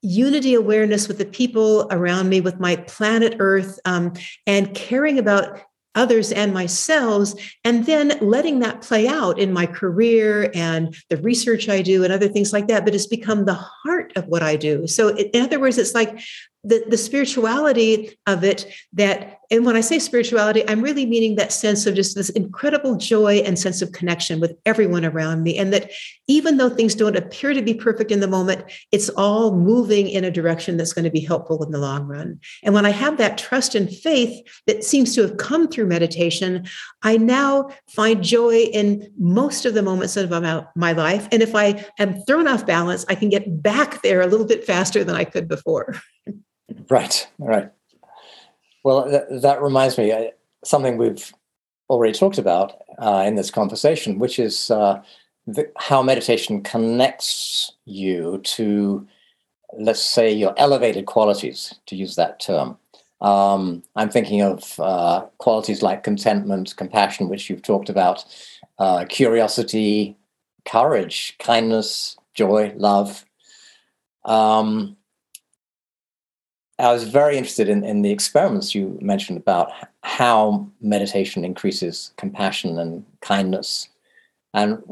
unity 0.02 0.54
awareness 0.54 1.08
with 1.08 1.18
the 1.18 1.24
people 1.24 1.86
around 1.90 2.28
me, 2.28 2.40
with 2.40 2.60
my 2.60 2.76
planet 2.76 3.36
Earth, 3.38 3.78
um, 3.84 4.12
and 4.46 4.74
caring 4.74 5.18
about 5.18 5.60
others 5.94 6.30
and 6.30 6.52
myself, 6.52 7.32
and 7.64 7.86
then 7.86 8.18
letting 8.20 8.58
that 8.58 8.82
play 8.82 9.08
out 9.08 9.38
in 9.38 9.52
my 9.52 9.64
career 9.64 10.50
and 10.54 10.94
the 11.08 11.16
research 11.18 11.68
I 11.68 11.82
do 11.82 12.04
and 12.04 12.12
other 12.12 12.28
things 12.28 12.52
like 12.52 12.68
that. 12.68 12.84
But 12.84 12.94
it's 12.94 13.06
become 13.06 13.46
the 13.46 13.54
heart 13.54 14.12
of 14.16 14.26
what 14.26 14.42
I 14.42 14.56
do. 14.56 14.86
So, 14.86 15.16
in 15.16 15.42
other 15.42 15.58
words, 15.58 15.78
it's 15.78 15.94
like 15.94 16.20
the, 16.66 16.84
the 16.88 16.98
spirituality 16.98 18.18
of 18.26 18.42
it 18.42 18.66
that 18.92 19.38
and 19.50 19.64
when 19.64 19.76
i 19.76 19.80
say 19.80 19.98
spirituality 19.98 20.68
i'm 20.68 20.82
really 20.82 21.06
meaning 21.06 21.36
that 21.36 21.52
sense 21.52 21.86
of 21.86 21.94
just 21.94 22.16
this 22.16 22.28
incredible 22.30 22.96
joy 22.96 23.36
and 23.36 23.58
sense 23.58 23.80
of 23.82 23.92
connection 23.92 24.40
with 24.40 24.56
everyone 24.66 25.04
around 25.04 25.42
me. 25.42 25.56
And 25.56 25.72
that 25.72 25.90
even 26.26 26.56
though 26.56 26.68
things 26.68 26.94
don't 26.94 27.16
appear 27.16 27.54
to 27.54 27.62
be 27.62 27.74
perfect 27.74 28.10
in 28.10 28.20
the 28.20 28.28
moment 28.28 28.64
it's 28.92 29.08
all 29.10 29.54
moving 29.54 30.08
in 30.08 30.24
a 30.24 30.30
direction 30.30 30.76
that's 30.76 30.92
going 30.92 31.04
to 31.04 31.10
be 31.10 31.20
helpful 31.20 31.62
in 31.64 31.70
the 31.70 31.78
long 31.78 32.06
run. 32.06 32.40
And 32.62 32.74
when 32.74 32.86
i 32.86 32.90
have 32.90 33.16
that 33.18 33.38
trust 33.38 33.74
and 33.74 33.90
faith 33.90 34.46
that 34.66 34.84
seems 34.84 35.14
to 35.14 35.22
have 35.22 35.36
come 35.36 35.68
through 35.68 35.86
meditation 35.86 36.66
i 37.02 37.16
now 37.16 37.70
find 37.88 38.22
joy 38.22 38.62
in 38.72 39.12
most 39.18 39.64
of 39.64 39.74
the 39.74 39.82
moments 39.82 40.16
of 40.16 40.30
my 40.76 40.92
life. 40.92 41.28
And 41.30 41.42
if 41.42 41.54
i 41.54 41.84
am 41.98 42.22
thrown 42.22 42.48
off 42.48 42.66
balance 42.66 43.04
i 43.08 43.14
can 43.14 43.28
get 43.28 43.62
back 43.62 44.02
there 44.02 44.20
a 44.20 44.26
little 44.26 44.46
bit 44.46 44.64
faster 44.64 45.04
than 45.04 45.14
i 45.14 45.24
could 45.24 45.48
before 45.48 45.94
Right, 46.90 47.28
right. 47.38 47.70
Well, 48.84 49.08
that, 49.10 49.42
that 49.42 49.62
reminds 49.62 49.98
me 49.98 50.12
uh, 50.12 50.30
something 50.64 50.96
we've 50.96 51.32
already 51.88 52.16
talked 52.16 52.38
about 52.38 52.74
uh, 52.98 53.24
in 53.26 53.34
this 53.34 53.50
conversation, 53.50 54.18
which 54.18 54.38
is 54.38 54.70
uh, 54.70 55.02
the, 55.46 55.70
how 55.76 56.02
meditation 56.02 56.62
connects 56.62 57.72
you 57.84 58.40
to, 58.44 59.06
let's 59.78 60.04
say, 60.04 60.32
your 60.32 60.54
elevated 60.56 61.06
qualities, 61.06 61.74
to 61.86 61.96
use 61.96 62.16
that 62.16 62.40
term. 62.40 62.78
Um, 63.20 63.82
I'm 63.94 64.10
thinking 64.10 64.42
of 64.42 64.78
uh, 64.78 65.26
qualities 65.38 65.82
like 65.82 66.02
contentment, 66.02 66.76
compassion, 66.76 67.28
which 67.28 67.48
you've 67.48 67.62
talked 67.62 67.88
about, 67.88 68.24
uh, 68.78 69.06
curiosity, 69.08 70.16
courage, 70.64 71.36
kindness, 71.38 72.16
joy, 72.34 72.72
love. 72.76 73.24
Um, 74.24 74.96
I 76.78 76.92
was 76.92 77.04
very 77.04 77.38
interested 77.38 77.68
in, 77.68 77.84
in 77.84 78.02
the 78.02 78.10
experiments 78.10 78.74
you 78.74 78.98
mentioned 79.00 79.38
about 79.38 79.72
how 80.02 80.68
meditation 80.80 81.44
increases 81.44 82.12
compassion 82.16 82.78
and 82.78 83.04
kindness. 83.22 83.88
And 84.52 84.82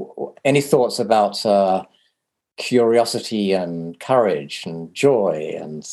any 0.45 0.61
thoughts 0.61 0.99
about 0.99 1.45
uh, 1.45 1.85
curiosity 2.57 3.53
and 3.53 3.99
courage 3.99 4.63
and 4.65 4.93
joy 4.95 5.53
and 5.57 5.89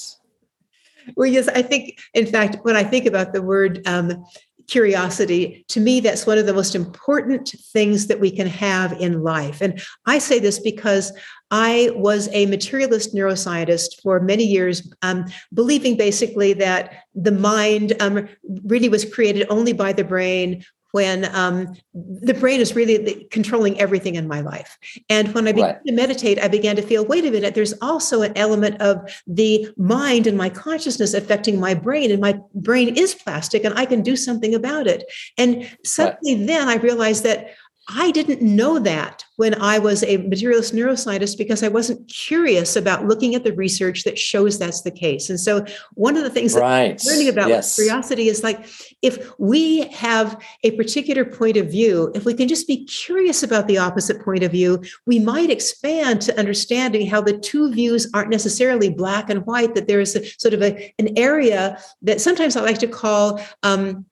well 1.15 1.27
yes 1.27 1.47
i 1.49 1.61
think 1.61 1.99
in 2.13 2.27
fact 2.27 2.57
when 2.61 2.75
i 2.75 2.83
think 2.83 3.07
about 3.07 3.33
the 3.33 3.41
word 3.41 3.81
um, 3.87 4.23
curiosity 4.68 5.66
to 5.68 5.80
me 5.80 5.99
that's 5.99 6.26
one 6.26 6.38
of 6.38 6.45
the 6.45 6.53
most 6.53 6.76
important 6.76 7.49
things 7.74 8.07
that 8.07 8.20
we 8.20 8.32
can 8.32 8.47
have 8.47 8.93
in 8.93 9.24
life. 9.24 9.62
And 9.62 9.82
i 10.05 10.20
say 10.20 10.39
this 10.39 10.59
because 10.59 11.12
i 11.51 11.91
was 11.95 12.30
a 12.32 12.45
materialist 12.47 13.14
neuroscientist 13.14 14.01
for 14.01 14.20
many 14.20 14.43
years 14.43 14.93
um, 15.01 15.26
believing 15.53 15.97
basically 15.97 16.53
that 16.53 17.03
the 17.14 17.32
mind 17.32 17.93
um, 17.99 18.28
really 18.66 18.89
was 18.89 19.05
created 19.05 19.47
only 19.49 19.74
by 19.74 19.93
the 19.93 20.03
brain 20.03 20.64
when 20.91 21.33
um, 21.35 21.75
the 21.93 22.33
brain 22.33 22.59
is 22.59 22.75
really 22.75 23.27
controlling 23.31 23.79
everything 23.79 24.15
in 24.15 24.27
my 24.27 24.41
life. 24.41 24.77
And 25.09 25.33
when 25.33 25.47
I 25.47 25.51
began 25.51 25.75
right. 25.75 25.85
to 25.85 25.93
meditate, 25.93 26.39
I 26.39 26.47
began 26.47 26.75
to 26.75 26.81
feel 26.81 27.05
wait 27.05 27.25
a 27.25 27.31
minute, 27.31 27.55
there's 27.55 27.73
also 27.81 28.21
an 28.21 28.33
element 28.35 28.81
of 28.81 28.97
the 29.27 29.67
mind 29.77 30.27
and 30.27 30.37
my 30.37 30.49
consciousness 30.49 31.13
affecting 31.13 31.59
my 31.59 31.73
brain, 31.73 32.11
and 32.11 32.21
my 32.21 32.39
brain 32.53 32.95
is 32.95 33.15
plastic, 33.15 33.63
and 33.63 33.77
I 33.77 33.85
can 33.85 34.01
do 34.01 34.15
something 34.15 34.53
about 34.53 34.87
it. 34.87 35.03
And 35.37 35.69
suddenly, 35.85 36.35
right. 36.35 36.47
then 36.47 36.69
I 36.69 36.75
realized 36.75 37.23
that 37.23 37.51
I 37.93 38.11
didn't 38.11 38.41
know 38.41 38.79
that 38.79 39.23
when 39.35 39.59
I 39.59 39.79
was 39.79 40.03
a 40.03 40.17
materialist 40.17 40.73
neuroscientist 40.73 41.37
because 41.37 41.63
I 41.63 41.67
wasn't 41.67 42.07
curious 42.07 42.75
about 42.75 43.07
looking 43.07 43.35
at 43.35 43.43
the 43.43 43.53
research 43.53 44.03
that 44.03 44.17
shows 44.17 44.59
that's 44.59 44.81
the 44.81 44.91
case. 44.91 45.29
And 45.29 45.39
so, 45.39 45.65
one 45.95 46.15
of 46.15 46.23
the 46.23 46.29
things 46.29 46.53
right. 46.53 46.97
that 46.97 47.05
I'm 47.05 47.11
learning 47.11 47.29
about 47.29 47.49
yes. 47.49 47.75
curiosity 47.75 48.27
is 48.27 48.43
like 48.43 48.65
if 49.01 49.31
we 49.39 49.87
have 49.87 50.41
a 50.63 50.71
particular 50.71 51.25
point 51.25 51.57
of 51.57 51.69
view, 51.69 52.11
if 52.15 52.25
we 52.25 52.33
can 52.33 52.47
just 52.47 52.67
be 52.67 52.85
curious 52.85 53.43
about 53.43 53.67
the 53.67 53.77
opposite 53.77 54.23
point 54.23 54.43
of 54.43 54.51
view, 54.51 54.81
we 55.05 55.19
might 55.19 55.49
expand 55.49 56.21
to 56.21 56.39
understanding 56.39 57.07
how 57.07 57.21
the 57.21 57.37
two 57.37 57.71
views 57.71 58.09
aren't 58.13 58.29
necessarily 58.29 58.89
black 58.89 59.29
and 59.29 59.45
white, 59.45 59.75
that 59.75 59.87
there 59.87 59.99
is 59.99 60.15
a, 60.15 60.25
sort 60.39 60.53
of 60.53 60.61
a, 60.61 60.93
an 60.99 61.17
area 61.17 61.77
that 62.01 62.21
sometimes 62.21 62.55
I 62.55 62.61
like 62.61 62.79
to 62.79 62.87
call 62.87 63.41
um, 63.63 64.05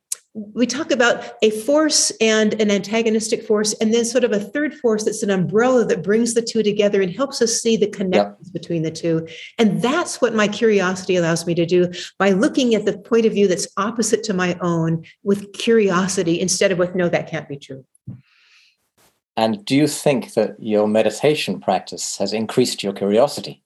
we 0.53 0.65
talk 0.65 0.91
about 0.91 1.33
a 1.41 1.49
force 1.51 2.11
and 2.21 2.59
an 2.61 2.71
antagonistic 2.71 3.43
force, 3.43 3.73
and 3.81 3.93
then 3.93 4.05
sort 4.05 4.23
of 4.23 4.31
a 4.31 4.39
third 4.39 4.73
force 4.73 5.03
that's 5.03 5.23
an 5.23 5.29
umbrella 5.29 5.85
that 5.85 6.03
brings 6.03 6.33
the 6.33 6.41
two 6.41 6.63
together 6.63 7.01
and 7.01 7.15
helps 7.15 7.41
us 7.41 7.61
see 7.61 7.77
the 7.77 7.87
connections 7.87 8.37
yep. 8.45 8.53
between 8.53 8.83
the 8.83 8.91
two. 8.91 9.27
And 9.57 9.81
that's 9.81 10.21
what 10.21 10.33
my 10.33 10.47
curiosity 10.47 11.15
allows 11.15 11.45
me 11.45 11.55
to 11.55 11.65
do 11.65 11.91
by 12.17 12.31
looking 12.31 12.75
at 12.75 12.85
the 12.85 12.97
point 12.97 13.25
of 13.25 13.33
view 13.33 13.47
that's 13.47 13.67
opposite 13.77 14.23
to 14.23 14.33
my 14.33 14.57
own 14.61 15.03
with 15.23 15.51
curiosity 15.53 16.39
instead 16.39 16.71
of 16.71 16.77
with, 16.77 16.95
no, 16.95 17.09
that 17.09 17.29
can't 17.29 17.47
be 17.47 17.57
true. 17.57 17.85
And 19.35 19.63
do 19.63 19.75
you 19.75 19.87
think 19.87 20.33
that 20.33 20.55
your 20.59 20.87
meditation 20.87 21.61
practice 21.61 22.17
has 22.17 22.33
increased 22.33 22.83
your 22.83 22.93
curiosity? 22.93 23.63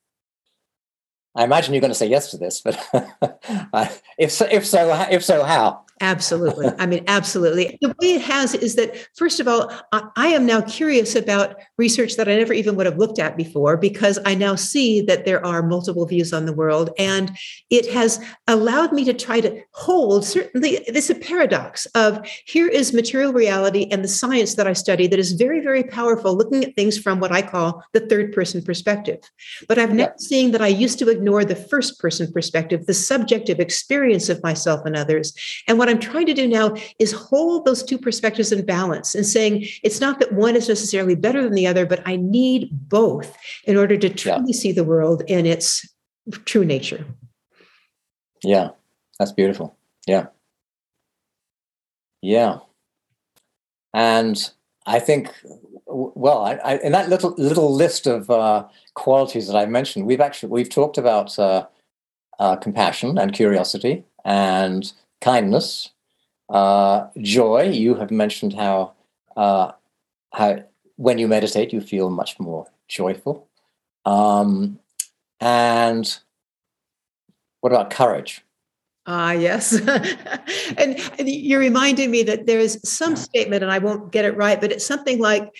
I 1.36 1.43
imagine 1.43 1.74
you're 1.74 1.82
going 1.82 1.91
to 1.91 1.95
say 1.95 2.07
yes 2.07 2.30
to 2.32 2.38
this, 2.38 2.61
but 2.61 2.78
if 4.19 4.32
so, 4.32 4.47
if 4.51 4.67
so, 4.67 5.07
if 5.09 5.24
so, 5.24 5.43
how? 5.43 5.84
Absolutely. 6.02 6.70
I 6.80 6.88
mean, 6.88 7.04
absolutely. 7.08 7.78
The 7.82 7.89
way 8.02 8.16
it 8.16 8.22
has 8.22 8.56
is 8.56 8.76
that, 8.76 8.96
first 9.16 9.39
of 9.39 9.48
all, 9.48 9.72
I, 9.91 10.10
I, 10.16 10.28
am 10.30 10.46
now 10.46 10.62
curious 10.62 11.16
about 11.16 11.56
research 11.78 12.16
that 12.16 12.28
I 12.28 12.36
never 12.36 12.52
even 12.52 12.76
would 12.76 12.88
have 12.88 12.98
looked 12.98 13.20
at 13.20 13.38
before 13.38 13.78
because 13.78 14.18
I 14.26 14.34
now 14.34 14.56
see 14.56 15.02
that 15.02 15.26
there 15.26 15.46
are 15.46 15.62
multiple 15.62 16.06
views 16.08 16.34
on 16.34 16.46
the 16.46 16.54
world. 16.54 16.89
And 16.98 17.38
it 17.70 17.91
has 17.94 18.20
allowed 18.48 18.91
me 18.91 19.06
to 19.06 19.14
try 19.14 19.39
to 19.41 19.62
hold 19.74 20.26
certainly 20.26 20.84
this 20.88 21.12
a 21.12 21.16
paradox 21.16 21.86
of 21.94 22.28
here 22.46 22.68
is 22.68 22.91
material 22.91 23.32
reality 23.32 23.88
and 23.91 24.04
the 24.04 24.08
science 24.08 24.56
that 24.56 24.68
I 24.68 24.74
study 24.74 25.06
that 25.08 25.20
is 25.20 25.34
very, 25.34 25.60
very 25.60 25.84
powerful, 25.84 26.36
looking 26.36 26.64
at 26.64 26.76
things 26.76 26.98
from 26.98 27.20
what 27.20 27.32
I 27.32 27.44
call 27.44 27.84
the 27.94 28.00
third 28.00 28.34
person 28.34 28.64
perspective. 28.64 29.20
But 29.68 29.78
I've 29.78 29.94
now 29.94 30.12
seen 30.18 30.52
that 30.52 30.62
I 30.62 30.68
used 30.68 30.98
to 31.00 31.10
ignore 31.10 31.46
the 31.46 31.56
first 31.56 32.00
person 32.00 32.32
perspective, 32.32 32.88
the 32.88 32.94
subjective 32.96 33.60
experience 33.60 34.28
of 34.28 34.41
myself 34.41 34.82
and 34.86 34.96
others. 34.96 35.34
And 35.68 35.83
what 35.84 35.90
I'm 35.90 36.00
trying 36.00 36.28
to 36.28 36.34
do 36.34 36.48
now 36.48 36.78
is 36.98 37.12
hold 37.12 37.66
those 37.66 37.84
two 37.84 37.98
perspectives 37.98 38.54
in 38.54 38.66
balance 38.66 39.14
and 39.14 39.26
saying 39.26 39.68
it's 39.84 40.00
not 40.00 40.18
that 40.20 40.32
one 40.32 40.56
is 40.56 40.70
necessarily 40.70 41.14
better 41.14 41.44
than 41.44 41.56
the 41.56 41.68
other, 41.68 41.86
but 41.86 42.02
I 42.06 42.16
need 42.16 42.70
both 42.88 43.36
in 43.66 43.76
order 43.76 43.98
to 43.98 44.08
truly 44.08 44.44
yeah. 44.48 44.56
see 44.56 44.72
the 44.72 44.86
world 44.86 45.24
in 45.28 45.46
its 45.46 45.86
true 46.46 46.64
nature. 46.64 47.06
Yeah, 48.46 48.70
that's 49.20 49.34
beautiful. 49.34 49.76
Yeah. 50.08 50.28
Yeah. 52.22 52.60
And 53.94 54.52
I 54.86 55.00
think, 55.00 55.34
well, 55.86 56.46
I, 56.46 56.54
I, 56.64 56.78
in 56.78 56.94
that 56.94 57.10
little 57.10 57.36
little 57.38 57.76
list 57.76 58.08
of 58.08 58.30
uh, 58.30 58.68
qualities 58.94 59.48
that 59.48 59.58
I 59.58 59.66
mentioned, 59.66 60.06
we've 60.06 60.22
actually 60.22 60.50
we've 60.50 60.70
talked 60.70 60.98
about 60.98 61.38
uh, 61.38 61.66
uh, 62.40 62.56
compassion 62.56 63.18
and 63.18 63.34
curiosity 63.34 64.06
and 64.24 64.94
kindness, 65.24 65.89
uh, 66.49 67.07
joy. 67.21 67.69
You 67.69 67.95
have 67.95 68.11
mentioned 68.11 68.53
how 68.53 68.93
uh, 69.36 69.71
how 70.34 70.63
when 70.97 71.17
you 71.17 71.28
meditate 71.28 71.74
you 71.74 71.82
feel 71.82 72.09
much 72.09 72.39
more 72.39 72.67
joyful, 72.88 73.47
um, 74.05 74.80
and 75.39 76.19
what 77.61 77.71
about 77.71 77.89
courage? 77.89 78.43
Ah, 79.05 79.32
yes. 79.32 79.74
and, 80.78 80.97
and, 81.19 81.30
you're 81.30 81.59
reminding 81.59 82.09
me 82.09 82.24
that 82.24 82.45
there 82.45 82.59
is 82.59 82.80
some 82.86 83.17
statement, 83.17 83.61
and 83.61 83.71
I 83.71 83.80
won't 83.80 84.13
get 84.13 84.24
it 84.24 84.38
right, 84.38 84.61
but 84.61 84.71
it's 84.71 84.86
something 84.86 85.19
like 85.19 85.51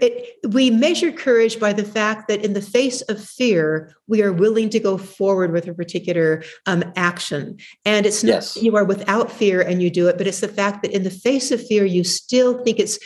it, 0.00 0.36
we 0.48 0.70
measure 0.70 1.12
courage 1.12 1.58
by 1.58 1.72
the 1.72 1.84
fact 1.84 2.28
that 2.28 2.44
in 2.44 2.52
the 2.52 2.62
face 2.62 3.02
of 3.02 3.22
fear, 3.22 3.94
we 4.06 4.22
are 4.22 4.32
willing 4.32 4.68
to 4.70 4.80
go 4.80 4.98
forward 4.98 5.52
with 5.52 5.66
a 5.66 5.74
particular 5.74 6.42
um, 6.66 6.84
action. 6.96 7.56
And 7.84 8.06
it's 8.06 8.22
not 8.22 8.32
yes. 8.32 8.56
you 8.56 8.76
are 8.76 8.84
without 8.84 9.30
fear 9.30 9.60
and 9.60 9.82
you 9.82 9.90
do 9.90 10.08
it, 10.08 10.18
but 10.18 10.26
it's 10.26 10.40
the 10.40 10.48
fact 10.48 10.82
that 10.82 10.92
in 10.92 11.02
the 11.02 11.10
face 11.10 11.50
of 11.50 11.64
fear, 11.66 11.84
you 11.84 12.04
still 12.04 12.62
think 12.62 12.78
it's 12.78 12.98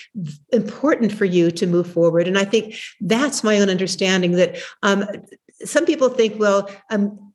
important 0.52 1.12
for 1.12 1.24
you 1.24 1.50
to 1.52 1.66
move 1.66 1.90
forward. 1.90 2.26
And 2.26 2.38
I 2.38 2.44
think 2.44 2.76
that's 3.00 3.44
my 3.44 3.58
own 3.58 3.70
understanding 3.70 4.32
that 4.32 4.56
um, 4.82 5.06
some 5.64 5.86
people 5.86 6.08
think, 6.08 6.38
well, 6.38 6.70
um, 6.90 7.25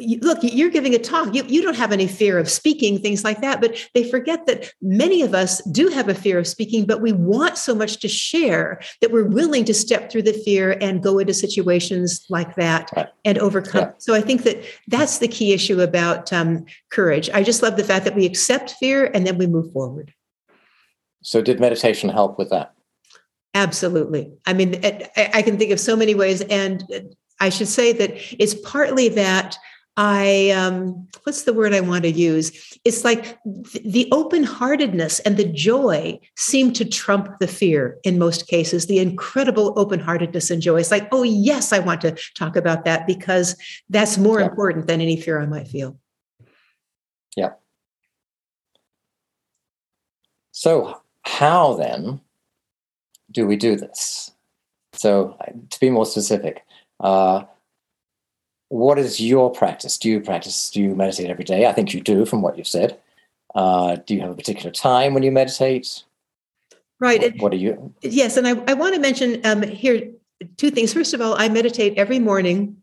look 0.00 0.38
you're 0.42 0.70
giving 0.70 0.94
a 0.94 0.98
talk. 0.98 1.34
You, 1.34 1.44
you 1.44 1.62
don't 1.62 1.76
have 1.76 1.92
any 1.92 2.08
fear 2.08 2.38
of 2.38 2.48
speaking 2.48 2.98
things 2.98 3.24
like 3.24 3.40
that 3.42 3.60
but 3.60 3.76
they 3.94 4.08
forget 4.08 4.46
that 4.46 4.72
many 4.80 5.22
of 5.22 5.34
us 5.34 5.62
do 5.70 5.88
have 5.88 6.08
a 6.08 6.14
fear 6.14 6.38
of 6.38 6.46
speaking 6.46 6.86
but 6.86 7.00
we 7.00 7.12
want 7.12 7.58
so 7.58 7.74
much 7.74 8.00
to 8.00 8.08
share 8.08 8.80
that 9.00 9.12
we're 9.12 9.24
willing 9.28 9.64
to 9.66 9.74
step 9.74 10.10
through 10.10 10.22
the 10.22 10.32
fear 10.32 10.78
and 10.80 11.02
go 11.02 11.18
into 11.18 11.34
situations 11.34 12.24
like 12.30 12.54
that 12.56 12.90
right. 12.96 13.08
and 13.24 13.38
overcome. 13.38 13.82
Yeah. 13.82 13.92
so 13.98 14.14
i 14.14 14.20
think 14.20 14.44
that 14.44 14.64
that's 14.88 15.18
the 15.18 15.28
key 15.28 15.52
issue 15.52 15.80
about 15.80 16.32
um, 16.32 16.64
courage. 16.90 17.30
I 17.30 17.42
just 17.42 17.62
love 17.62 17.76
the 17.76 17.84
fact 17.84 18.04
that 18.04 18.14
we 18.14 18.26
accept 18.26 18.72
fear 18.72 19.10
and 19.14 19.26
then 19.26 19.38
we 19.38 19.46
move 19.46 19.72
forward. 19.72 20.12
So 21.22 21.40
did 21.40 21.60
meditation 21.60 22.08
help 22.08 22.38
with 22.38 22.50
that? 22.50 22.74
Absolutely. 23.54 24.32
I 24.46 24.52
mean 24.52 24.80
i 25.16 25.42
can 25.42 25.58
think 25.58 25.70
of 25.70 25.80
so 25.80 25.96
many 25.96 26.14
ways 26.14 26.40
and 26.42 26.82
i 27.40 27.48
should 27.48 27.68
say 27.68 27.92
that 27.92 28.12
it's 28.42 28.54
partly 28.54 29.08
that 29.08 29.56
I 29.96 30.50
um, 30.50 31.06
what's 31.24 31.42
the 31.42 31.52
word 31.52 31.74
I 31.74 31.80
want 31.80 32.04
to 32.04 32.10
use? 32.10 32.78
It's 32.84 33.04
like 33.04 33.38
the 33.44 34.08
open 34.10 34.42
heartedness 34.42 35.20
and 35.20 35.36
the 35.36 35.44
joy 35.44 36.18
seem 36.36 36.72
to 36.74 36.84
trump 36.84 37.38
the 37.40 37.46
fear 37.46 37.98
in 38.02 38.18
most 38.18 38.48
cases. 38.48 38.86
The 38.86 39.00
incredible 39.00 39.74
open 39.76 40.00
heartedness 40.00 40.50
and 40.50 40.62
joy. 40.62 40.80
It's 40.80 40.90
like, 40.90 41.08
oh 41.12 41.24
yes, 41.24 41.74
I 41.74 41.78
want 41.78 42.00
to 42.02 42.16
talk 42.34 42.56
about 42.56 42.86
that 42.86 43.06
because 43.06 43.54
that's 43.90 44.16
more 44.16 44.40
yeah. 44.40 44.46
important 44.46 44.86
than 44.86 45.02
any 45.02 45.20
fear 45.20 45.40
I 45.40 45.46
might 45.46 45.68
feel. 45.68 45.98
Yeah. 47.36 47.50
So 50.52 51.02
how 51.22 51.74
then 51.74 52.20
do 53.30 53.46
we 53.46 53.56
do 53.56 53.76
this? 53.76 54.30
So 54.94 55.36
to 55.68 55.80
be 55.80 55.90
more 55.90 56.06
specific. 56.06 56.64
Uh, 56.98 57.44
what 58.72 58.98
is 58.98 59.20
your 59.20 59.50
practice? 59.50 59.98
Do 59.98 60.08
you 60.08 60.18
practice? 60.18 60.70
Do 60.70 60.80
you 60.80 60.94
meditate 60.94 61.28
every 61.28 61.44
day? 61.44 61.66
I 61.66 61.72
think 61.72 61.92
you 61.92 62.00
do, 62.00 62.24
from 62.24 62.40
what 62.40 62.56
you've 62.56 62.66
said. 62.66 62.98
Uh, 63.54 63.96
do 63.96 64.14
you 64.14 64.22
have 64.22 64.30
a 64.30 64.34
particular 64.34 64.70
time 64.70 65.12
when 65.12 65.22
you 65.22 65.30
meditate? 65.30 66.02
Right. 66.98 67.20
What, 67.20 67.36
what 67.42 67.52
are 67.52 67.56
you? 67.56 67.92
Yes, 68.00 68.38
and 68.38 68.48
I, 68.48 68.52
I 68.66 68.72
want 68.72 68.94
to 68.94 69.00
mention 69.00 69.42
um, 69.44 69.62
here 69.62 70.08
two 70.56 70.70
things. 70.70 70.94
First 70.94 71.12
of 71.12 71.20
all, 71.20 71.34
I 71.34 71.50
meditate 71.50 71.98
every 71.98 72.18
morning 72.18 72.81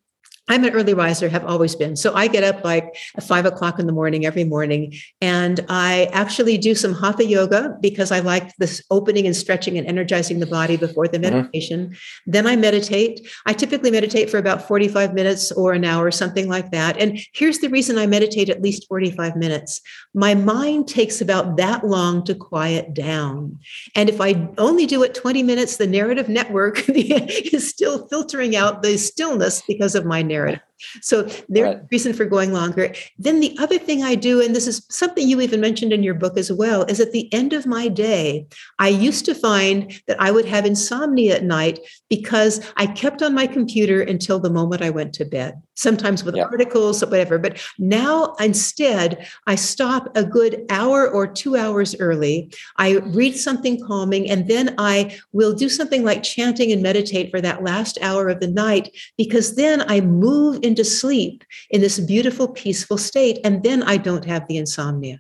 I'm 0.50 0.64
an 0.64 0.74
early 0.74 0.96
riser, 0.96 1.30
have 1.30 1.46
always 1.46 1.76
been. 1.76 1.96
So 1.96 2.14
I 2.16 2.28
get 2.28 2.44
up 2.44 2.66
like 2.66 2.96
at 3.16 3.24
five 3.24 3.46
o'clock 3.46 3.78
in 3.78 3.86
the 3.86 3.94
morning 3.94 4.26
every 4.26 4.44
morning. 4.44 4.96
And 5.22 5.64
I 5.70 6.10
actually 6.12 6.58
do 6.58 6.74
some 6.74 6.94
hatha 6.94 7.24
yoga 7.24 7.78
because 7.80 8.12
I 8.12 8.20
like 8.20 8.56
this 8.58 8.84
opening 8.90 9.28
and 9.28 9.36
stretching 9.36 9.78
and 9.78 9.86
energizing 9.86 10.40
the 10.40 10.48
body 10.48 10.76
before 10.76 11.08
the 11.08 11.20
mm-hmm. 11.20 11.36
meditation. 11.36 11.90
Mm-hmm. 11.90 12.32
Then 12.32 12.48
I 12.48 12.56
meditate. 12.56 13.30
I 13.46 13.54
typically 13.54 13.92
meditate 13.92 14.32
for 14.32 14.40
about 14.40 14.68
45 14.68 15.14
minutes 15.14 15.52
or 15.52 15.74
an 15.74 15.86
hour, 15.86 16.10
something 16.10 16.50
like 16.50 16.72
that. 16.72 16.98
And 16.98 17.20
here's 17.34 17.60
the 17.60 17.70
reason 17.70 18.00
I 18.00 18.08
meditate 18.08 18.50
at 18.50 18.64
least 18.64 18.88
45 18.88 19.36
minutes 19.36 19.82
my 20.16 20.34
mind 20.34 20.88
takes 20.88 21.22
about 21.22 21.58
that 21.58 21.86
long 21.86 22.24
to 22.24 22.34
quiet 22.34 22.96
down. 22.96 23.60
And 23.96 24.10
if 24.10 24.20
I 24.20 24.50
only 24.58 24.88
do 24.88 25.04
it 25.04 25.14
20 25.14 25.44
minutes, 25.44 25.78
the 25.78 25.86
narrative 25.86 26.28
network 26.28 26.90
is 26.90 27.70
still 27.70 28.08
filtering 28.08 28.56
out 28.56 28.82
the 28.82 28.98
stillness 28.98 29.62
because 29.68 29.94
of 29.94 30.06
my 30.06 30.24
narrative 30.24 30.39
narrative. 30.40 30.69
So 31.02 31.24
there's 31.48 31.76
right. 31.76 31.84
reason 31.92 32.14
for 32.14 32.26
going 32.26 32.54
longer. 32.54 32.94
Then 33.18 33.40
the 33.40 33.56
other 33.60 33.78
thing 33.78 34.04
I 34.04 34.16
do, 34.16 34.42
and 34.42 34.56
this 34.56 34.68
is 34.68 34.86
something 34.90 35.28
you 35.28 35.42
even 35.42 35.62
mentioned 35.62 35.94
in 35.94 36.04
your 36.04 36.14
book 36.14 36.38
as 36.38 36.52
well, 36.52 36.84
is 36.84 37.00
at 37.00 37.12
the 37.12 37.32
end 37.34 37.54
of 37.54 37.66
my 37.66 37.88
day, 37.88 38.48
I 38.80 38.90
used 38.90 39.26
to 39.26 39.36
find 39.36 40.00
that 40.08 40.20
I 40.22 40.32
would 40.32 40.46
have 40.46 40.66
insomnia 40.66 41.36
at 41.36 41.44
night 41.44 41.80
because 42.10 42.62
I 42.78 42.88
kept 42.88 43.22
on 43.22 43.34
my 43.34 43.48
computer 43.48 44.02
until 44.02 44.40
the 44.40 44.50
moment 44.50 44.82
I 44.82 44.90
went 44.90 45.14
to 45.14 45.26
bed, 45.26 45.62
sometimes 45.76 46.24
with 46.24 46.36
yeah. 46.36 46.44
articles 46.44 47.04
or 47.04 47.08
whatever. 47.08 47.38
But 47.38 47.62
now 47.78 48.36
instead, 48.40 49.28
I 49.48 49.56
stop 49.56 50.16
a 50.16 50.24
good 50.24 50.66
hour 50.70 51.10
or 51.10 51.28
two 51.28 51.56
hours 51.56 51.96
early. 52.00 52.52
I 52.78 52.98
read 52.98 53.36
something 53.36 53.84
calming, 53.86 54.30
and 54.30 54.48
then 54.48 54.76
I 54.78 55.18
will 55.32 55.54
do 55.54 55.70
something 55.70 56.04
like 56.04 56.24
chanting 56.24 56.72
and 56.72 56.82
meditate 56.82 57.32
for 57.32 57.42
that 57.42 57.64
last 57.64 57.98
hour 58.02 58.30
of 58.30 58.40
the 58.40 58.48
night 58.48 58.96
because 59.18 59.56
then 59.56 59.82
I 59.88 60.02
move 60.02 60.60
into 60.70 60.86
sleep 60.86 61.44
in 61.72 61.82
this 61.82 62.00
beautiful, 62.00 62.48
peaceful 62.48 62.98
state. 62.98 63.40
And 63.44 63.64
then 63.64 63.82
I 63.84 63.98
don't 63.98 64.26
have 64.26 64.48
the 64.48 64.58
insomnia. 64.58 65.20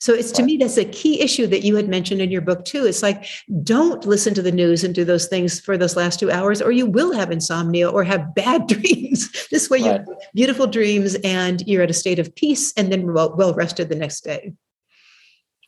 So 0.00 0.12
it's 0.12 0.32
to 0.32 0.42
me, 0.42 0.56
that's 0.58 0.76
a 0.76 0.84
key 0.84 1.20
issue 1.20 1.46
that 1.46 1.64
you 1.64 1.76
had 1.76 1.88
mentioned 1.88 2.20
in 2.20 2.30
your 2.30 2.42
book 2.42 2.64
too. 2.64 2.84
It's 2.84 3.02
like, 3.02 3.24
don't 3.62 4.04
listen 4.04 4.34
to 4.34 4.42
the 4.42 4.52
news 4.52 4.84
and 4.84 4.94
do 4.94 5.04
those 5.04 5.26
things 5.26 5.60
for 5.60 5.78
those 5.78 5.96
last 5.96 6.20
two 6.20 6.30
hours, 6.30 6.60
or 6.60 6.72
you 6.72 6.84
will 6.84 7.12
have 7.12 7.30
insomnia 7.30 7.88
or 7.90 8.04
have 8.04 8.34
bad 8.34 8.66
dreams. 8.74 9.46
this 9.50 9.70
way, 9.70 9.78
you 9.78 9.86
have 9.86 10.06
beautiful 10.34 10.66
dreams 10.66 11.16
and 11.24 11.66
you're 11.66 11.82
at 11.82 11.90
a 11.90 11.94
state 11.94 12.18
of 12.18 12.34
peace 12.34 12.72
and 12.76 12.92
then 12.92 13.12
well, 13.12 13.34
well 13.34 13.54
rested 13.54 13.88
the 13.88 13.94
next 13.94 14.20
day. 14.22 14.52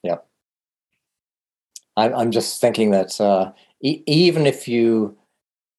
Yeah. 0.03 0.19
I'm 1.97 2.31
just 2.31 2.61
thinking 2.61 2.91
that 2.91 3.19
uh, 3.19 3.53
e- 3.81 4.03
even 4.07 4.47
if 4.47 4.69
you 4.69 5.17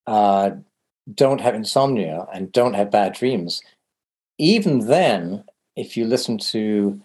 uh, 0.08 0.52
don't 1.14 1.42
have 1.42 1.56
insomnia 1.56 2.28
and 2.34 2.52
don't 2.52 2.74
have 2.74 2.92
bad 2.92 3.14
dreams, 3.14 3.62
even 4.38 4.88
then, 4.88 5.44
if 5.76 5.96
you 5.98 6.06
listen 6.06 6.38
to 6.38 7.02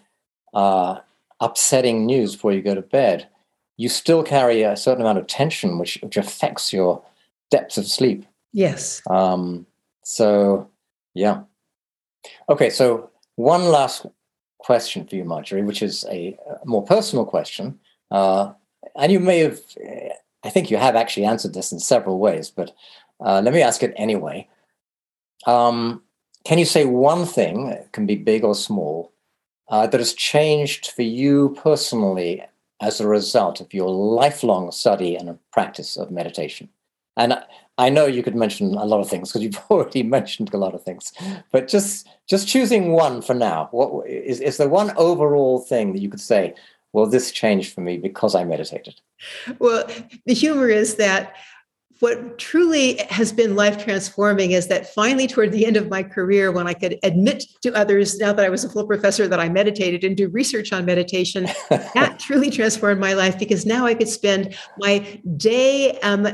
uh, 0.53 0.99
upsetting 1.39 2.05
news 2.05 2.33
before 2.33 2.53
you 2.53 2.61
go 2.61 2.75
to 2.75 2.81
bed, 2.81 3.27
you 3.77 3.89
still 3.89 4.23
carry 4.23 4.61
a 4.61 4.75
certain 4.75 5.01
amount 5.01 5.17
of 5.17 5.27
tension, 5.27 5.79
which, 5.79 5.99
which 6.03 6.17
affects 6.17 6.71
your 6.71 7.01
depths 7.49 7.77
of 7.77 7.85
sleep. 7.85 8.25
Yes. 8.51 9.01
Um, 9.09 9.65
so, 10.03 10.69
yeah. 11.13 11.41
Okay, 12.49 12.69
so 12.69 13.09
one 13.35 13.65
last 13.65 14.05
question 14.59 15.07
for 15.07 15.15
you, 15.15 15.23
Marjorie, 15.23 15.63
which 15.63 15.81
is 15.81 16.05
a, 16.09 16.37
a 16.61 16.65
more 16.65 16.83
personal 16.83 17.25
question. 17.25 17.79
Uh, 18.11 18.53
and 18.95 19.11
you 19.11 19.19
may 19.19 19.39
have, 19.39 19.59
I 20.43 20.49
think 20.49 20.69
you 20.69 20.77
have 20.77 20.95
actually 20.95 21.25
answered 21.25 21.53
this 21.53 21.71
in 21.71 21.79
several 21.79 22.19
ways, 22.19 22.49
but 22.49 22.71
uh, 23.23 23.41
let 23.43 23.53
me 23.53 23.61
ask 23.61 23.83
it 23.83 23.93
anyway. 23.95 24.47
Um, 25.45 26.01
can 26.45 26.57
you 26.57 26.65
say 26.65 26.85
one 26.85 27.25
thing, 27.25 27.69
it 27.69 27.91
can 27.91 28.05
be 28.05 28.15
big 28.15 28.43
or 28.43 28.55
small, 28.55 29.13
uh, 29.69 29.87
that 29.87 29.99
has 29.99 30.13
changed 30.13 30.91
for 30.91 31.03
you 31.03 31.57
personally 31.61 32.43
as 32.81 32.99
a 32.99 33.07
result 33.07 33.61
of 33.61 33.73
your 33.73 33.89
lifelong 33.89 34.71
study 34.71 35.15
and 35.15 35.37
practice 35.51 35.95
of 35.95 36.11
meditation? 36.11 36.69
And 37.15 37.41
I 37.77 37.89
know 37.89 38.05
you 38.05 38.23
could 38.23 38.35
mention 38.35 38.75
a 38.75 38.85
lot 38.85 38.99
of 38.99 39.09
things 39.09 39.31
because 39.31 39.43
you've 39.43 39.61
already 39.69 40.03
mentioned 40.03 40.53
a 40.53 40.57
lot 40.57 40.75
of 40.75 40.83
things, 40.83 41.13
but 41.51 41.67
just 41.67 42.07
just 42.27 42.47
choosing 42.47 42.91
one 42.91 43.21
for 43.21 43.33
now. 43.33 43.69
What 43.71 44.07
is 44.07 44.39
is 44.39 44.57
there 44.57 44.69
one 44.69 44.91
overall 44.97 45.59
thing 45.59 45.93
that 45.93 46.01
you 46.01 46.09
could 46.09 46.21
say? 46.21 46.53
Well, 46.91 47.07
this 47.07 47.31
changed 47.31 47.73
for 47.73 47.81
me 47.81 47.97
because 47.97 48.35
I 48.35 48.43
meditated. 48.43 49.01
Well, 49.57 49.87
the 50.27 50.33
humor 50.33 50.69
is 50.69 50.95
that 50.95 51.35
what 51.99 52.37
truly 52.37 52.97
has 53.09 53.31
been 53.31 53.55
life 53.55 53.83
transforming 53.83 54.51
is 54.51 54.67
that 54.67 54.93
finally, 54.93 55.27
toward 55.27 55.51
the 55.51 55.65
end 55.65 55.77
of 55.77 55.89
my 55.89 56.03
career, 56.03 56.51
when 56.51 56.67
I 56.67 56.73
could 56.73 56.99
admit 57.03 57.45
to 57.61 57.73
others, 57.73 58.17
now 58.17 58.33
that 58.33 58.45
I 58.45 58.49
was 58.49 58.63
a 58.63 58.69
full 58.69 58.85
professor, 58.85 59.27
that 59.27 59.39
I 59.39 59.49
meditated 59.49 60.03
and 60.03 60.17
do 60.17 60.29
research 60.29 60.73
on 60.73 60.85
meditation, 60.85 61.47
that 61.69 62.19
truly 62.19 62.49
transformed 62.49 62.99
my 62.99 63.13
life 63.13 63.39
because 63.39 63.65
now 63.65 63.85
I 63.85 63.93
could 63.93 64.09
spend 64.09 64.55
my 64.77 65.21
day. 65.37 65.99
Um, 65.99 66.27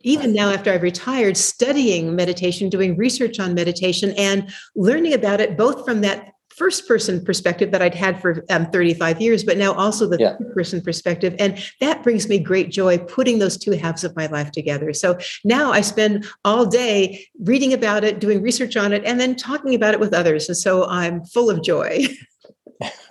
even 0.00 0.32
now 0.32 0.50
after 0.50 0.72
I've 0.72 0.82
retired, 0.82 1.36
studying 1.36 2.16
meditation, 2.16 2.68
doing 2.68 2.96
research 2.96 3.38
on 3.38 3.54
meditation, 3.54 4.12
and 4.16 4.52
learning 4.74 5.12
about 5.12 5.40
it 5.40 5.56
both 5.56 5.84
from 5.84 6.00
that 6.00 6.33
first 6.56 6.86
person 6.86 7.24
perspective 7.24 7.72
that 7.72 7.82
I'd 7.82 7.94
had 7.94 8.20
for 8.20 8.44
um, 8.50 8.66
35 8.66 9.20
years, 9.20 9.42
but 9.42 9.58
now 9.58 9.72
also 9.74 10.06
the 10.06 10.18
yeah. 10.18 10.36
person 10.52 10.80
perspective. 10.80 11.34
And 11.38 11.58
that 11.80 12.02
brings 12.02 12.28
me 12.28 12.38
great 12.38 12.70
joy 12.70 12.98
putting 12.98 13.38
those 13.38 13.58
two 13.58 13.72
halves 13.72 14.04
of 14.04 14.14
my 14.14 14.26
life 14.26 14.52
together. 14.52 14.92
So 14.92 15.18
now 15.44 15.72
I 15.72 15.80
spend 15.80 16.26
all 16.44 16.64
day 16.66 17.26
reading 17.40 17.72
about 17.72 18.04
it, 18.04 18.20
doing 18.20 18.40
research 18.40 18.76
on 18.76 18.92
it, 18.92 19.04
and 19.04 19.18
then 19.18 19.34
talking 19.34 19.74
about 19.74 19.94
it 19.94 20.00
with 20.00 20.14
others. 20.14 20.48
And 20.48 20.56
so 20.56 20.86
I'm 20.88 21.24
full 21.24 21.50
of 21.50 21.62
joy. 21.62 22.06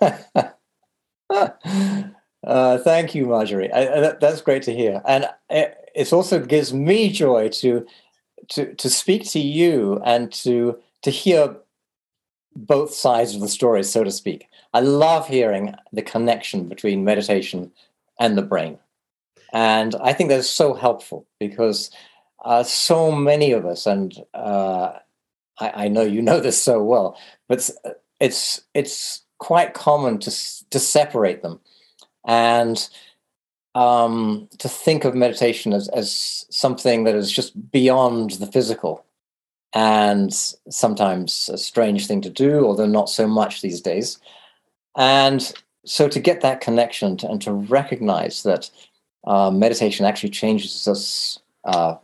uh, 1.30 2.78
thank 2.78 3.14
you, 3.14 3.26
Marjorie. 3.26 3.72
I, 3.72 4.00
that, 4.00 4.20
that's 4.20 4.40
great 4.40 4.62
to 4.64 4.74
hear. 4.74 5.02
And 5.06 5.28
it, 5.50 5.76
it 5.94 6.12
also 6.12 6.40
gives 6.40 6.72
me 6.72 7.10
joy 7.10 7.48
to, 7.50 7.86
to, 8.50 8.74
to 8.74 8.90
speak 8.90 9.28
to 9.30 9.38
you 9.38 10.00
and 10.04 10.32
to, 10.32 10.78
to 11.02 11.10
hear 11.10 11.56
both 12.56 12.94
sides 12.94 13.34
of 13.34 13.40
the 13.40 13.48
story, 13.48 13.82
so 13.82 14.04
to 14.04 14.10
speak. 14.10 14.48
I 14.72 14.80
love 14.80 15.28
hearing 15.28 15.74
the 15.92 16.02
connection 16.02 16.68
between 16.68 17.04
meditation 17.04 17.72
and 18.18 18.36
the 18.36 18.42
brain. 18.42 18.78
And 19.52 19.94
I 20.02 20.12
think 20.12 20.30
that's 20.30 20.50
so 20.50 20.74
helpful 20.74 21.26
because 21.38 21.90
uh, 22.44 22.62
so 22.62 23.12
many 23.12 23.52
of 23.52 23.64
us, 23.64 23.86
and 23.86 24.12
uh, 24.34 24.92
I, 25.58 25.84
I, 25.84 25.88
know 25.88 26.02
you 26.02 26.20
know 26.20 26.40
this 26.40 26.60
so 26.60 26.82
well, 26.82 27.16
but 27.48 27.70
it's 28.20 28.60
it's 28.74 29.22
quite 29.38 29.74
common 29.74 30.18
to 30.18 30.30
to 30.70 30.78
separate 30.78 31.42
them 31.42 31.60
and 32.26 32.88
um, 33.74 34.48
to 34.58 34.68
think 34.68 35.04
of 35.04 35.14
meditation 35.14 35.72
as 35.72 35.88
as 35.88 36.46
something 36.50 37.04
that 37.04 37.14
is 37.14 37.30
just 37.30 37.70
beyond 37.70 38.32
the 38.32 38.46
physical 38.46 39.03
and 39.74 40.32
sometimes 40.70 41.50
a 41.52 41.58
strange 41.58 42.06
thing 42.06 42.20
to 42.20 42.30
do, 42.30 42.64
although 42.64 42.86
not 42.86 43.10
so 43.10 43.26
much 43.26 43.60
these 43.60 43.80
days. 43.80 44.18
And 44.96 45.52
so 45.84 46.08
to 46.08 46.20
get 46.20 46.40
that 46.42 46.60
connection 46.60 47.16
to, 47.18 47.28
and 47.28 47.42
to 47.42 47.52
recognize 47.52 48.44
that 48.44 48.70
uh, 49.26 49.50
meditation 49.50 50.06
actually 50.06 50.30
changes 50.30 50.86
us 50.86 51.40
uh, 51.64 51.96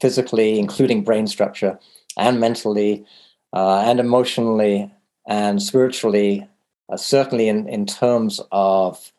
physically, 0.00 0.58
including 0.58 1.02
brain 1.02 1.26
structure, 1.26 1.78
and 2.16 2.38
mentally, 2.38 3.04
uh, 3.52 3.78
and 3.78 3.98
emotionally, 3.98 4.92
and 5.26 5.60
spiritually, 5.60 6.46
uh, 6.88 6.96
certainly 6.96 7.48
in, 7.48 7.68
in 7.68 7.84
terms 7.86 8.40
of 8.52 9.12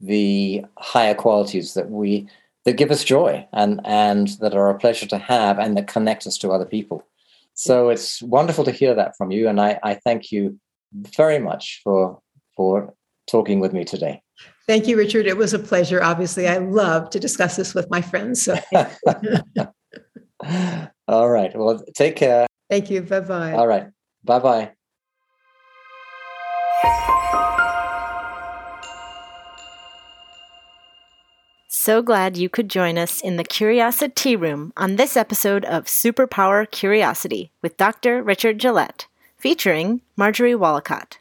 the 0.00 0.64
higher 0.78 1.14
qualities 1.14 1.74
that 1.74 1.90
we 1.90 2.28
that 2.64 2.76
give 2.76 2.90
us 2.90 3.04
joy 3.04 3.46
and 3.52 3.80
and 3.84 4.28
that 4.40 4.54
are 4.54 4.70
a 4.70 4.78
pleasure 4.78 5.06
to 5.06 5.18
have 5.18 5.58
and 5.58 5.76
that 5.76 5.86
connect 5.86 6.26
us 6.26 6.38
to 6.38 6.50
other 6.50 6.64
people. 6.64 7.04
So 7.60 7.90
it's 7.90 8.22
wonderful 8.22 8.64
to 8.64 8.70
hear 8.70 8.94
that 8.94 9.18
from 9.18 9.30
you, 9.30 9.46
and 9.46 9.60
I, 9.60 9.78
I 9.82 9.94
thank 9.96 10.32
you 10.32 10.58
very 10.94 11.38
much 11.38 11.82
for 11.84 12.18
for 12.56 12.94
talking 13.30 13.60
with 13.60 13.74
me 13.74 13.84
today. 13.84 14.22
Thank 14.66 14.88
you, 14.88 14.96
Richard. 14.96 15.26
It 15.26 15.36
was 15.36 15.52
a 15.52 15.58
pleasure. 15.58 16.02
Obviously, 16.02 16.48
I 16.48 16.56
love 16.56 17.10
to 17.10 17.20
discuss 17.20 17.56
this 17.56 17.74
with 17.74 17.90
my 17.90 18.00
friends. 18.00 18.42
So. 18.42 18.56
All 21.06 21.28
right. 21.28 21.54
Well, 21.54 21.84
take 21.94 22.16
care. 22.16 22.46
Thank 22.70 22.88
you. 22.88 23.02
Bye 23.02 23.20
bye. 23.20 23.52
All 23.52 23.66
right. 23.66 23.88
Bye 24.24 24.38
bye. 24.38 24.70
So 31.90 32.02
glad 32.02 32.36
you 32.36 32.48
could 32.48 32.70
join 32.70 32.96
us 32.96 33.20
in 33.20 33.34
the 33.34 33.42
Curiosity 33.42 34.36
Room 34.36 34.72
on 34.76 34.94
this 34.94 35.16
episode 35.16 35.64
of 35.64 35.86
Superpower 35.86 36.70
Curiosity 36.70 37.50
with 37.62 37.76
Dr. 37.76 38.22
Richard 38.22 38.60
Gillette, 38.60 39.08
featuring 39.36 40.00
Marjorie 40.14 40.54
Woollacott. 40.54 41.18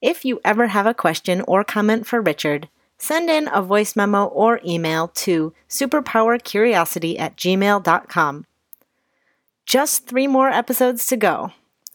If 0.00 0.24
you 0.24 0.40
ever 0.46 0.68
have 0.68 0.86
a 0.86 0.94
question 0.94 1.42
or 1.42 1.62
comment 1.62 2.06
for 2.06 2.22
Richard, 2.22 2.70
send 2.96 3.28
in 3.28 3.50
a 3.52 3.60
voice 3.60 3.94
memo 3.94 4.24
or 4.24 4.62
email 4.64 5.08
to 5.08 5.52
superpowercuriosity 5.68 7.20
at 7.20 7.36
gmail.com. 7.36 8.46
Just 9.66 10.06
three 10.06 10.26
more 10.26 10.48
episodes 10.48 11.06
to 11.08 11.18
go. 11.18 11.52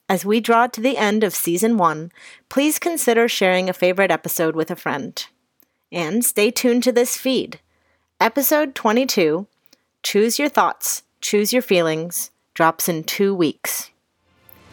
As 0.08 0.24
we 0.24 0.40
draw 0.40 0.68
to 0.68 0.82
the 0.82 0.98
end 0.98 1.24
of 1.24 1.34
season 1.34 1.80
one, 1.80 2.12
please 2.48 2.78
consider 2.78 3.28
sharing 3.28 3.70
a 3.70 3.74
favorite 3.74 4.12
episode 4.12 4.56
with 4.56 4.70
a 4.70 4.76
friend. 4.76 5.26
And 5.92 6.24
stay 6.24 6.52
tuned 6.52 6.84
to 6.84 6.92
this 6.92 7.18
feed. 7.18 7.60
Episode 8.22 8.76
22 8.76 9.48
Choose 10.04 10.38
Your 10.38 10.48
Thoughts, 10.48 11.02
Choose 11.22 11.52
Your 11.52 11.64
Feelings 11.64 12.30
drops 12.54 12.88
in 12.88 13.04
two 13.04 13.34
weeks. 13.34 13.90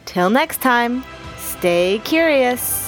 Till 0.04 0.28
next 0.28 0.60
time, 0.60 1.02
stay 1.38 1.98
curious. 2.04 2.87